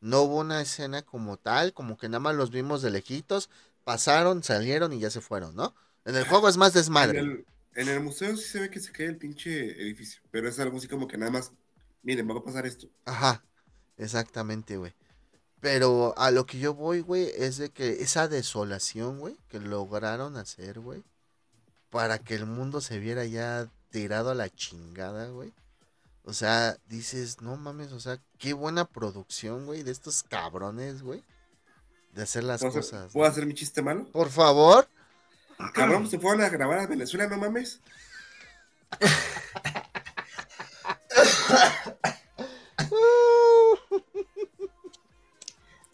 [0.01, 3.49] No hubo una escena como tal, como que nada más los vimos de lejitos,
[3.85, 5.75] pasaron, salieron y ya se fueron, ¿no?
[6.05, 7.17] En el juego es más En desmadre.
[7.17, 9.51] el, en el museo sí se ve que se cae el pinche
[9.83, 11.53] edificio, pero es algo así como que nada más,
[12.03, 12.89] miren, va a pasar esto.
[13.05, 13.45] Ajá,
[13.97, 14.95] exactamente, güey.
[15.61, 20.37] Pero a lo que yo voy, güey, es de que esa desolación, güey, que lograron
[20.37, 21.05] hacer, güey,
[21.91, 25.53] para que el mundo se viera ya tirado a la chingada, güey.
[26.25, 31.25] O sea, dices, no mames, o sea, qué buena producción, güey, de estos cabrones, güey,
[32.13, 33.13] de hacer las ¿Puedo, hacer, cosas.
[33.13, 33.33] ¿puedo ¿no?
[33.33, 34.07] hacer mi chiste malo?
[34.13, 34.87] Por favor.
[35.75, 37.81] Cabrón, se fueron a grabar a Venezuela, no mames.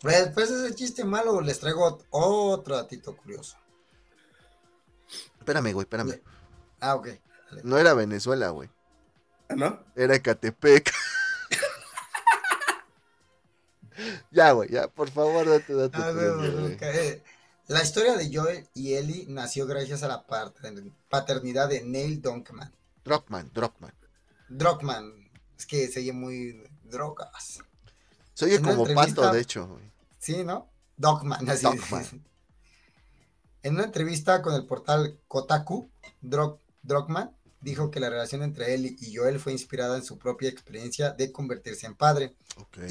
[0.04, 3.56] Pues después de ese chiste malo, les traigo otro datito curioso.
[5.44, 6.22] Espérame, güey, espérame.
[6.80, 7.08] Ah, ok.
[7.64, 8.70] No era Venezuela, güey.
[9.50, 9.78] ¿Ah, no?
[9.94, 10.90] Era Ecatepec.
[14.30, 15.98] ya, güey, ya, por favor, date, date.
[16.00, 16.74] Ah, güey, güey.
[16.74, 16.82] ok.
[17.68, 22.72] La historia de Joel y Ellie nació gracias a la pater- paternidad de Neil Druckmann.
[23.04, 23.92] Druckmann, Druckmann.
[24.48, 27.58] Druckmann, es que se oye muy drogas.
[28.32, 29.92] Se oye En como pato, de hecho, güey.
[30.18, 30.70] Sí, ¿no?
[30.96, 31.64] Dogman, así.
[31.64, 32.24] Dogman.
[33.64, 35.88] En una entrevista con el portal Kotaku,
[36.22, 40.50] Drog- Druckmann dijo que la relación entre él y Joel fue inspirada en su propia
[40.50, 42.34] experiencia de convertirse en padre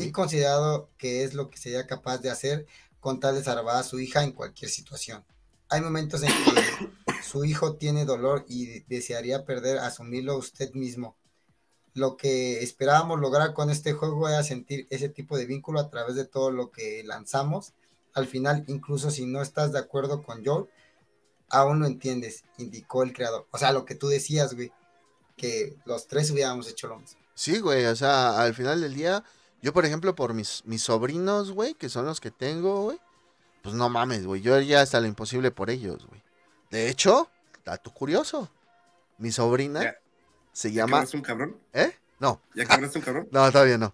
[0.02, 2.66] y considerado que es lo que sería capaz de hacer
[3.00, 5.24] con tal de salvar a su hija en cualquier situación.
[5.70, 11.16] Hay momentos en que su hijo tiene dolor y desearía perder, asumirlo usted mismo.
[11.94, 16.16] Lo que esperábamos lograr con este juego era sentir ese tipo de vínculo a través
[16.16, 17.74] de todo lo que lanzamos.
[18.14, 20.68] Al final, incluso si no estás de acuerdo con Joel,
[21.50, 23.48] aún lo entiendes, indicó el creador.
[23.52, 24.72] O sea, lo que tú decías, güey,
[25.38, 27.20] que los tres hubiéramos hecho lo mismo.
[27.36, 29.24] Sí, güey, o sea, al final del día,
[29.62, 33.00] yo, por ejemplo, por mis, mis sobrinos, güey, que son los que tengo, güey,
[33.64, 36.22] pues no mames, güey, yo haría hasta lo imposible por ellos, güey.
[36.70, 37.30] De hecho,
[37.66, 38.50] dato curioso,
[39.18, 39.96] mi sobrina Ya.
[40.52, 40.98] se ¿Ya llama...
[40.98, 41.58] cabraste un cabrón?
[41.74, 41.96] ¿Eh?
[42.20, 43.28] No, ¿Ya cabraste un cabrón?
[43.32, 43.94] no, todavía no.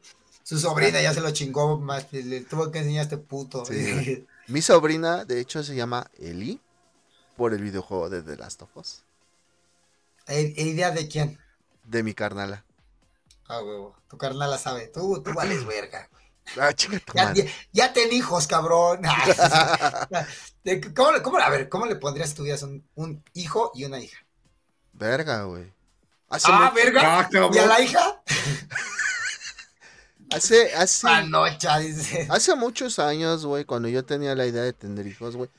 [0.50, 3.64] Su sobrina ya se lo chingó, más le tuvo que enseñar a este puto.
[3.66, 4.26] Sí.
[4.48, 6.60] Mi sobrina, de hecho, se llama Eli
[7.38, 9.04] por el videojuego de The Last of Us,
[10.26, 11.38] ¿E- ¿Idea de quién?
[11.84, 12.66] de mi carnala.
[13.48, 13.96] Ah, huevo.
[14.10, 14.88] Tu carnal la sabe.
[14.88, 16.10] Tú, tú vales verga.
[16.60, 19.02] Ah, chinga tu Ya, ya, ya ten hijos, cabrón.
[20.64, 23.86] De- ¿Cómo, le- cómo, a ver, ¿cómo le pondrías si tuvieras un, un hijo y
[23.86, 24.18] una hija?
[24.94, 25.72] Verga, güey.
[26.28, 27.20] Hace, Ah, verga.
[27.20, 27.30] Ah.
[27.54, 28.24] ¿Y a la hija?
[30.32, 32.28] Hace, hace, Panocha, dice.
[32.30, 35.50] hace muchos años, güey, cuando yo tenía la idea de tener hijos, güey.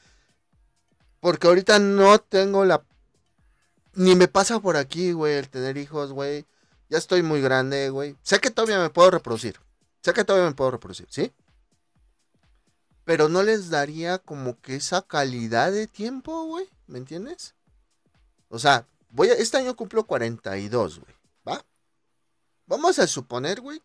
[1.21, 2.83] Porque ahorita no tengo la...
[3.95, 6.47] Ni me pasa por aquí, güey, el tener hijos, güey.
[6.89, 8.17] Ya estoy muy grande, güey.
[8.23, 9.61] Sé que todavía me puedo reproducir.
[10.03, 11.33] Sé que todavía me puedo reproducir, ¿sí?
[13.05, 16.69] Pero no les daría como que esa calidad de tiempo, güey.
[16.87, 17.55] ¿Me entiendes?
[18.49, 21.15] O sea, voy a, este año cumplo 42, güey.
[21.47, 21.65] ¿Va?
[22.67, 23.83] Vamos a suponer, güey,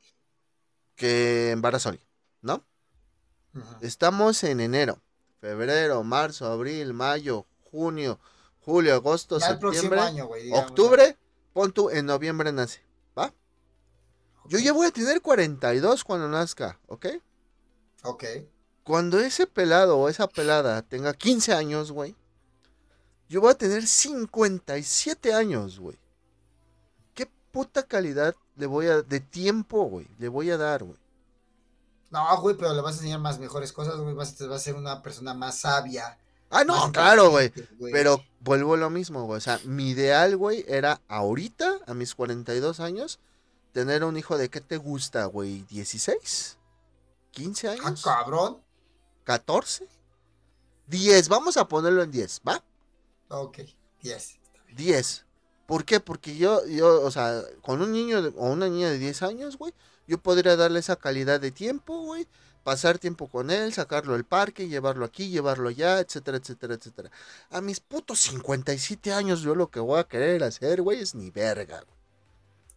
[0.96, 2.08] que alguien,
[2.42, 2.64] ¿no?
[3.82, 5.02] Estamos en enero,
[5.40, 8.20] febrero, marzo, abril, mayo, junio,
[8.60, 10.44] julio, agosto, Ya septiembre, año, güey.
[10.44, 10.70] digamos.
[10.70, 11.18] octubre,
[11.54, 12.82] pon tú, en noviembre nace,
[13.18, 13.34] ¿va?
[14.48, 17.08] Yo ya voy a tener 42 cuando nazca, ¿ok?
[18.04, 18.24] Ok.
[18.84, 22.16] Cuando ese pelado o esa pelada tenga 15 años, güey,
[23.28, 25.98] yo voy a tener 57 años, güey.
[27.56, 30.98] ¿Qué puta calidad le voy a, de tiempo, güey, le voy a dar, güey?
[32.12, 34.14] No, güey, pero le vas a enseñar más mejores cosas, güey.
[34.14, 36.18] Vas, a- vas a ser una persona más sabia.
[36.50, 37.54] Ah, no, claro, güey.
[37.94, 39.38] Pero vuelvo a lo mismo, güey.
[39.38, 43.20] O sea, mi ideal, güey, era ahorita, a mis 42 años,
[43.72, 46.58] tener un hijo de qué te gusta, güey, 16,
[47.32, 48.62] 15 Ah, años, cabrón.
[49.24, 49.88] 14,
[50.88, 52.62] 10, vamos a ponerlo en 10, ¿va?
[53.30, 53.60] Ok,
[54.02, 54.40] 10.
[54.76, 55.25] 10.
[55.66, 56.00] ¿Por qué?
[56.00, 59.58] Porque yo, yo, o sea, con un niño de- o una niña de 10 años,
[59.58, 59.74] güey,
[60.08, 62.28] yo podría darle esa calidad de tiempo, güey,
[62.64, 67.12] pasar tiempo con él, sacarlo del parque, llevarlo aquí, llevarlo allá, etcétera, etcétera, etcétera.
[67.50, 71.32] A mis putos 57 años, yo lo que voy a querer hacer, güey, es ni
[71.32, 71.78] verga.
[71.82, 71.96] güey.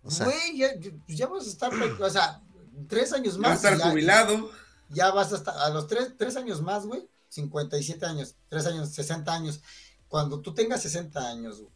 [0.05, 0.69] O sea, Güey, ya,
[1.09, 2.41] ya vas a estar, o sea,
[2.89, 3.57] tres años Va a más.
[3.57, 4.51] estar ya- jubilado.
[4.91, 7.07] Ya vas hasta a los tres, tres años más, güey.
[7.29, 9.61] 57 años, tres años, 60 años.
[10.09, 11.73] Cuando tú tengas 60 años, güey,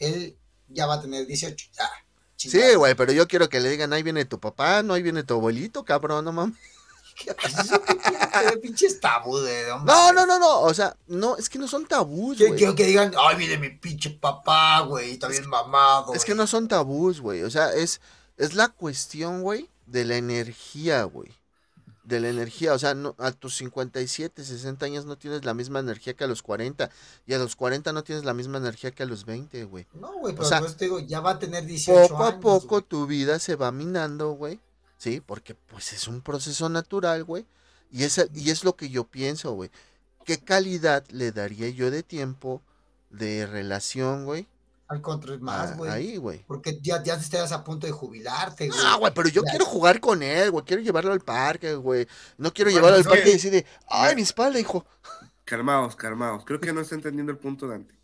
[0.00, 1.66] él ya va a tener 18.
[1.76, 1.90] Ya.
[2.36, 2.78] sí, chingado.
[2.78, 5.34] güey, pero yo quiero que le digan, ahí viene tu papá, no, ahí viene tu
[5.34, 6.56] abuelito, cabrón, no mames.
[7.24, 7.34] ¿Qué-
[8.62, 10.14] pinches tabú de No, mames.
[10.14, 12.54] no, no, no, o sea, no, es que no son tabús, güey.
[12.56, 16.14] que, que digan, ay, viene mi pinche papá, güey, está bien mamado.
[16.14, 16.38] Es que güey".
[16.38, 17.42] no son tabús, güey.
[17.42, 18.00] O sea, es,
[18.36, 21.32] es la cuestión, güey, de la energía, güey.
[22.08, 22.72] De la energía.
[22.72, 26.26] O sea, no, a tus 57, 60 años no tienes la misma energía que a
[26.26, 26.88] los 40.
[27.26, 29.86] Y a los 40 no tienes la misma energía que a los 20, güey.
[29.92, 32.40] No, güey, pero sea, eso te digo, ya va a tener 18 Poco a años,
[32.40, 32.82] poco güey.
[32.88, 34.58] tu vida se va minando, güey.
[34.96, 37.44] Sí, porque pues es un proceso natural, güey.
[37.92, 39.70] Y es, el- y es lo que yo pienso, güey.
[40.24, 42.62] ¿Qué calidad le daría yo de tiempo,
[43.10, 44.46] de relación, güey?
[44.88, 45.90] Al contrario, más, a- güey.
[45.90, 46.44] Ahí, güey.
[46.46, 48.80] Porque ya, ya estás a punto de jubilarte, güey.
[48.82, 49.50] Ah, güey, pero yo Ya.
[49.50, 50.64] quiero jugar con él, güey.
[50.64, 52.06] Quiero llevarlo al parque, güey.
[52.38, 54.86] No quiero Bueno, llevarlo al parque que- y decirle, ay, mi espalda, hijo.
[55.44, 56.44] Calmaos, calmaos.
[56.44, 57.94] Creo que no está entendiendo el punto, Dante.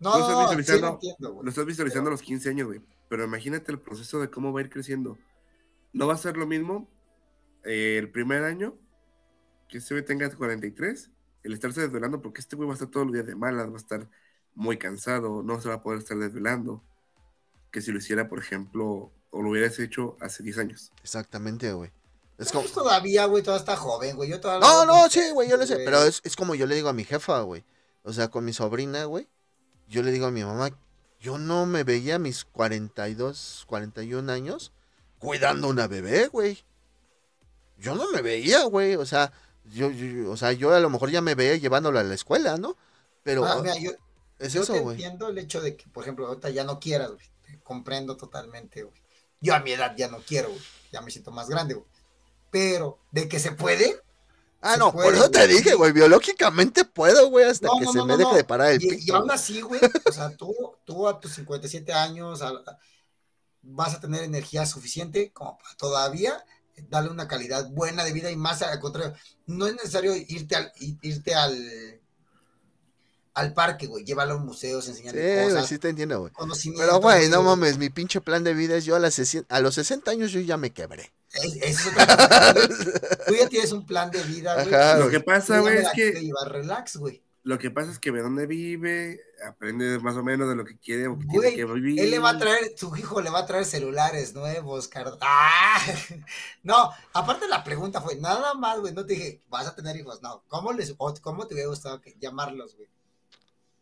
[0.00, 1.44] no, estás no, sí lo entiendo, güey.
[1.44, 2.80] Lo estás visualizando a los 15 años, güey.
[3.08, 5.18] Pero imagínate el proceso de cómo va a ir creciendo.
[5.92, 6.88] No va a ser lo mismo
[7.64, 8.78] eh, el primer año
[9.68, 11.10] que este güey tenga 43,
[11.42, 13.74] el estarse desvelando, porque este güey va a estar todo el día de malas, va
[13.74, 14.08] a estar
[14.58, 16.82] muy cansado, no se va a poder estar desvelando.
[17.70, 20.92] Que si lo hiciera, por ejemplo, o lo hubieras hecho hace 10 años.
[21.02, 21.92] Exactamente, güey.
[22.38, 22.62] Es No, como...
[22.64, 24.28] pues todavía, güey, todavía está joven, güey.
[24.30, 25.76] Yo todavía No, veo no, sí, güey, yo lo sé.
[25.84, 27.64] Pero es, es como yo le digo a mi jefa, güey.
[28.02, 29.28] O sea, con mi sobrina, güey.
[29.88, 30.70] Yo le digo a mi mamá,
[31.20, 34.72] yo no me veía a mis 42, 41 años
[35.20, 36.64] cuidando una bebé, güey.
[37.78, 38.96] Yo no me veía, güey.
[38.96, 39.32] O sea,
[39.64, 42.56] yo, yo- o sea, yo a lo mejor ya me veía llevándola a la escuela,
[42.56, 42.76] ¿no?
[43.22, 43.92] Pero Ah, mira, yo,
[44.38, 47.10] es yo eso, te entiendo el hecho de que, por ejemplo, ahorita ya no quieras,
[47.10, 47.26] güey.
[47.46, 49.00] Te comprendo totalmente, güey.
[49.40, 50.60] Yo a mi edad ya no quiero, güey.
[50.92, 51.86] Ya me siento más grande, güey.
[52.50, 54.00] Pero, de que se puede.
[54.60, 55.56] Ah, se no, puede, por eso te güey.
[55.58, 58.72] dije, güey, biológicamente puedo, güey, hasta No, que no, se no, me deje de parar
[58.72, 59.02] el Y, pito.
[59.06, 60.52] y aún así, güey, o sea, tú,
[60.84, 62.78] tú a tus 57 años a- a-
[63.62, 66.44] vas a tener energía suficiente como para todavía
[66.88, 69.12] darle una calidad buena de vida y más al contrario,
[69.46, 71.97] no es necesario irte al, irte al,
[73.38, 76.32] al parque, güey, llévalo a museos, Sí, enseñarle güey, cosas, sí te entiendo, güey.
[76.76, 79.60] Pero, güey, no mames, mi pinche plan de vida es yo a, las 60 a
[79.60, 81.12] los 60 años yo ya me quebré.
[81.32, 82.54] Es- otra.
[83.26, 84.74] Tú ya tienes un plan de vida, güey.
[84.74, 87.22] Ajá, Lo que pasa, güey, es que llevar relax, güey.
[87.44, 90.76] lo que pasa es que ve dónde vive, aprende más o menos de lo que
[90.78, 92.00] quiere o que Güey, tiene que vivir.
[92.00, 95.16] Él le va a traer, su hijo le va a traer celulares nuevos, car...
[95.20, 95.80] ¡Ah!
[96.62, 100.20] No, aparte la pregunta fue, nada más, güey, no te dije, vas a tener hijos,
[100.22, 102.88] no, ¿cómo les, o cómo te hubiera gustado que, llamarlos, güey?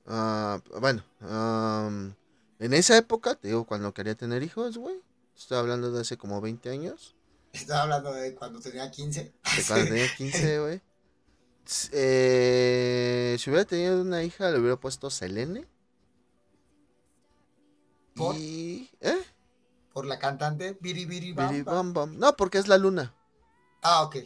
[0.06, 2.14] Ah, bueno, am,
[2.58, 5.00] en esa época, te digo, cuando quería tener hijos, güey.
[5.36, 7.14] Estoy hablando de hace como 20 años.
[7.52, 9.22] Estaba hablando de cuando tenía 15.
[9.22, 9.32] De
[9.66, 10.80] cuando tenía 15, güey.
[11.92, 15.66] Eh, si hubiera tenido una hija, le hubiera puesto Selene.
[18.14, 18.36] ¿Por?
[18.36, 18.88] Y.
[19.00, 19.22] ¿Eh?
[19.92, 21.74] Por la cantante, Biri Biri Bam, Biri Bam.
[21.74, 22.18] Bam Bam.
[22.18, 23.14] No, porque es la luna.
[23.82, 24.16] Ah, ok.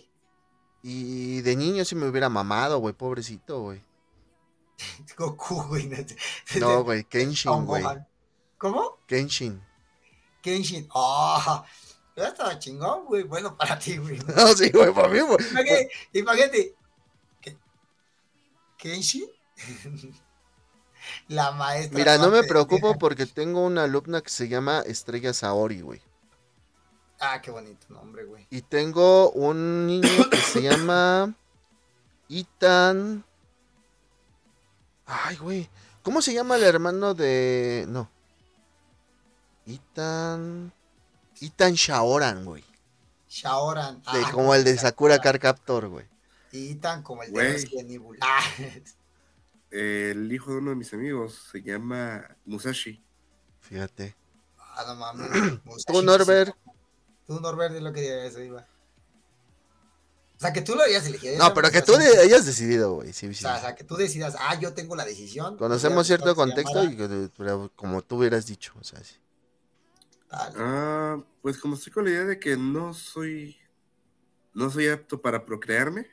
[0.82, 3.82] Y de niño sí me hubiera mamado, güey, pobrecito, güey.
[5.16, 5.90] Goku, güey.
[6.58, 7.84] no güey, Kenshin, güey.
[8.58, 8.98] ¿Cómo?
[9.06, 9.62] Kenshin.
[10.42, 10.88] Kenshin.
[10.94, 11.64] Ah,
[12.16, 13.22] ya estaba chingón, güey.
[13.24, 14.18] Bueno, para ti, güey.
[14.36, 15.38] No, sí, güey, para mí, güey.
[15.50, 16.74] Imagínate, imagínate.
[18.76, 19.28] ¿Kenshin?
[21.28, 21.98] La maestra.
[21.98, 26.00] Mira, no me preocupo porque tengo una alumna que se llama Estrella Saori, güey.
[27.20, 28.46] Ah, qué bonito nombre, güey.
[28.50, 31.34] Y tengo un niño que se llama
[32.28, 33.24] Itan.
[35.12, 35.68] Ay, güey.
[36.02, 37.84] ¿Cómo se llama el hermano de.
[37.88, 38.08] No.
[39.66, 40.72] Itan.
[41.40, 42.64] Itan Shaoran, güey.
[43.28, 43.96] Shaoran.
[44.02, 45.22] De- ah, como el de Sakura Shaoran.
[45.32, 46.06] Car Captor, güey.
[46.52, 47.94] Y tan como el de Güey.
[47.94, 48.18] Evil.
[48.20, 48.42] Ah,
[49.70, 53.00] El hijo de uno de mis amigos se llama Musashi.
[53.60, 54.16] Fíjate.
[54.58, 55.28] Ah, no mames.
[55.86, 56.56] Tú, Norbert.
[57.26, 58.66] Tú, Norbert, es lo que eso, iba.
[60.40, 61.36] O sea, que tú lo hayas elegido.
[61.36, 63.12] No, pero que tú de- hayas decidido, güey.
[63.12, 63.42] Sí, O sí.
[63.42, 65.58] sea, o sea, que tú decidas, ah, yo tengo la decisión.
[65.58, 66.96] Conocemos cierto contexto y
[67.36, 69.16] pero como tú hubieras dicho, o sea, sí.
[70.30, 73.56] Ah, pues como estoy con la idea de que no soy.
[74.54, 76.06] No soy apto para procrearme.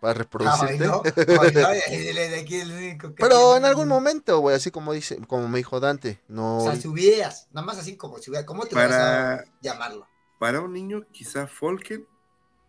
[0.00, 0.78] Para reproducirte.
[0.78, 1.02] no.
[1.02, 1.04] No,
[3.18, 6.56] Pero en algún momento, güey, así como dice, como me dijo Dante, no.
[6.58, 9.44] O sea, si hubieras, nada más así como si hubiera, ¿cómo te vas Para, a
[9.60, 10.08] llamarlo?
[10.38, 12.06] para un niño, quizá Folken.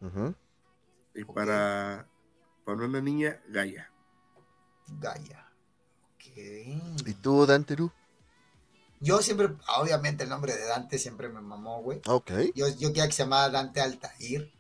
[0.02, 0.36] Ujú.
[1.14, 2.08] Y para,
[2.66, 3.92] para una niña, Gaia.
[5.00, 5.48] Gaia.
[6.16, 7.06] Ok.
[7.06, 7.92] ¿Y tú, Dante Ru?
[9.00, 12.02] Yo siempre, obviamente el nombre de Dante siempre me mamó, güey.
[12.08, 12.32] Ok.
[12.56, 14.52] Yo, yo quería que se llamara Dante Altair.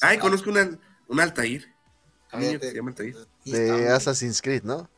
[0.00, 0.78] Ay, Ah, conozco una,
[1.08, 1.74] un Altair.
[2.32, 3.16] Un niño que se llama Altair.
[3.44, 4.88] De Assassin's Creed, ¿no?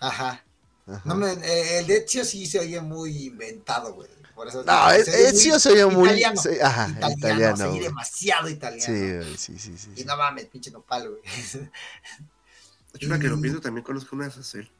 [0.00, 0.44] Ajá.
[0.86, 1.02] Ajá.
[1.04, 4.08] No me, eh, el de Ezio sí se oye muy inventado, güey.
[4.36, 6.08] Por eso No, es- Ezio muy se oye muy.
[6.10, 7.56] italiano, ajá, italiano, italiano.
[7.72, 8.84] se demasiado italiano.
[8.84, 9.90] Sí, güey, sí, sí, sí.
[9.96, 11.22] Y no mames, pinche nopal, güey.
[13.00, 14.70] De ahora que lo Y- pienso, también conozco una Sacel.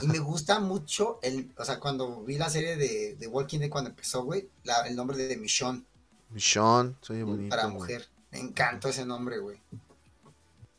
[0.00, 3.70] Y me gusta mucho el, o sea, cuando vi la serie de, de Walking Dead
[3.70, 5.82] cuando empezó, güey, la- el nombre de Michonne
[6.30, 7.48] Michonne, soy bonito.
[7.50, 7.74] para güey.
[7.76, 8.08] mujer.
[8.30, 9.58] Me encantó ese nombre, güey.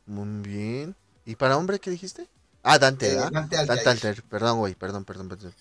[0.05, 0.95] Muy bien.
[1.25, 2.27] ¿Y para hombre qué dijiste?
[2.61, 3.31] Ah, Dante, Eh, ¿verdad?
[3.31, 3.87] Dante Dante Altair.
[3.89, 4.23] Altair.
[4.23, 5.53] Perdón, güey, perdón, perdón, perdón.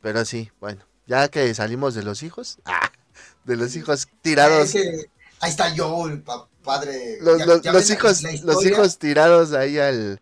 [0.00, 0.82] Pero sí, bueno.
[1.06, 2.90] Ya que salimos de los hijos, ah,
[3.44, 4.74] de los hijos tirados.
[4.74, 5.10] Ese-
[5.40, 7.18] ahí está Joel, pa- padre.
[7.20, 10.20] Los, ya- los- ya los ven hijos, los hijos tirados ahí al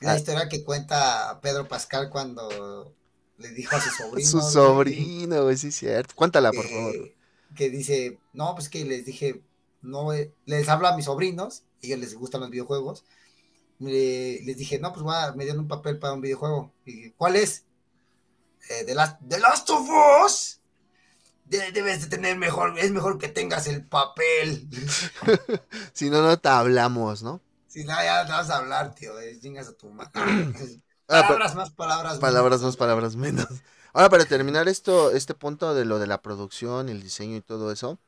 [0.00, 2.94] La historia que cuenta Pedro Pascal cuando
[3.38, 4.28] le dijo a su sobrino.
[4.28, 6.14] su sobrino, güey, sí, cierto.
[6.14, 6.94] Cuéntala, por favor.
[7.56, 9.40] Que dice, no, pues que les dije,
[9.80, 13.04] no, eh, les hablo a mis sobrinos, ellos les gustan los videojuegos.
[13.78, 16.72] Le- les dije, no, pues voy a- me dieron un papel para un videojuego.
[16.84, 17.64] Y dije, ¿cuál es?
[18.68, 19.88] Eh, The, Last, The Last of
[20.24, 20.60] Us.
[21.44, 24.68] De- debes de tener mejor, es mejor que tengas el papel.
[25.94, 27.40] Si no, no te hablamos, ¿no?
[27.66, 30.10] si no, ya no vas a hablar, tío, chingas a tu madre.
[31.08, 32.62] Ah, palabras más, palabras palabras menos.
[32.62, 33.46] más, palabras menos.
[33.92, 37.72] Ahora, para terminar esto, este punto de lo de la producción, el diseño y todo
[37.72, 37.98] eso,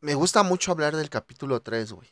[0.00, 2.08] me gusta mucho hablar del capítulo 3, güey.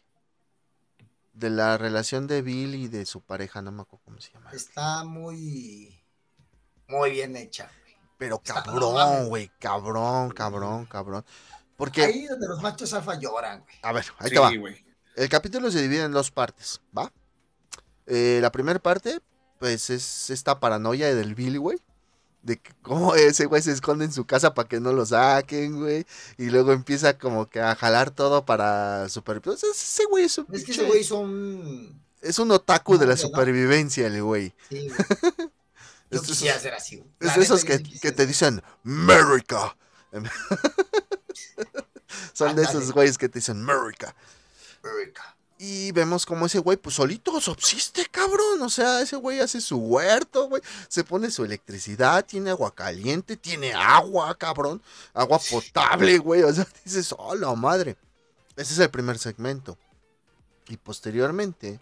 [1.33, 4.51] De la relación de Bill y de su pareja, no me acuerdo cómo se llama.
[4.53, 5.98] Está muy,
[6.89, 7.65] muy bien hecha.
[7.83, 7.95] güey.
[8.19, 11.25] Pero cabrón, güey, cabrón, cabrón, cabrón.
[11.77, 13.77] Porque, Ahí donde los machos alfa lloran, güey.
[13.83, 14.51] a ver, ahí Sí, te va.
[14.57, 14.85] güey.
[15.15, 17.13] El capítulo se divide en dos partes, ¿va?
[18.07, 19.21] Eh, la primera parte,
[19.59, 21.79] pues es esta paranoia del Billy, güey.
[22.43, 25.79] De que cómo ese güey se esconde en su casa para que no lo saquen,
[25.81, 26.07] güey.
[26.39, 29.41] Y luego empieza como que a jalar todo para super...
[29.43, 32.01] pues, ese güey es un, Es que ese güey hizo un...
[32.23, 34.55] es un otaku de la supervivencia, el güey.
[34.71, 34.99] Sí, güey.
[36.11, 37.09] Yo Es- quisiera es- ser así, güey.
[37.21, 39.77] Es La de esos que, sí que quisiera te dicen, America.
[42.33, 44.15] Son de esos güeyes que te dicen, America.
[44.83, 45.35] America.
[45.61, 48.63] Y vemos como ese güey, pues solito subsiste, cabrón.
[48.63, 50.63] O sea, ese güey hace su huerto, güey.
[50.89, 54.81] Se pone su electricidad, tiene agua caliente, tiene agua, cabrón.
[55.13, 56.43] Agua potable, güey.
[56.45, 57.97] O sea, dices, oh, la madre.
[58.57, 59.77] Ese es el primer segmento.
[60.69, 61.81] Y posteriormente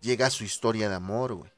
[0.00, 1.52] llega su historia de amor, güey.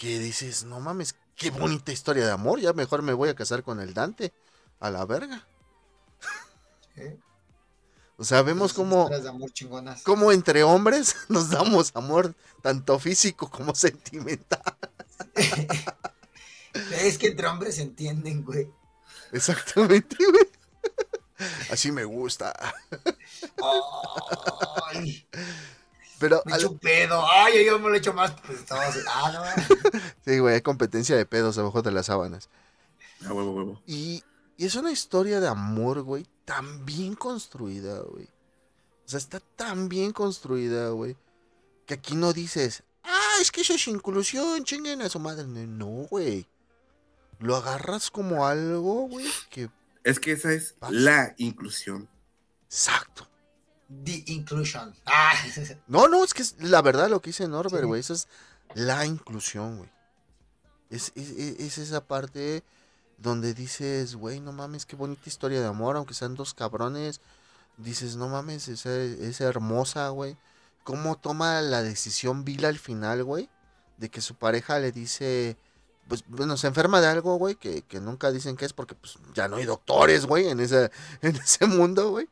[0.00, 2.58] Que dices, no mames, qué bonita historia de amor.
[2.58, 4.32] Ya mejor me voy a casar con el Dante.
[4.78, 5.46] A la verga.
[6.96, 7.18] ¿eh?
[8.16, 8.72] O sea, vemos
[9.52, 10.02] chingonas.
[10.02, 14.62] como entre hombres nos damos amor, tanto físico como sentimental.
[17.02, 18.70] es que entre hombres se entienden, güey.
[19.32, 20.48] Exactamente, güey.
[21.70, 22.54] Así me gusta.
[24.90, 25.26] Ay,
[26.20, 27.24] Pero, me al- echo un pedo.
[27.28, 28.32] Ay, yo me lo echo más.
[28.46, 29.00] Pues estaba así.
[29.08, 29.98] Ah, no.
[30.24, 32.48] sí, güey, hay competencia de pedos abajo de las sábanas.
[33.26, 33.82] A huevo, huevo.
[33.86, 34.22] Y,
[34.56, 38.26] y es una historia de amor, güey, tan bien construida, güey.
[38.26, 41.16] O sea, está tan bien construida, güey,
[41.86, 45.44] que aquí no dices, ah, es que eso es inclusión, chinguen a su madre.
[45.48, 46.46] No, güey.
[47.40, 49.70] Lo agarras como algo, güey, que...
[50.04, 52.08] Es que esa es la inclusión.
[52.66, 53.26] Exacto.
[54.04, 54.94] The inclusion.
[55.06, 55.32] Ah,
[55.88, 57.86] No, no, es que es la verdad lo que dice Norbert, Sí.
[57.86, 58.00] güey.
[58.00, 58.28] Esa es
[58.74, 59.90] la inclusión, güey.
[60.90, 62.62] Es, es- es- es esa parte
[63.18, 67.20] donde dices, güey, no mames, qué bonita historia de amor, aunque sean dos cabrones.
[67.76, 70.36] Dices, no mames, esa es hermosa, güey.
[70.84, 73.48] ¿Cómo toma la decisión Bill al final, güey?
[73.98, 75.56] De que su pareja le dice,
[76.08, 79.18] pues, bueno, se enferma de algo, güey, que, que nunca dicen que es porque, pues,
[79.34, 80.90] ya no hay doctores, güey, en ese,
[81.22, 82.28] en ese mundo, güey.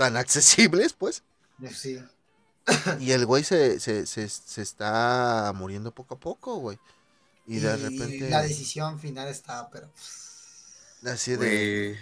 [0.00, 1.22] Tan accesibles, pues.
[1.70, 2.02] sí.
[3.00, 6.78] Y el güey se, se, se, se está muriendo poco a poco, güey.
[7.46, 8.30] Y de repente.
[8.30, 9.90] La decisión final estaba, pero.
[11.04, 11.98] Así de.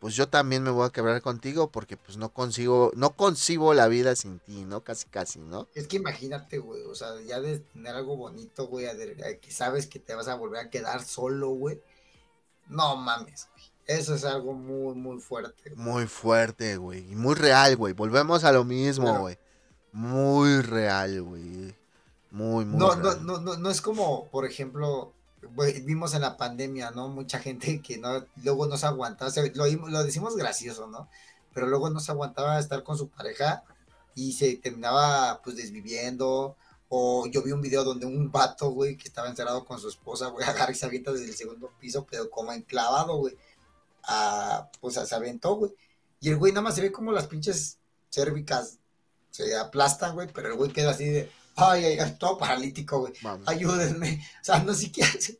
[0.00, 3.86] Pues yo también me voy a quebrar contigo porque pues no consigo, no concibo la
[3.86, 4.82] vida sin ti, ¿no?
[4.82, 5.68] Casi, casi, ¿no?
[5.76, 8.88] Es que imagínate, güey, o sea, ya de tener algo bonito, güey,
[9.40, 11.80] que sabes que te vas a volver a quedar solo, güey.
[12.66, 13.46] No mames.
[13.86, 15.74] Eso es algo muy, muy fuerte.
[15.74, 17.10] Muy fuerte, güey.
[17.10, 17.92] Y muy real, güey.
[17.92, 19.38] Volvemos a lo mismo, güey.
[19.92, 21.74] Muy real, güey.
[22.30, 23.26] Muy, muy no, real.
[23.26, 25.12] No, no, no, no es como, por ejemplo,
[25.84, 27.08] vimos en la pandemia, ¿no?
[27.08, 31.08] Mucha gente que no, luego no se aguantaba, lo, lo, decimos gracioso, ¿no?
[31.52, 33.62] Pero luego no se aguantaba estar con su pareja
[34.14, 36.56] y se terminaba pues desviviendo.
[36.88, 40.28] O yo vi un video donde un vato, güey, que estaba encerrado con su esposa,
[40.28, 43.36] güey, agarra y se avienta desde el segundo piso, pero como enclavado, güey.
[44.04, 45.72] A, pues se aventó, güey.
[46.20, 47.78] Y el güey nada más se ve como las pinches
[48.10, 48.78] cérvicas
[49.32, 53.14] se aplastan, güey, pero el güey queda así de, ay, ay, todo paralítico, güey.
[53.46, 54.24] Ayúdenme.
[54.40, 55.38] O sea, no sé qué hace.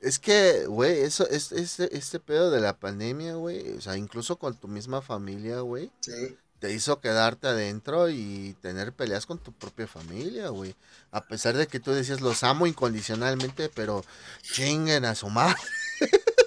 [0.00, 4.36] Es que, güey, eso, es, este, este pedo de la pandemia, güey, o sea, incluso
[4.36, 5.90] con tu misma familia, güey.
[6.00, 6.36] Sí.
[6.58, 10.74] Te hizo quedarte adentro y tener peleas con tu propia familia, güey.
[11.10, 14.04] A pesar de que tú decías, los amo incondicionalmente, pero
[14.42, 15.56] chinguen a su madre.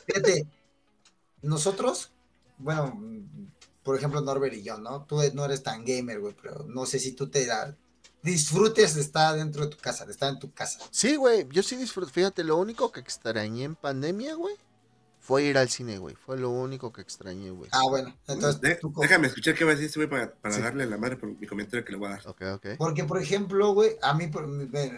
[0.07, 0.47] Fíjate,
[1.43, 2.11] nosotros,
[2.57, 2.99] bueno,
[3.83, 5.03] por ejemplo, Norbert y yo, ¿no?
[5.03, 7.75] Tú no eres tan gamer, güey, pero no sé si tú te da,
[8.23, 10.79] disfrutes de estar dentro de tu casa, de estar en tu casa.
[10.89, 12.11] Sí, güey, yo sí disfruto.
[12.11, 14.55] Fíjate, lo único que extrañé en pandemia, güey,
[15.23, 16.15] fue ir al cine, güey.
[16.15, 17.69] Fue lo único que extrañé, güey.
[17.71, 18.13] Ah, bueno.
[18.27, 21.47] Entonces, déjame escuchar qué va a decir este güey para, darle la madre por mi
[21.47, 22.27] comentario que le voy a dar.
[22.27, 22.67] Ok, ok.
[22.77, 24.45] Porque, por ejemplo, güey, a mí, por,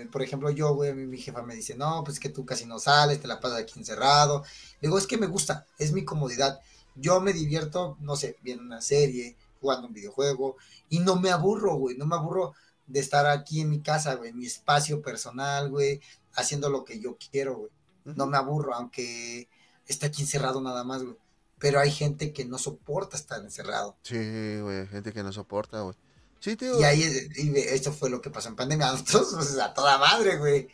[0.10, 3.22] por ejemplo, yo, güey, mi jefa me dice, no, pues que tú casi no sales,
[3.22, 4.42] te la pasas aquí encerrado.
[4.82, 6.60] Le digo, es que me gusta, es mi comodidad.
[6.96, 10.58] Yo me divierto, no sé, viendo una serie, jugando un videojuego,
[10.90, 12.56] y no me aburro, güey, no me aburro
[12.88, 16.02] de estar aquí en mi casa, güey, en mi espacio personal, güey,
[16.34, 17.72] haciendo lo que yo quiero, güey.
[18.06, 19.48] No me aburro, aunque
[19.88, 21.16] esté aquí encerrado nada más, güey.
[21.60, 23.98] Pero hay gente que no soporta estar encerrado.
[24.03, 25.95] Sí, güey, gente que no soporta, güey.
[26.40, 26.80] Sí, tío.
[26.80, 28.91] Y ahí, y esto fue lo que pasó en pandemia.
[28.91, 30.68] Nosotros, pues, a toda madre, güey.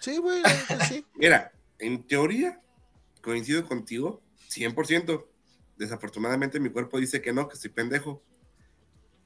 [0.00, 0.42] Sí, güey,
[0.88, 1.04] sí.
[1.14, 2.60] Mira, en teoría,
[3.20, 5.26] coincido contigo, 100%.
[5.76, 8.22] Desafortunadamente mi cuerpo dice que no, que estoy pendejo.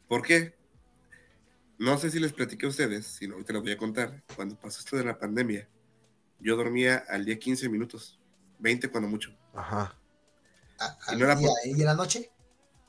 [0.08, 0.54] ¿Por qué?
[1.78, 4.22] No sé si les platiqué a ustedes, si no, ahorita les voy a contar.
[4.34, 5.68] Cuando pasó esto de la pandemia,
[6.40, 8.18] yo dormía al día 15 minutos,
[8.58, 9.36] 20 cuando mucho.
[9.54, 9.96] Ajá.
[11.12, 12.30] ¿Y, no día, ¿Y en la noche?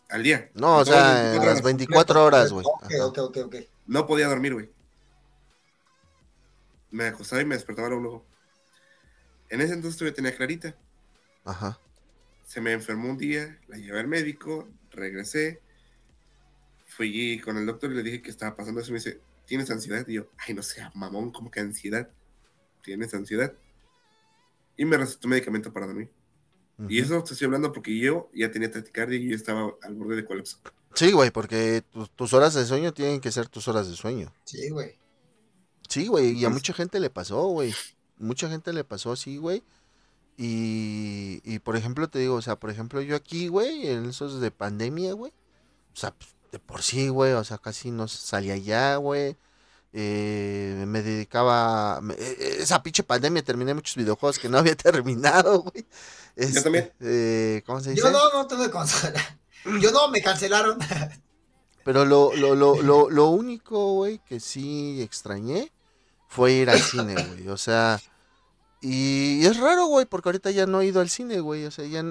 [0.10, 0.50] Al día.
[0.54, 2.66] No, o sea, a las 24 horas, güey.
[2.66, 3.56] Ok, ok, ok, ok.
[3.86, 4.70] No podía dormir, güey.
[6.92, 8.26] Me acostaba y me despertaba luego.
[9.50, 10.76] En ese entonces todavía tenía clarita.
[11.46, 11.80] Ajá
[12.48, 15.60] se me enfermó un día, la llevé al médico, regresé,
[16.86, 18.90] fui con el doctor y le dije que estaba pasando eso.
[18.90, 20.08] Y me dice, ¿tienes ansiedad?
[20.08, 22.10] Y yo, ay, no sé, mamón, ¿cómo que ansiedad?
[22.82, 23.54] ¿Tienes ansiedad?
[24.78, 26.12] Y me recetó medicamento para dormir.
[26.88, 30.18] Y eso te estoy hablando porque yo ya tenía taquicardia y yo estaba al borde
[30.18, 30.60] de colapso.
[30.94, 31.84] Sí, güey, porque
[32.16, 34.32] tus horas de sueño tienen que ser tus horas de sueño.
[34.46, 35.00] Sí, güey.
[35.90, 37.74] Sí, güey, y a mucha gente le pasó, güey.
[38.18, 39.64] Mucha gente le pasó así, güey.
[40.38, 44.40] Y, y por ejemplo, te digo, o sea, por ejemplo, yo aquí, güey, en esos
[44.40, 45.32] de pandemia, güey,
[45.94, 49.36] o sea, pues, de por sí, güey, o sea, casi no salía ya, güey.
[49.94, 52.02] Eh, me dedicaba.
[52.18, 55.86] E, esa pinche pandemia terminé muchos videojuegos que no había terminado, güey.
[56.36, 56.86] yo también.
[56.86, 58.02] Este, eh, ¿Cómo se dice?
[58.02, 59.22] Yo no, no tuve consola.
[59.82, 60.78] Yo no, me cancelaron.
[61.84, 65.72] Pero lo, lo, lo, lo, lo único, güey, que sí extrañé
[66.28, 67.48] fue ir al cine, güey.
[67.48, 68.00] O sea,
[68.82, 71.66] y, es raro, güey, porque ahorita ya no he ido al cine, güey.
[71.66, 72.04] O sea, ya,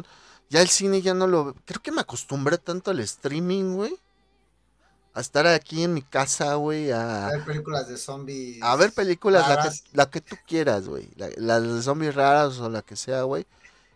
[0.49, 1.55] ya el cine ya no lo...
[1.65, 3.97] Creo que me acostumbré tanto al streaming, güey.
[5.17, 6.93] A estar aquí en mi casa, güey.
[6.93, 8.63] A, ver películas de zombies.
[8.63, 11.09] A ver películas, la que, la que, tú quieras, güey.
[11.17, 13.47] Las de zombies raras o la que sea, güey.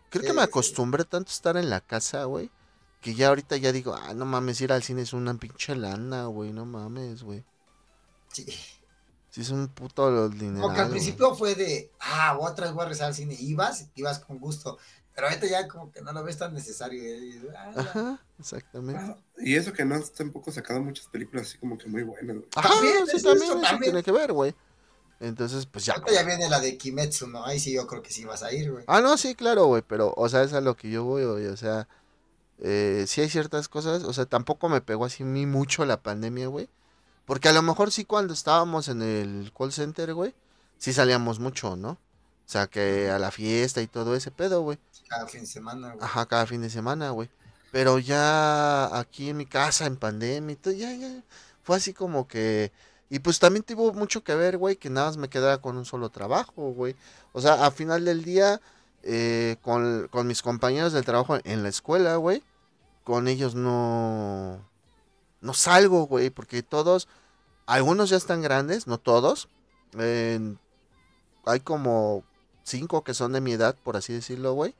[0.09, 2.49] Creo que me acostumbré tanto a estar en la casa, güey.
[3.01, 6.25] Que ya ahorita ya digo, ah, no mames, ir al cine es una pinche lana,
[6.25, 6.53] güey.
[6.53, 7.43] No mames, güey.
[8.33, 8.43] Sí.
[9.29, 10.61] Sí, es un puto dinero.
[10.61, 13.37] Porque al principio fue de, ah, otra vez voy a rezar al cine.
[13.39, 14.79] Ibas, ibas con gusto.
[15.13, 17.01] Pero ahorita ya como que no lo ves tan necesario.
[17.03, 17.41] ¿eh?
[17.55, 19.15] Ah, Ajá, exactamente.
[19.37, 22.47] y eso que no has tampoco sacado muchas películas así como que muy buenas, güey.
[22.55, 24.55] Ajá, también, sí, también, eso, tiene que ver, güey.
[25.19, 25.93] Entonces, pues ya.
[25.93, 27.45] Ahorita ya viene la de Kimetsu, ¿no?
[27.45, 28.83] Ahí sí yo creo que sí vas a ir, güey.
[28.87, 29.83] Ah, no, sí, claro, güey.
[29.87, 31.45] Pero, o sea, es a lo que yo voy, güey.
[31.45, 31.87] O sea,
[32.59, 34.03] eh, sí hay ciertas cosas.
[34.03, 36.69] O sea, tampoco me pegó así mí mucho la pandemia, güey.
[37.25, 40.33] Porque a lo mejor sí cuando estábamos en el call center, güey,
[40.79, 41.91] sí salíamos mucho, ¿no?
[41.91, 41.99] O
[42.51, 44.79] sea, que a la fiesta y todo ese pedo, güey.
[45.11, 45.99] Cada fin de semana, güey.
[46.01, 47.29] Ajá, cada fin de semana, güey.
[47.73, 51.23] Pero ya aquí en mi casa, en pandemia ya, ya.
[51.63, 52.71] Fue así como que
[53.09, 55.83] Y pues también tuvo mucho que ver, güey, que nada más me quedaba con un
[55.83, 56.95] solo trabajo, güey.
[57.33, 58.61] O sea, a final del día,
[59.03, 62.41] eh, con, con mis compañeros del trabajo en la escuela, güey,
[63.03, 64.65] con ellos no,
[65.41, 67.09] no salgo, güey, porque todos,
[67.65, 69.49] algunos ya están grandes, no todos.
[69.97, 70.57] en-
[71.45, 72.23] hay como
[72.63, 74.73] cinco que son de mi edad, por así decirlo, güey.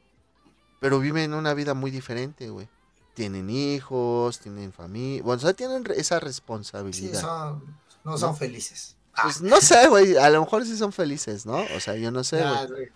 [0.82, 2.68] Pero viven una vida muy diferente, güey.
[3.14, 5.24] Tienen hijos, tienen familia.
[5.24, 7.22] Bueno, o sea, tienen esa Sí, responsabilidad.
[7.22, 8.36] son, no son ¿No?
[8.36, 8.98] felices.
[9.24, 10.18] Pues no sé, güey.
[10.18, 11.60] A lo mejor sí son felices, ¿no?
[11.76, 12.54] O sea, yo no sé, güey.
[12.54, 12.88] Ah, güey.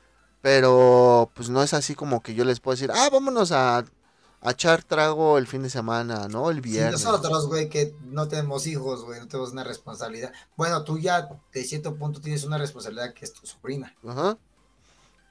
[0.41, 3.79] Pero pues no es así como que yo les puedo decir, ah, vámonos a,
[4.41, 6.49] a echar trago el fin de semana, ¿no?
[6.51, 7.03] El Sí, viernes.
[7.03, 10.31] nosotros, güey, que no tenemos hijos, güey, no tenemos una responsabilidad.
[10.55, 13.95] Bueno, tú ya de cierto punto tienes una responsabilidad que es tu sobrina.
[14.07, 14.37] Ajá.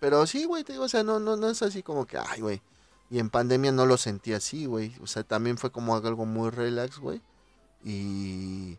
[0.05, 2.43] Pero sí, güey, te digo, o sea, no, no, no es así como que, ay,
[2.43, 2.61] güey.
[3.09, 4.95] Y en pandemia no lo sentí así, güey.
[5.01, 7.23] O sea, también fue como algo muy relax, güey.
[7.83, 8.77] Y,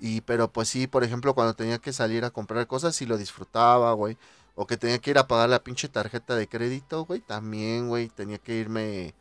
[0.00, 3.16] y, pero pues sí, por ejemplo, cuando tenía que salir a comprar cosas, sí lo
[3.16, 4.18] disfrutaba, güey.
[4.54, 7.20] O que tenía que ir a pagar la pinche tarjeta de crédito, güey.
[7.20, 9.14] También, güey, tenía que irme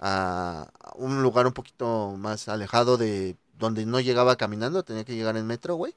[0.00, 5.36] a un lugar un poquito más alejado de donde no llegaba caminando, tenía que llegar
[5.36, 5.94] en metro, güey.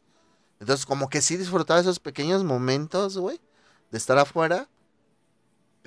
[0.59, 3.41] Entonces, como que sí disfrutaba esos pequeños momentos, güey,
[3.89, 4.69] de estar afuera.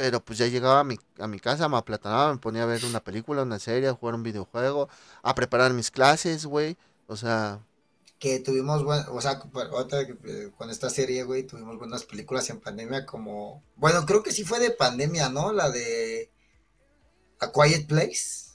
[0.03, 2.85] Pero pues ya llegaba a mi, a mi casa, me aplatanaba, me ponía a ver
[2.85, 4.89] una película, una serie, a jugar un videojuego,
[5.23, 6.77] a preparar mis clases, güey.
[7.07, 7.61] O sea,
[8.19, 9.41] Que tuvimos, buen- o sea,
[10.25, 13.63] eh, con esta serie, güey, tuvimos buenas películas en pandemia como...
[13.77, 15.53] Bueno, creo que sí fue de pandemia, ¿no?
[15.53, 16.33] La de
[17.39, 18.51] A Quiet Place.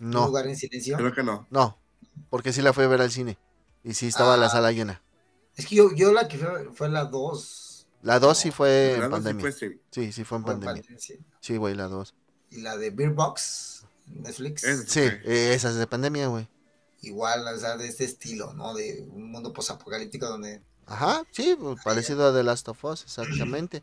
[0.00, 0.96] Un no, lugar en silencio.
[0.96, 1.46] Creo que no.
[1.50, 1.78] no,
[2.30, 3.38] porque sí la fui a ver al cine.
[3.84, 4.50] Y sí estaba la Ah.
[4.50, 5.02] sala llena.
[5.56, 7.66] Es que yo, yo la que fue, fue la 2.
[8.02, 9.40] La 2 sí fue en La dos sí pandemia.
[9.42, 9.78] fue streaming.
[9.90, 10.82] Sí, sí fue en pandemia.
[11.40, 11.56] sí.
[11.56, 12.14] Güey, la 2.
[12.50, 14.64] Y la de Beer Box, Netflix.
[14.64, 16.48] Es- Sí, eh, esa es de pandemia, güey.
[17.02, 18.74] Igual, o sea, de este estilo, ¿no?
[18.74, 20.60] De un mundo posapocalíptico donde...
[20.86, 23.82] Ajá, sí, pues, parecido a The Last of Us, exactamente.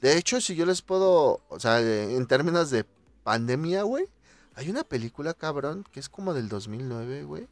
[0.00, 2.84] De hecho, si yo les puedo, o sea, eh, en términos de
[3.22, 4.06] pandemia, güey,
[4.54, 7.48] hay una película, cabrón, que es como del 2009, güey.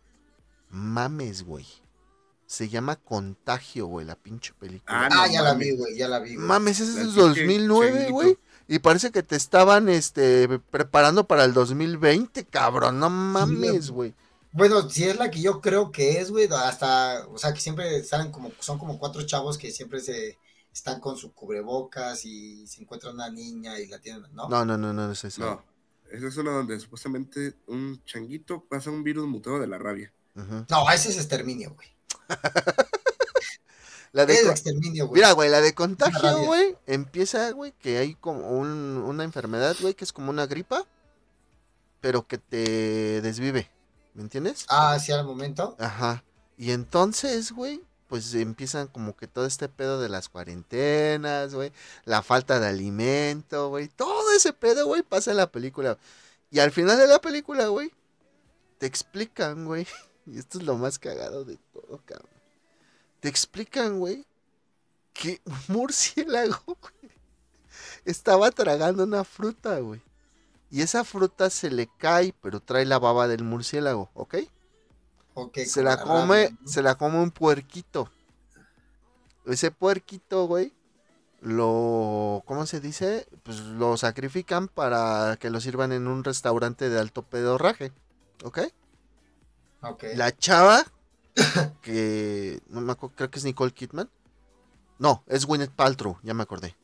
[0.70, 1.66] Mames, güey.
[2.46, 5.06] Se llama Contagio, güey, la pinche película.
[5.06, 5.66] Ah, no Ah, ya la mames.
[5.68, 6.34] vi, güey, ya la vi.
[6.36, 6.46] güey.
[6.46, 8.12] Mames, ese es La del pinche 2009, changuito.
[8.12, 8.38] güey.
[8.68, 12.98] Y parece que te estaban, este, preparando para el 2020, cabrón.
[13.00, 14.14] No mames, güey.
[14.52, 18.02] Bueno, si es la que yo creo que es, güey, hasta, o sea, que siempre
[18.04, 20.38] salen como, son como cuatro chavos que siempre se
[20.72, 24.48] están con su cubrebocas y se encuentra una niña y la tienen, ¿no?
[24.48, 25.40] No, no, no, no, no es eso.
[25.42, 25.64] No.
[26.10, 30.12] Esa es una donde supuestamente un changuito pasa un virus mutado de la rabia.
[30.36, 30.64] Ujú.
[30.70, 31.88] No, ese es exterminio, güey.
[34.12, 35.20] La de Es co- exterminio, güey.
[35.20, 39.92] Mira, güey, la de contagio, güey, empieza, güey, que hay como un- una enfermedad, güey,
[39.94, 40.86] que es como una gripa,
[42.00, 43.70] pero que te desvive,
[44.14, 44.64] ¿me entiendes?
[44.70, 45.76] Ah, sí, al momento.
[45.78, 46.24] Ajá.
[46.56, 51.72] Y entonces, güey, pues empiezan como que todo este pedo de las cuarentenas, güey,
[52.06, 55.98] la falta de alimento, güey, todo ese pedo, güey, pasa en la película.
[56.50, 57.92] Y al final de la película, güey,
[58.78, 59.86] te explican, güey,
[60.26, 62.28] y esto es lo más cagado de todo, cabrón.
[63.20, 64.26] Te explican, güey,
[65.12, 66.76] que murciélago,
[68.04, 70.02] estaba tragando una fruta, güey.
[70.70, 74.36] Y esa fruta se le cae, pero trae la baba del murciélago, ¿ok?
[75.34, 78.10] Ok, se la come, se la come un puerquito.
[79.44, 80.72] Ese puerquito, güey,
[81.40, 83.28] lo, ¿cómo se dice?
[83.44, 87.92] Pues lo sacrifican para que lo sirvan en un restaurante de alto pedorraje,
[88.42, 88.60] ¿ok?
[90.14, 90.84] La chava,
[91.82, 94.10] que, no me acuerdo, creo que es Nicole Kidman.
[94.98, 96.76] No, es Gwyneth Paltrow, ya me acordé.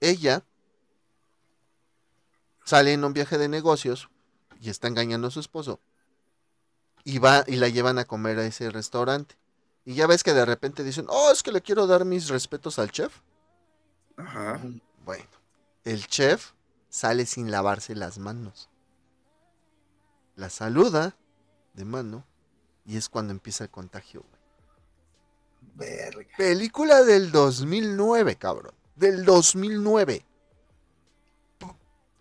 [0.00, 0.44] Ella
[2.64, 4.10] sale en un viaje de negocios
[4.60, 5.80] y está engañando a su esposo.
[7.04, 9.36] Y va y la llevan a comer a ese restaurante.
[9.84, 12.78] Y ya ves que de repente dicen, oh, es que le quiero dar mis respetos
[12.78, 13.20] al chef.
[14.16, 14.60] Ajá.
[15.04, 15.28] Bueno,
[15.84, 16.52] el chef
[16.88, 18.70] sale sin lavarse las manos.
[20.36, 21.16] La saluda
[21.74, 22.24] de mano
[22.86, 24.22] y es cuando empieza el contagio.
[24.22, 24.34] güey.
[25.76, 26.28] Verga.
[26.36, 28.74] Película del 2009, cabrón.
[28.96, 30.24] Del 2009.
[31.58, 31.66] P-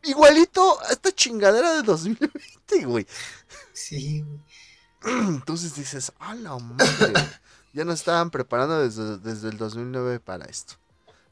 [0.10, 3.08] Igualito a esta chingadera del 2020, güey.
[3.74, 4.40] Sí, güey.
[5.28, 6.86] Entonces dices, a la madre.
[7.12, 7.14] güey".
[7.74, 10.76] Ya nos estaban preparando desde, desde el 2009 para esto.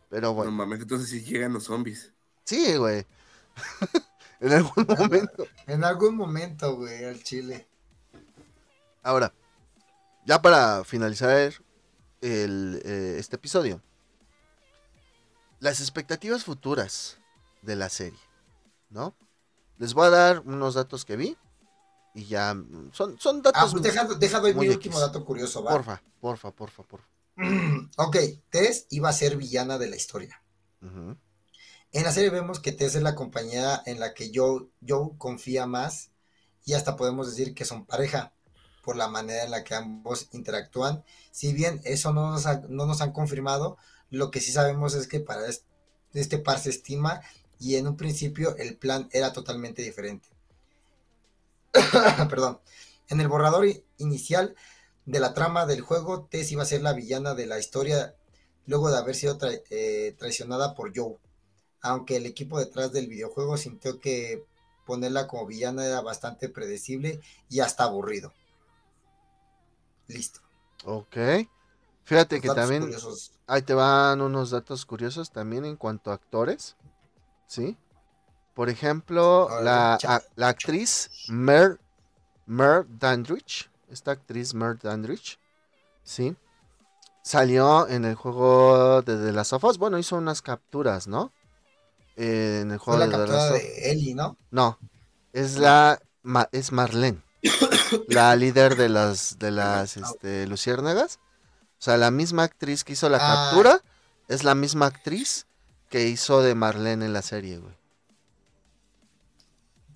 [0.10, 2.12] Pero No bueno, mames, entonces sí llegan los zombies.
[2.46, 3.06] sí, güey.
[4.40, 5.46] en algún momento.
[5.68, 7.68] En algún momento, güey, al chile.
[9.04, 9.34] Ahora,
[10.26, 11.54] ya para finalizar
[12.22, 13.82] el, eh, este episodio,
[15.60, 17.18] las expectativas futuras
[17.62, 18.20] de la serie,
[18.90, 19.16] ¿no?
[19.78, 21.38] Les voy a dar unos datos que vi
[22.14, 23.72] Y ya, mm, son, son Ah, datos.
[23.72, 24.76] pues deja, deja doy mi X.
[24.76, 25.72] último dato curioso, ¿va?
[25.72, 27.08] porfa, porfa, porfa, porfa.
[27.98, 28.18] ok,
[28.50, 30.44] Tess iba a ser villana de la historia.
[30.82, 35.68] En la serie vemos que Tess es la compañera en la que Joe, Joe confía
[35.68, 36.12] más
[36.66, 38.34] y hasta podemos decir que son pareja
[38.84, 41.04] por la manera en la que ambos interactúan.
[41.32, 43.78] Si bien eso no nos, ha- no nos han confirmado,
[44.10, 45.64] lo que sí sabemos es que para es-
[46.14, 47.22] este par se estima
[47.60, 50.30] y en un principio el plan era totalmente diferente.
[52.30, 52.60] Perdón.
[53.10, 53.66] En el borrador
[53.98, 54.56] inicial
[55.06, 58.16] de la trama del juego, Tess iba a ser la villana de la historia
[58.66, 59.38] luego de haber sido
[59.70, 61.18] eh, traicionada por Joe
[61.82, 64.44] aunque el equipo detrás del videojuego sintió que
[64.86, 68.34] ponerla como villana era bastante predecible y hasta aburrido.
[70.14, 70.40] Listo.
[70.86, 71.16] Ok.
[72.04, 73.32] Fíjate Los que también curiosos.
[73.48, 76.76] ahí te van unos datos curiosos también en cuanto a actores.
[77.48, 77.78] ¿Sí?
[78.54, 81.80] Por ejemplo, la, a- la actriz Mer,
[82.46, 85.40] Mer Dandridge, esta actriz Mer Dandridge,
[86.04, 86.36] ¿sí?
[87.24, 89.78] Salió en el juego de The Last of Us.
[89.78, 91.32] Bueno, hizo unas capturas, ¿no?
[92.18, 94.38] Eh, en el Fue juego la de captura of de Ellie, ¿no?
[94.50, 94.78] No,
[95.34, 97.22] es la Ma- es Marlene,
[98.08, 101.20] la líder de las de las este, luciérnagas.
[101.80, 103.50] O sea, la misma actriz que hizo la Ah.
[103.50, 103.82] captura
[104.28, 105.48] es la misma actriz
[105.90, 107.74] que hizo de Marlene en la serie, güey.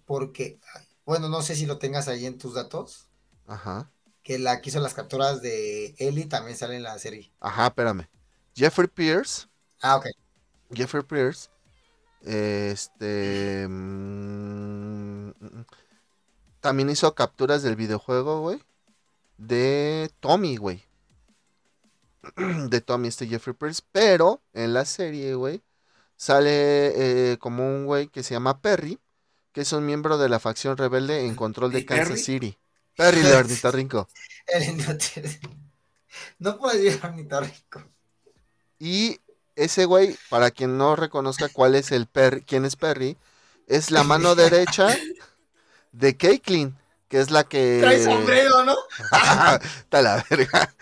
[0.05, 0.59] Porque,
[1.05, 3.07] bueno, no sé si lo tengas ahí en tus datos,
[3.47, 3.89] Ajá.
[4.23, 7.31] que la que hizo las capturas de Ellie también sale en la serie.
[7.39, 8.07] Ajá, espérame.
[8.55, 9.47] Jeffrey Pierce,
[9.81, 10.07] Ah, ok.
[10.73, 11.49] Jeffrey Pierce,
[12.21, 14.84] este mm,
[16.65, 18.59] también hizo capturas del videojuego, güey,
[19.37, 20.83] de Tommy, güey.
[22.71, 25.61] De Tommy, este Jeffrey Pierce, pero en la serie, güey,
[26.17, 28.97] sale eh, como un güey que se llama Perry,
[29.51, 32.19] que es un miembro de la facción rebelde en control de ¿Y Kansas Perry?
[32.19, 32.57] City.
[32.97, 33.19] Perry.
[33.23, 34.07] El ornitorrinco.
[36.39, 37.83] No puedes ir al ornitorrinco.
[38.79, 39.19] Y
[39.55, 43.17] ese güey, para quien no reconozca cuál es el Perry, quién es Perry,
[43.67, 44.97] es la mano derecha
[45.95, 46.77] de Caitlyn,
[47.07, 47.79] que es la que.
[47.81, 48.75] Trae sombrero, ¿no?
[49.63, 50.73] Está la verga.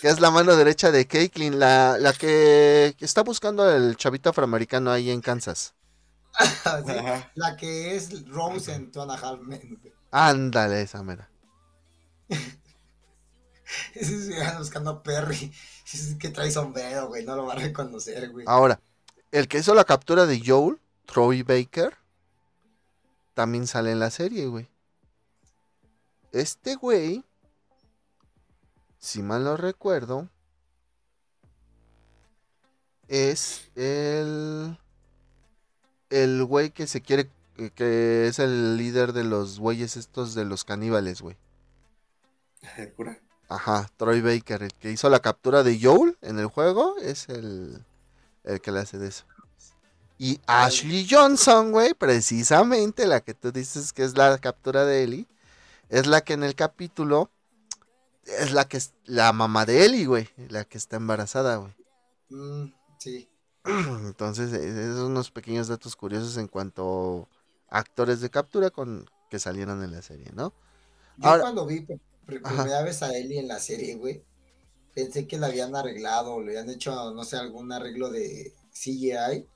[0.00, 4.90] Que es la mano derecha de Caitlyn, la, la que está buscando el chavito afroamericano
[4.90, 5.74] ahí en Kansas.
[6.86, 6.94] Sí.
[7.34, 9.06] La que es Rose en Two.
[10.10, 11.28] Ándale, esa mera.
[13.94, 15.52] Ese se van buscando a Perry.
[15.92, 17.24] Es que trae sombrero, güey.
[17.24, 18.44] No lo va a reconocer, güey.
[18.48, 18.80] Ahora,
[19.30, 21.96] el que hizo la captura de Joel, Troy Baker,
[23.34, 24.68] también sale en la serie, güey.
[26.32, 27.24] Este güey,
[28.98, 30.28] si mal no recuerdo,
[33.08, 34.78] es el.
[36.10, 37.30] El güey que se quiere.
[37.74, 41.36] que- es el líder de los güeyes estos de los caníbales, güey.
[42.78, 43.18] ¿El cura?
[43.48, 47.84] Ajá, Troy Baker, el que hizo la captura de Joel en el juego, es el,
[48.44, 49.24] el que le hace de eso.
[50.22, 55.26] Y Ashley Johnson, güey, precisamente la que tú dices que es la captura de Ellie,
[55.88, 57.28] es la que en el capítulo
[58.24, 61.72] es la que es la mamá de Ellie, güey, la que está embarazada, güey.
[62.28, 63.28] Mm, sí.
[63.64, 67.28] Entonces, eh, esos son unos pequeños datos curiosos en cuanto
[67.68, 70.54] a actores de captura con que salieron en la serie, ¿no?
[71.16, 72.62] Yo Ahora- cuando vi por por Ajá.
[72.62, 74.22] primera vez a Ellie en la serie, güey,
[74.94, 79.48] pensé que la habían arreglado, le habían hecho, no sé, algún arreglo de CGI.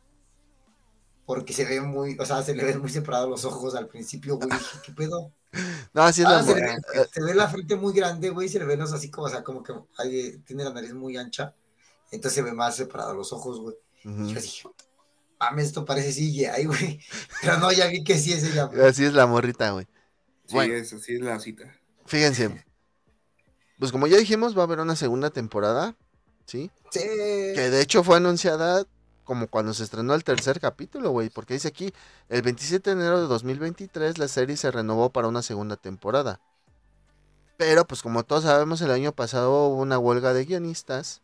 [1.26, 4.36] Porque se ve muy, o sea, se le ven muy separados los ojos al principio,
[4.36, 4.48] güey.
[4.48, 5.32] Dije, ¿qué pedo?
[5.94, 6.76] No, así es Ah, la se, le ve,
[7.12, 9.42] se ve la frente muy grande, güey, se le ven los así como, o sea,
[9.42, 11.54] como que hay- tiene la nariz muy ancha.
[12.10, 13.74] Entonces se ve más separados los ojos, güey.
[14.04, 14.68] Yo dije,
[15.40, 17.00] mames, esto parece CGI, güey.
[17.42, 18.68] Pero no, ya vi que sí es ella.
[18.86, 19.86] Así es la morrita, güey.
[20.46, 20.74] Sí, Bueno.
[20.74, 21.64] es así es la cita.
[22.04, 22.64] Fíjense.
[23.78, 25.96] Pues como ya dijimos, va a haber una segunda temporada,
[26.44, 26.70] ¿sí?
[26.90, 27.00] Sí.
[27.00, 28.84] Que de hecho fue anunciada
[29.26, 31.92] como cuando se estrenó el tercer capítulo, güey, porque dice aquí,
[32.30, 36.40] el 27 de enero de 2023 la serie se renovó para una segunda temporada.
[37.58, 41.22] Pero pues como todos sabemos, el año pasado hubo una huelga de guionistas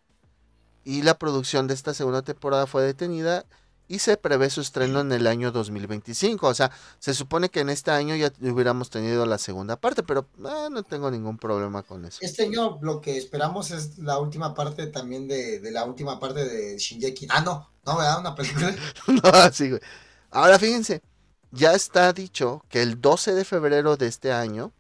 [0.85, 3.47] y la producción de esta segunda temporada fue detenida
[3.93, 6.47] y se prevé su estreno en el año 2025.
[6.47, 10.27] O sea, se supone que en este año ya hubiéramos tenido la segunda parte, pero
[10.47, 12.21] ah, no tengo ningún problema con eso.
[12.23, 16.43] Este año lo que esperamos es la última parte también de, de la última parte
[16.47, 17.27] de Shinjeki.
[17.29, 18.21] Ah, no, no, ¿verdad?
[18.21, 18.75] Una película.
[19.09, 19.83] No, sí, güey.
[20.31, 21.03] Ahora fíjense,
[21.51, 24.73] ya está dicho que el 12 de febrero de este año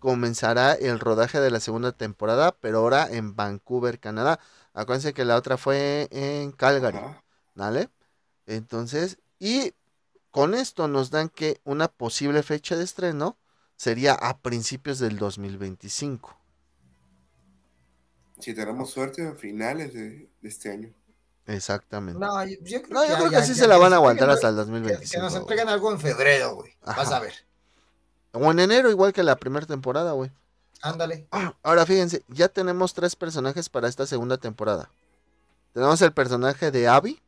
[0.00, 4.38] comenzará el rodaje de la segunda temporada, pero ahora en Vancouver, Canadá.
[4.74, 7.00] Acuérdense que la otra fue en Calgary.
[7.54, 7.90] ¿vale?
[8.50, 9.74] Entonces, y
[10.32, 13.38] con esto nos dan que una posible fecha de estreno
[13.76, 16.36] sería a principios del 2025.
[18.40, 20.92] Si tenemos suerte a finales de, de este año.
[21.46, 22.18] Exactamente.
[22.18, 23.76] No, yo, yo creo No, que, yo ya- creo que ya- sí ya se la
[23.76, 25.12] van a aguantar hasta el algo- que- 2025.
[25.12, 25.42] Que nos güey.
[25.42, 26.72] entreguen algo en febrero, güey.
[26.84, 27.34] Vas a ver.
[28.32, 30.30] O en enero, igual que la primera temporada, güey.
[30.82, 31.28] Ándale.
[31.62, 34.90] Ahora fíjense, ya tenemos tres personajes para esta segunda temporada.
[35.72, 37.20] Tenemos el personaje de Abby,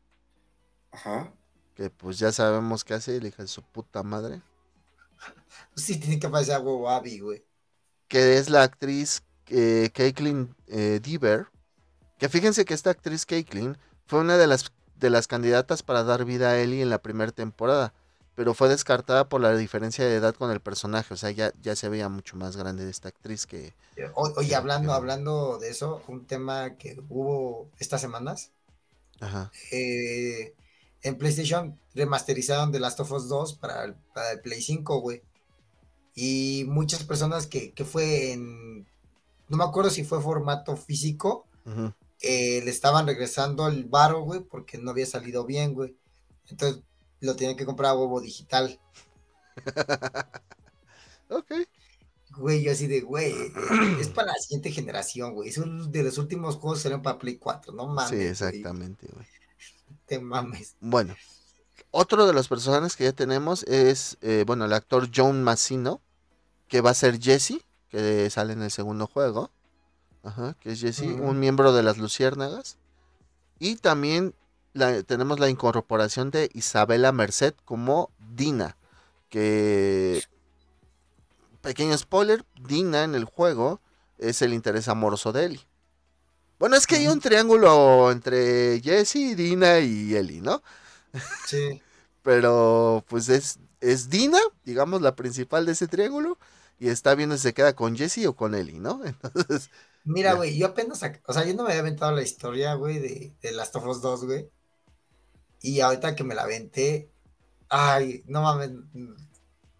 [0.92, 1.32] Ajá.
[1.74, 4.42] que pues ya sabemos qué hace, la hija de su puta madre.
[5.74, 7.44] Sí, tiene que aparecer a huevo Abby, güey.
[8.08, 11.46] Que es la actriz eh, Caitlyn eh, Dever.
[12.18, 16.24] Que fíjense que esta actriz Caitlyn fue una de las, de las candidatas para dar
[16.24, 17.92] vida a Ellie en la primera temporada.
[18.34, 21.12] Pero fue descartada por la diferencia de edad con el personaje.
[21.14, 23.72] O sea, ya, ya se veía mucho más grande esta actriz que.
[24.14, 28.50] O- Oye, hablando, hablando de eso, un tema que hubo estas semanas.
[29.20, 29.50] Ajá.
[29.70, 30.54] eh,
[31.02, 35.22] en PlayStation remasterizaron The Last of Us 2 para el, para el Play 5, güey.
[36.14, 38.86] Y muchas personas que, que fue en.
[39.48, 41.46] No me acuerdo si fue formato físico.
[42.20, 45.96] eh, le estaban regresando el varo, güey, porque no había salido bien, güey.
[46.48, 46.82] Entonces
[47.20, 48.78] lo tenían que comprar a huevo digital.
[51.28, 51.50] Ok.
[52.36, 53.52] Güey, yo así de, güey, eh,
[54.00, 55.48] es para la siguiente generación, güey.
[55.50, 58.10] Es uno de los últimos juegos que salieron para Play 4, no mames.
[58.10, 59.26] Sí, güey, exactamente, güey.
[60.06, 60.76] Te mames.
[60.80, 61.14] Bueno,
[61.90, 66.00] otro de los personajes que ya tenemos es, eh, bueno, el actor John Massino,
[66.68, 69.50] que va a ser Jesse, que sale en el segundo juego.
[70.24, 72.76] Ajá, que es Jesse, un miembro de las Luciérnagas.
[73.58, 74.34] Y también
[74.72, 78.76] la- tenemos la incorporación de Isabela Merced como Dina,
[79.28, 80.22] que,
[81.60, 83.80] pequeño spoiler, Dina en el juego
[84.18, 85.66] es el interés amoroso de Ellie.
[86.62, 90.62] Bueno, es que hay un triángulo entre Jesse, Dina y Ellie, ¿no?
[91.42, 91.84] Sí.
[92.22, 96.38] Pero pues es, es Dina, digamos, la principal de ese triángulo.
[96.78, 99.00] Y está viendo si se queda con Jesse o con Ellie, ¿no?
[99.04, 99.70] Entonces,
[100.04, 103.36] Mira, güey, yo apenas, o sea, yo no me había aventado la historia, güey, de,
[103.40, 104.50] de Last of Us 2, güey.
[105.60, 107.10] Y ahorita que me la aventé,
[107.68, 108.72] ay, no mames.
[108.92, 109.14] mm,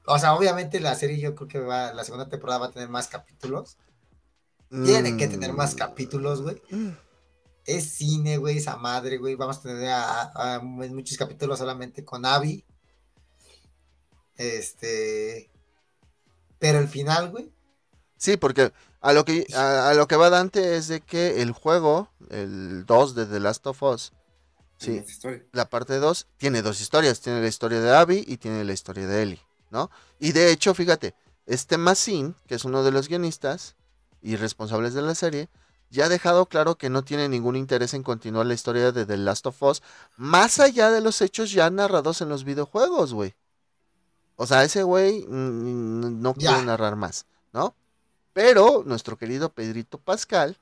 [0.07, 2.89] O sea, obviamente la serie yo creo que va, la segunda temporada va a tener
[2.89, 3.79] más capítulos.
[4.85, 6.63] Tiene que tener más mm, capítulos, güey.
[7.65, 9.35] Es cine, güey, esa madre, güey.
[9.35, 12.65] Vamos a tener a- a- a muchos capítulos solamente con Abby.
[14.37, 15.51] Este.
[16.59, 17.53] Pero el final, güey.
[18.17, 21.51] Sí, porque a lo que a, a lo que va Dante es de que el
[21.53, 24.13] juego, el 2 de The Last of Us,
[24.79, 25.03] sí,
[25.53, 29.07] la parte 2 tiene dos historias, tiene la historia de Abby y tiene la historia
[29.09, 29.41] de Ellie,
[29.71, 29.91] ¿no?
[30.21, 31.15] Y de hecho, fíjate,
[31.47, 33.75] este Massin, que es uno de los guionistas
[34.23, 35.49] y responsables de la serie,
[35.91, 39.17] ya ha dejado claro que no tiene ningún interés en continuar la historia de The
[39.19, 39.83] Last of Us,
[40.17, 43.35] más allá de los hechos ya narrados en los videojuegos, güey.
[44.37, 46.51] O sea, ese güey mm, no Ya.
[46.53, 47.75] quiere narrar más, ¿no?
[48.33, 50.57] Pero nuestro querido Pedrito Pascal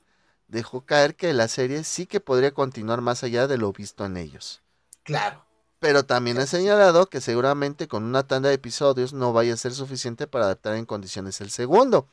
[0.47, 4.17] dejó caer que la serie sí que podría continuar más allá de lo visto en
[4.17, 4.61] ellos.
[5.03, 5.45] Claro.
[5.79, 9.73] Pero también ha señalado que seguramente con una tanda de episodios no vaya a ser
[9.73, 12.07] suficiente para adaptar en condiciones el segundo.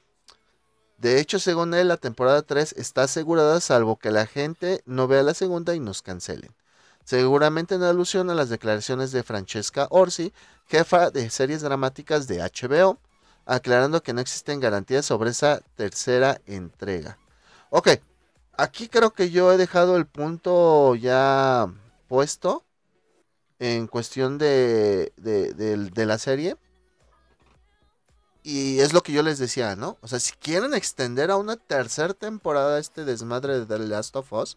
[0.98, 5.22] De hecho, según él, la temporada 3 está asegurada salvo que la gente no vea
[5.22, 6.50] la segunda y nos cancelen.
[7.04, 10.32] Seguramente en alusión a las declaraciones de Francesca Orsi,
[10.66, 12.98] jefa de series dramáticas de HBO,
[13.46, 17.18] aclarando que no existen garantías sobre esa tercera entrega.
[17.70, 17.88] Ok,
[18.56, 21.66] aquí creo que yo he dejado el punto ya
[22.08, 22.64] puesto
[23.58, 26.56] en cuestión de, de, de- de la serie.
[28.50, 29.98] Y es lo que yo les decía, ¿no?
[30.00, 34.32] O sea, si quieren extender a una tercera temporada este desmadre de The Last of
[34.32, 34.56] Us,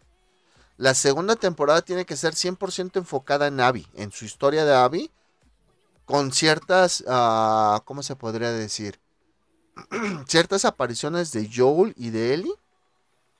[0.78, 5.10] la segunda temporada tiene que ser 100% enfocada en Abby, en su historia de Abby,
[6.06, 8.98] con ciertas, ah, ¿cómo se podría decir?
[10.26, 12.54] ciertas apariciones de Joel y de Ellie.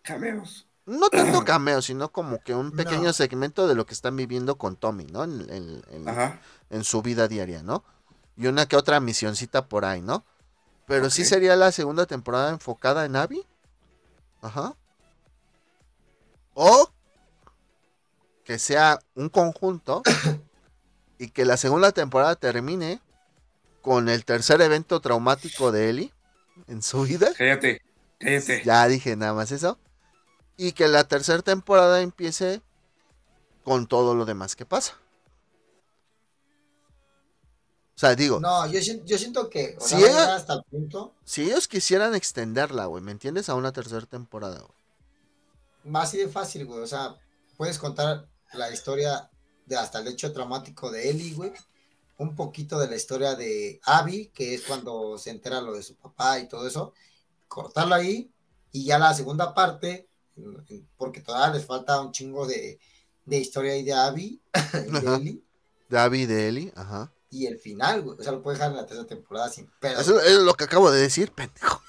[0.03, 0.67] Cameos.
[0.85, 3.13] No tanto cameo, sino como que un pequeño No.
[3.15, 5.25] segmento de lo que están viviendo con Tommy, ¿no?
[5.25, 6.13] En, en-
[6.69, 7.85] en su vida diaria, ¿no?
[8.37, 10.27] Y una que otra misioncita por ahí, ¿no?
[10.87, 11.29] Pero sí Ok.
[11.29, 13.47] sería la segunda temporada enfocada en Abby.
[14.41, 14.75] Ajá.
[16.55, 16.91] O
[18.45, 20.03] que sea un conjunto
[21.19, 23.01] y que la segunda temporada termine
[23.81, 26.13] con el tercer evento traumático de Ellie
[26.69, 27.33] en su vida.
[27.37, 27.83] Cállate.
[28.19, 28.63] Cállate.
[28.65, 29.79] Ya dije nada más eso.
[30.57, 32.63] Y que la tercera temporada empiece
[33.65, 34.97] con todo lo demás que pasa.
[37.95, 41.15] O sea, digo, No, yo, siento- yo siento que Si sea, ella- hasta el punto,
[41.25, 43.49] si ellos quisieran extenderla, güey, ¿me entiendes?
[43.49, 45.93] A una tercera temporada, güey.
[45.95, 46.81] va así de fácil, güey.
[46.81, 47.17] O sea,
[47.57, 49.29] puedes contar la historia
[49.67, 51.53] de hasta el hecho traumático de Ellie, güey.
[52.19, 55.97] un poquito de la historia de Abby, que es cuando se entera lo de su
[55.97, 56.93] papá y todo eso,
[57.49, 58.31] cortarlo ahí,
[58.71, 60.07] y ya la segunda parte,
[60.97, 62.79] porque todavía les falta un chingo de,
[63.25, 64.41] de historia ahí de Abby,
[64.73, 65.43] de Ellie.
[65.89, 67.11] De Abby y de Ellie, ajá.
[67.33, 69.99] Y el final, güey, o sea, lo puedes dejar en la tercera temporada sin pedo.
[69.99, 71.83] Eso es lo que acabo de decir, pendejo.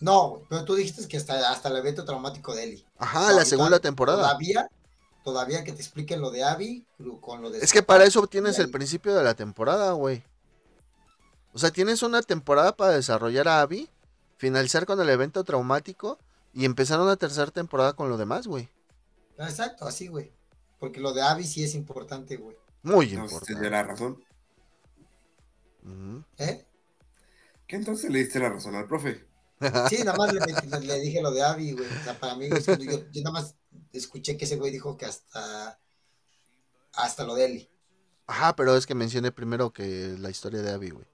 [0.00, 2.86] No, güey, pero tú dijiste que hasta, hasta el evento traumático de Ellie.
[2.98, 4.18] Ajá, No, la segunda temporada.
[4.18, 4.68] Todavía,
[5.22, 6.84] todavía que te expliquen lo de Abby
[7.20, 7.60] con lo de...
[7.60, 10.24] Es que para eso tienes el principio de la temporada, güey.
[11.52, 13.88] O sea, tienes una temporada para desarrollar a Abby,
[14.38, 16.18] finalizar con el evento traumático
[16.52, 18.68] y empezar una tercera temporada con lo demás, güey.
[19.38, 20.32] Exacto, así, güey.
[20.80, 22.56] Porque lo de Abby sí es importante, güey.
[22.82, 23.54] Muy No, importante.
[23.54, 24.23] te la razón.
[26.38, 26.64] ¿Eh?
[27.66, 29.26] ¿Qué entonces le diste la razón al profe?
[29.88, 31.86] Sí, nada más le, dije lo de Abby, güey.
[31.86, 33.54] O sea, para mí, es que yo, yo nada más
[33.92, 35.78] escuché que ese güey dijo que hasta...
[36.92, 37.70] Hasta lo de Ellie.
[38.26, 41.06] Ajá, pero es que mencioné primero que la historia de Abby, güey.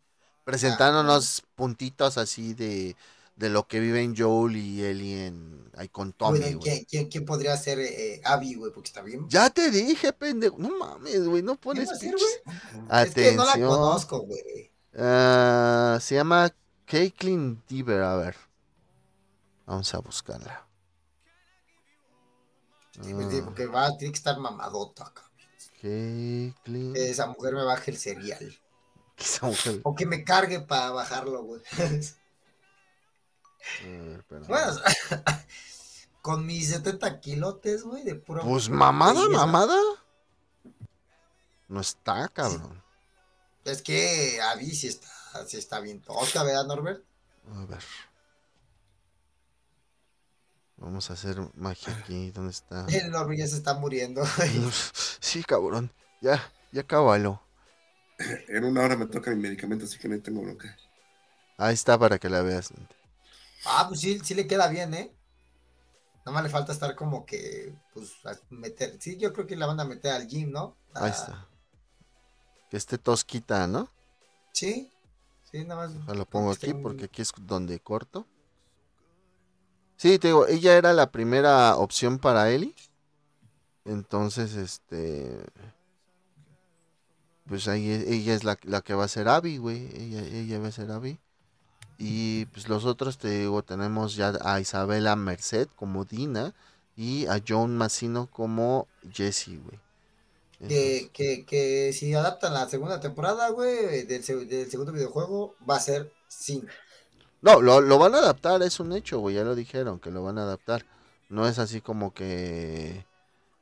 [0.44, 2.97] Presentándonos puntitos así de,
[3.40, 6.58] de lo que viven Joel y Ellie en, ahí con Tommy, Güey.
[6.58, 8.70] ¿quién, quién, quién podría ser eh, Abby, güey?
[8.70, 9.26] Porque está bien.
[9.30, 10.56] Ya te dije, pendejo.
[10.58, 12.56] No mames, güey, no ¿Quién pones pinches- güey?
[13.02, 13.70] Es que no la Atención.
[13.70, 14.70] conozco, güey.
[14.94, 16.54] Ah, se llama
[16.84, 18.36] Caitlyn Deaver, a ver.
[19.64, 20.66] Vamos a buscarla.
[23.02, 25.10] Sí, pues, sí, porque va, tiene que estar mamadota.
[25.80, 26.92] Caitlyn.
[26.92, 28.54] Que esa mujer me baje el cereal.
[29.16, 29.80] Esa mujer.
[29.84, 31.62] O que me cargue para bajarlo, güey.
[33.82, 34.46] A ver, espérame.
[34.46, 34.80] Bueno,
[36.22, 38.42] con mis 70 kilotes, güey, de pura.
[38.42, 39.76] Pues mamada, mamada.
[41.68, 42.82] No está, cabrón.
[43.64, 47.04] Es que Abby sí está, sí está bien tosca, ¿verdad, Norbert?
[47.54, 47.82] A ver.
[50.76, 52.30] Vamos a hacer magia aquí.
[52.30, 52.86] ¿Dónde está?
[52.88, 54.22] El Norbert ya se está muriendo.
[54.36, 54.70] güey.
[55.20, 55.92] Sí, cabrón.
[56.20, 57.42] Ya, ya cábalo.
[58.48, 60.76] En una hora me toca mi medicamento, así que no tengo bronca.
[61.56, 62.72] Ahí está para que la veas.
[63.64, 65.14] Ah, pues sí, sí le queda bien, ¿eh?
[66.24, 68.12] Nada más le falta estar como que, pues,
[68.50, 68.96] meter.
[69.00, 70.76] Sí, yo creo que la van a meter al gym, ¿no?
[70.94, 71.48] Ahí Ah, está.
[72.70, 73.90] Que esté tosquita, ¿no?
[74.52, 74.92] Sí,
[75.50, 76.16] sí, nada más.
[76.16, 78.26] Lo pongo aquí porque aquí es donde corto.
[79.96, 82.74] Sí, te digo, ella era la primera opción para Ellie.
[83.84, 85.44] Entonces, este.
[87.46, 89.88] Pues ahí ella es la, la que va a ser Abby, güey.
[89.96, 91.18] Ella, ella va a ser Abby.
[92.01, 96.55] Y pues los otros, te digo, tenemos ya a Isabela Merced como Dina
[96.97, 99.78] y a John Massino como Jesse, güey.
[100.68, 105.77] Que, que, que si adaptan la segunda temporada, güey, del, se- del segundo videojuego, va
[105.77, 106.68] a ser 5.
[107.43, 109.35] No, lo, lo van a adaptar, es un hecho, güey.
[109.36, 110.85] Ya lo dijeron que lo van a adaptar.
[111.28, 113.05] No es así como que.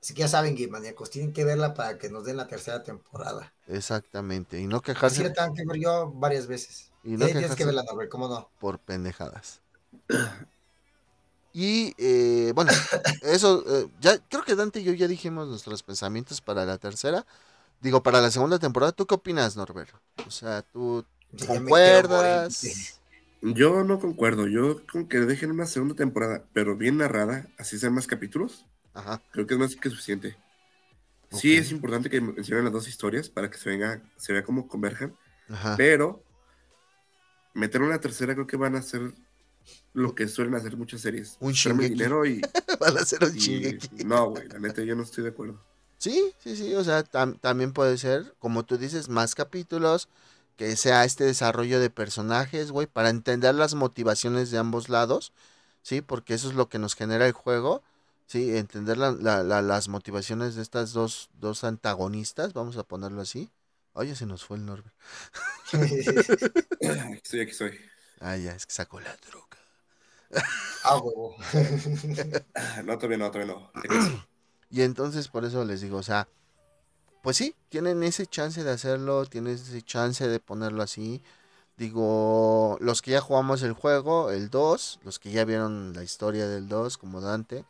[0.00, 3.52] Así que ya saben, Maníacos, tienen que verla para que nos den la tercera temporada.
[3.68, 4.60] Exactamente.
[4.60, 6.90] Y no quejarse la tengo que ver yo varias veces.
[7.08, 8.50] Y no Eh, tienes que verla, Norbert, ¿cómo no?
[8.58, 9.62] por pendejadas.
[11.52, 12.70] Y eh, bueno,
[13.22, 17.26] eso, eh, ya creo que Dante y yo ya dijimos nuestros pensamientos para la tercera.
[17.80, 19.90] Digo, para la segunda temporada, ¿tú qué opinas, Norbert?
[20.26, 21.06] O sea, ¿tú
[21.36, 23.00] Sí, concuerdas?
[23.42, 24.46] Yo no concuerdo.
[24.48, 29.22] Yo con que dejen una segunda temporada, pero bien narrada, así sean más capítulos, Ajá.
[29.32, 30.36] creo que es más que suficiente.
[31.30, 34.68] Sí es importante que mencionen las dos historias para que se venga, se vea cómo
[34.68, 35.16] converjan,
[35.50, 35.76] Ajá.
[35.76, 36.22] pero
[37.58, 39.12] meter una tercera creo que van a hacer
[39.92, 41.36] lo que suelen hacer muchas series.
[41.40, 41.88] Un Shingeki.
[41.90, 42.40] dinero y,
[42.80, 44.04] Van a hacer un y- Shingeki.
[44.04, 45.60] no, güey, la neta yo no estoy de acuerdo.
[45.98, 46.74] Sí, sí, sí.
[46.74, 50.08] O sea, tam- también puede ser, como tú dices, más capítulos.
[50.56, 55.32] Que sea este desarrollo de personajes, güey, para entender las motivaciones de ambos lados,
[55.82, 56.00] ¿sí?
[56.00, 57.84] Porque eso es lo que nos genera el juego,
[58.26, 58.56] ¿sí?
[58.56, 63.50] Entender la- la- la- las motivaciones de estas dos, dos antagonistas, vamos a ponerlo así.
[63.98, 64.94] Oye, se nos fue el Norbert.
[65.72, 65.94] Aquí
[67.14, 67.80] estoy, aquí estoy.
[68.20, 69.58] Ah, ya, es que sacó la droga.
[70.84, 71.34] Ah, huevo.
[72.84, 73.72] No, todavía no, todavía no.
[74.70, 76.28] Y entonces por eso les digo, o sea,
[77.24, 81.20] pues sí, tienen ese chance de hacerlo, tienen ese chance de ponerlo así.
[81.76, 86.46] Digo, los que ya jugamos el juego, el 2, los que ya vieron la historia
[86.46, 87.64] del 2 como Dante,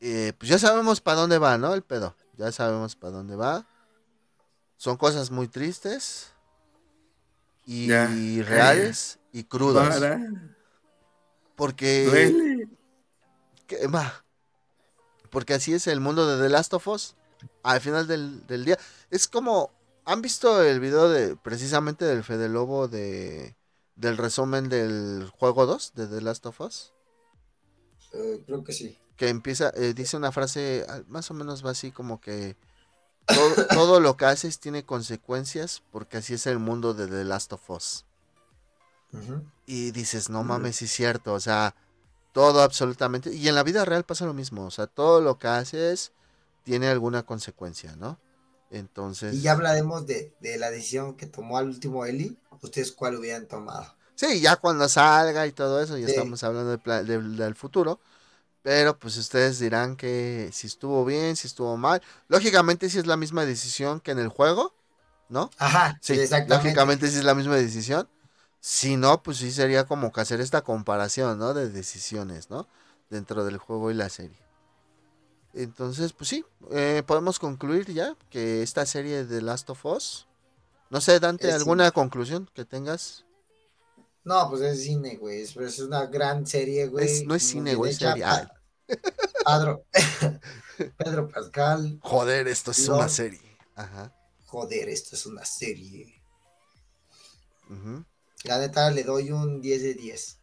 [0.00, 1.74] eh, pues ya sabemos para dónde va, ¿no?
[1.74, 3.68] El pedo, ya sabemos para dónde va.
[4.78, 6.28] Son cosas muy tristes
[7.66, 8.06] y Ya.
[8.06, 9.98] reales y crudas.
[9.98, 10.18] Para,
[11.56, 12.06] Porque...
[12.06, 12.68] duele.
[13.66, 14.24] que- va,
[15.30, 17.14] Porque así es el mundo de The Last of Us.
[17.62, 18.78] Al final del, del día.
[19.10, 19.70] Es como.
[20.06, 23.54] ¿Han visto el video de precisamente del Fede Lobo de
[23.94, 26.94] del resumen del juego 2 de The Last of Us?
[28.14, 28.96] Eh, creo que sí.
[29.16, 32.56] Que empieza, eh, dice una frase ah, más o menos va así como que
[33.28, 37.52] todo, todo lo que haces tiene consecuencias porque así es el mundo de The Last
[37.52, 38.04] of Us.
[39.66, 41.74] Y dices, no mames, sí es cierto, o sea,
[42.32, 43.34] todo absolutamente.
[43.34, 46.12] Y en la vida real pasa lo mismo, o sea, todo lo que haces
[46.64, 48.18] tiene alguna consecuencia, ¿no?
[48.70, 49.34] Entonces...
[49.34, 52.38] Y ya hablaremos de, de la decisión que tomó al último Eli.
[52.60, 53.94] ¿Ustedes cuál hubieran tomado?
[54.14, 56.12] Sí, ya cuando salga y todo eso, ya Sí.
[56.12, 58.00] estamos hablando del futuro.
[58.62, 62.02] Pero pues ustedes dirán que si estuvo bien, si estuvo mal.
[62.28, 64.74] Lógicamente si es la misma decisión que en el juego,
[65.28, 65.50] ¿no?
[65.58, 66.68] Ajá, Sí, exactamente.
[66.68, 68.08] lógicamente si es la misma decisión.
[68.60, 71.54] Si no, pues sí sería como que hacer esta comparación, ¿no?
[71.54, 72.66] De decisiones, ¿no?
[73.10, 74.38] Dentro del juego y la serie.
[75.54, 80.26] Entonces, pues sí, eh, podemos concluir ya que esta serie de Last of Us.
[80.90, 83.24] No sé, Dante, ¿alguna conclusión que tengas?
[84.24, 85.42] No, pues es cine, güey.
[85.42, 87.04] Es, es una gran serie, güey.
[87.06, 88.24] Es- no es muy cine, güey, es serie.
[88.24, 88.50] Ah.
[88.86, 89.84] Pa- Pedro,
[90.96, 91.98] Pedro Pascal.
[92.02, 93.40] Joder, esto es una serie.
[93.74, 94.14] Ajá.
[94.46, 96.22] Joder, esto es una serie.
[97.70, 98.04] ujú.
[98.44, 100.38] La neta le doy un 10 de 10.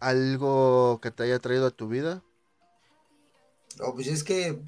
[0.00, 2.22] ¿Algo que te haya traído a tu vida?
[3.78, 4.60] No, pues es que,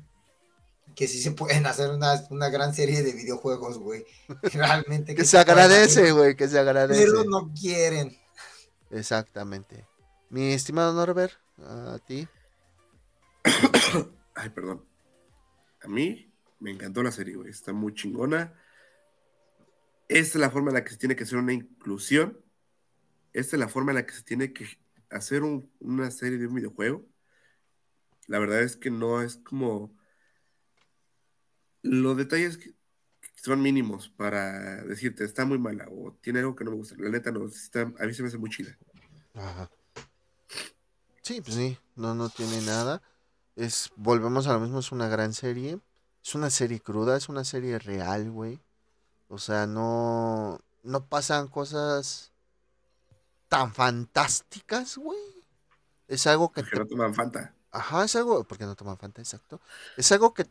[0.94, 4.04] que sí se pueden hacer una, una gran serie de videojuegos, güey.
[4.42, 5.14] Realmente.
[5.14, 7.04] Que se agradece, güey, que se agradece.
[7.04, 8.16] Pero no quieren.
[8.90, 9.86] Exactamente.
[10.28, 12.28] Mi estimado Norbert, a ti.
[14.34, 14.84] Ay, perdón.
[15.82, 17.50] A mí me encantó la serie, güey.
[17.50, 18.54] Está muy chingona.
[20.08, 22.40] Esta es la forma en la que se tiene que hacer una inclusión.
[23.32, 24.66] Esta es la forma en la que se tiene que
[25.10, 27.06] hacer un- una serie de un videojuego.
[28.26, 29.96] La verdad es que no es como...
[31.82, 32.74] Los detalles que
[33.42, 36.94] son mínimos para decirte, está muy mala o tiene algo que no me gusta.
[36.98, 38.76] La neta no, está- a mí se me hace muy chida.
[39.34, 39.70] Ajá.
[41.22, 43.02] Sí, pues sí, no, no tiene nada.
[43.56, 45.78] Es, volvemos a lo mismo, es una gran serie.
[46.22, 48.60] Es una serie cruda, es una serie real, güey.
[49.28, 52.32] O sea, no, no pasan cosas
[53.48, 55.18] tan fantásticas, güey.
[56.08, 57.54] Es algo que Porque te no toman Fanta.
[57.70, 59.60] Ajá, es algo, porque no toman Fanta, exacto.
[59.96, 60.46] Es algo que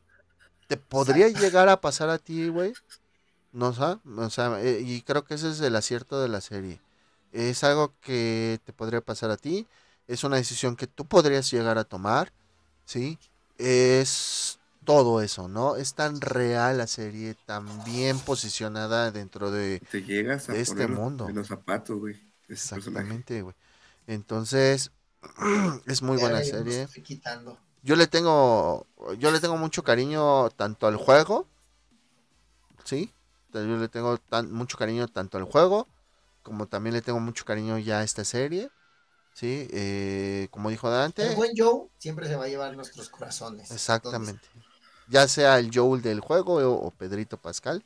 [0.69, 2.73] te podría llegar a pasar a ti, güey.
[3.51, 6.79] No sé, o sea, eh, y creo que ese es el acierto de la serie.
[7.31, 9.65] Es algo que te podría pasar a ti,
[10.07, 12.31] es una decisión que tú podrías llegar a tomar,
[12.85, 13.17] ¿sí?
[13.57, 15.75] Es todo eso, ¿no?
[15.75, 20.75] Es tan real la serie, tan bien posicionada dentro de, Te llegas a de este
[20.75, 21.29] poner mundo.
[21.29, 22.15] en los zapatos, güey.
[22.47, 23.55] exactamente, güey.
[24.05, 24.91] Entonces,
[25.87, 26.83] es muy buena serie.
[26.83, 27.57] estoy quitando.
[27.81, 28.85] Yo le tengo,
[29.17, 31.47] yo le tengo mucho cariño tanto al juego,
[32.83, 33.13] sí,
[33.53, 35.87] yo le tengo tan, mucho cariño tanto al juego
[36.43, 38.69] como también le tengo mucho cariño ya a esta serie,
[39.33, 43.71] sí, eh, como dijo El Dante, buen Joe siempre se va a llevar nuestros corazones.
[43.71, 44.47] exactamente,
[45.07, 47.83] ya sea el Joel del juego o, o Pedrito Pascal.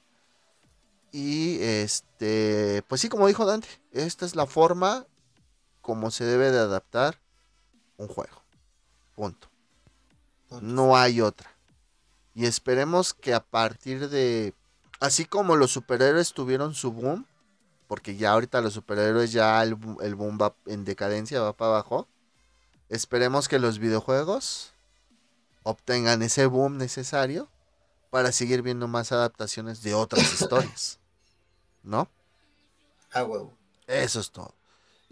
[1.16, 5.06] Y este, pues sí, como dijo Dante, esta es la forma
[5.82, 7.20] como se debe de adaptar
[7.98, 8.42] un juego.
[9.16, 9.53] Punto.
[10.62, 11.50] No hay otra.
[12.36, 14.54] Y esperemos que a partir de...
[15.00, 17.26] Así como los superhéroes tuvieron su boom,
[17.88, 22.08] porque ya ahorita los superhéroes ya el, boom va en decadencia, va para abajo.
[22.90, 24.74] Esperemos que los videojuegos
[25.64, 27.50] obtengan ese boom necesario
[28.10, 31.00] para seguir viendo más adaptaciones de otras historias.
[31.84, 32.08] ¿No?
[33.12, 33.54] A huevo.
[33.88, 34.54] Eso es todo.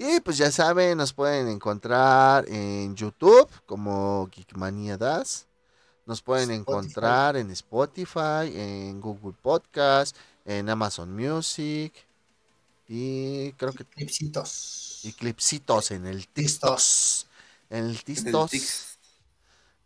[0.03, 5.47] Y pues ya saben, nos pueden encontrar en YouTube como Geekmania Das.
[6.07, 6.59] Nos pueden Spotify.
[6.59, 10.15] encontrar en Spotify, en Google Podcast,
[10.45, 11.93] en Amazon Music.
[12.87, 14.99] Y creo que Clipsitos.
[15.03, 17.27] y clipsitos en el TikToks.
[17.69, 18.03] En el.
[18.03, 18.99] Tix.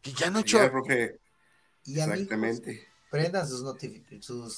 [0.02, 0.72] Que ya no he Ya, hecho.
[0.72, 1.20] profe,
[1.86, 2.88] Y amigos, exactamente.
[3.10, 4.54] prendan sus notificaciones, sus,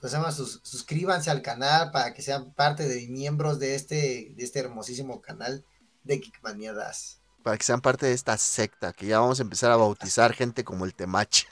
[0.00, 0.32] ¿cómo se llama?
[0.32, 5.20] Sus- suscríbanse al canal para que sean parte de miembros de este, de este hermosísimo
[5.20, 5.64] canal
[6.04, 7.20] de Geekmania Das.
[7.42, 8.92] Para que sean parte de esta secta.
[8.92, 11.46] Que ya vamos a empezar a bautizar gente como el Temache.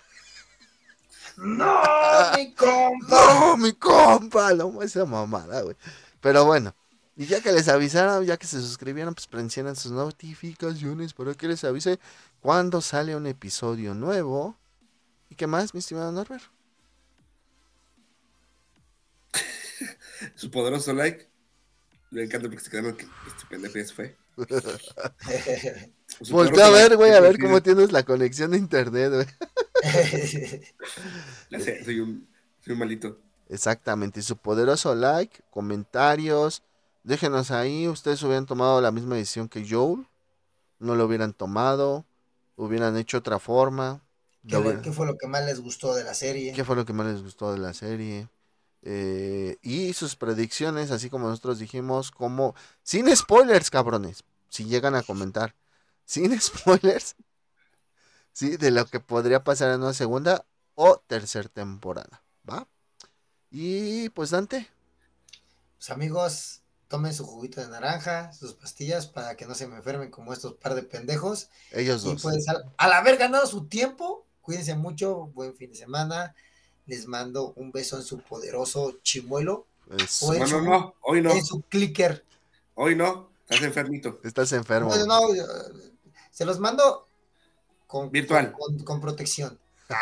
[1.36, 1.81] ¡No,
[2.36, 3.06] mi compa!
[3.09, 5.77] No, mi compa, no, esa mamada, güey.
[6.20, 6.74] Pero bueno,
[7.14, 11.48] y ya que les avisaron, ya que se suscribieron, pues presionen sus notificaciones para que
[11.48, 11.98] les avise
[12.40, 14.56] cuando sale un episodio nuevo.
[15.28, 16.44] ¿Y qué más, mi estimado Norbert?
[20.34, 21.28] Su poderoso like.
[22.10, 24.16] Me encanta porque se quedaron que este pendejo ya se fue.
[26.30, 29.26] Voltea a ver, güey, a ver cómo tienes la conexión de internet, güey.
[31.60, 32.28] Sé, soy un,
[32.64, 33.18] soy un malito.
[33.48, 36.62] Exactamente, su poderoso like, comentarios,
[37.04, 40.06] déjenos ahí, ustedes hubieran tomado la misma decisión que Joel,
[40.80, 42.04] no lo hubieran tomado,
[42.56, 44.02] hubieran hecho otra forma,
[44.48, 46.52] ¿Qué, Lo le- vi- qué fue lo que más les gustó de la serie?
[46.52, 48.28] ¿Qué fue lo que más les gustó de la serie?
[48.82, 55.03] Eh, y sus predicciones, así como nosotros dijimos, como sin spoilers, cabrones, si llegan a
[55.03, 55.55] comentar,
[56.05, 57.16] sin spoilers,
[58.32, 62.69] sí, de lo que podría pasar en una segunda o tercera temporada, ¿va?
[63.51, 64.69] Y pues Dante,
[65.78, 70.11] Pues amigos, tomen su juguito de naranja, sus pastillas para que no se me enfermen
[70.11, 71.51] como estos par de pendejos.
[71.70, 72.16] ellos Y dos.
[72.16, 76.35] pues al, al haber ganado su tiempo, cuídense mucho, buen fin de semana.
[76.86, 79.66] Les mando un beso en su poderoso chimuelo,
[79.98, 80.26] Eso.
[80.26, 82.24] o en No, su, no, no, hoy no, en su clicker.
[82.74, 84.20] hoy no, estás enfermito.
[84.22, 84.88] Estás enfermo.
[84.88, 85.42] Bueno, no, eh,
[86.30, 87.06] se los mando
[87.86, 88.52] con, Virtual.
[88.52, 89.58] con, con protección.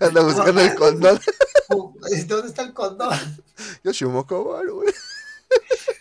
[0.00, 1.20] Anda buscando el condón.
[1.68, 3.18] ¿Dónde está el condón?
[3.82, 4.92] Yo Shumoko, güey.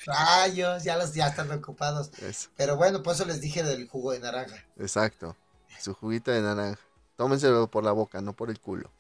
[0.06, 2.12] Rayos, ya los ya están ocupados.
[2.22, 4.64] Eso, Pero bueno, por eso les dije del jugo de naranja.
[4.78, 5.36] exacto.
[5.80, 6.80] Su juguita de naranja.
[7.16, 8.92] Tómenselo por la boca, no por el culo.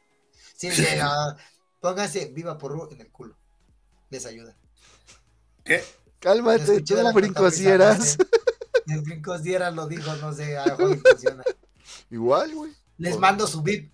[0.56, 1.36] Sí, sí, ah,
[1.82, 3.36] pónganse viva por en el culo.
[4.10, 4.56] Les ayuda.
[5.64, 5.84] ¿Qué?
[6.20, 8.18] Cálmate, tú brincos dieras.
[8.88, 11.44] El brincos dieras lo dijo, no sé, a funciona.
[12.10, 12.74] Igual, güey.
[12.98, 13.92] Les mando su VIP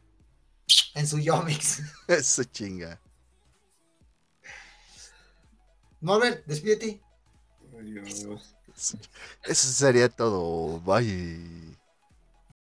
[0.93, 1.81] en su Yomix.
[2.07, 2.99] Eso chinga.
[5.99, 7.01] Norbert, despídete.
[7.77, 8.55] Adiós.
[9.43, 10.79] Eso sería todo.
[10.81, 11.77] Bye.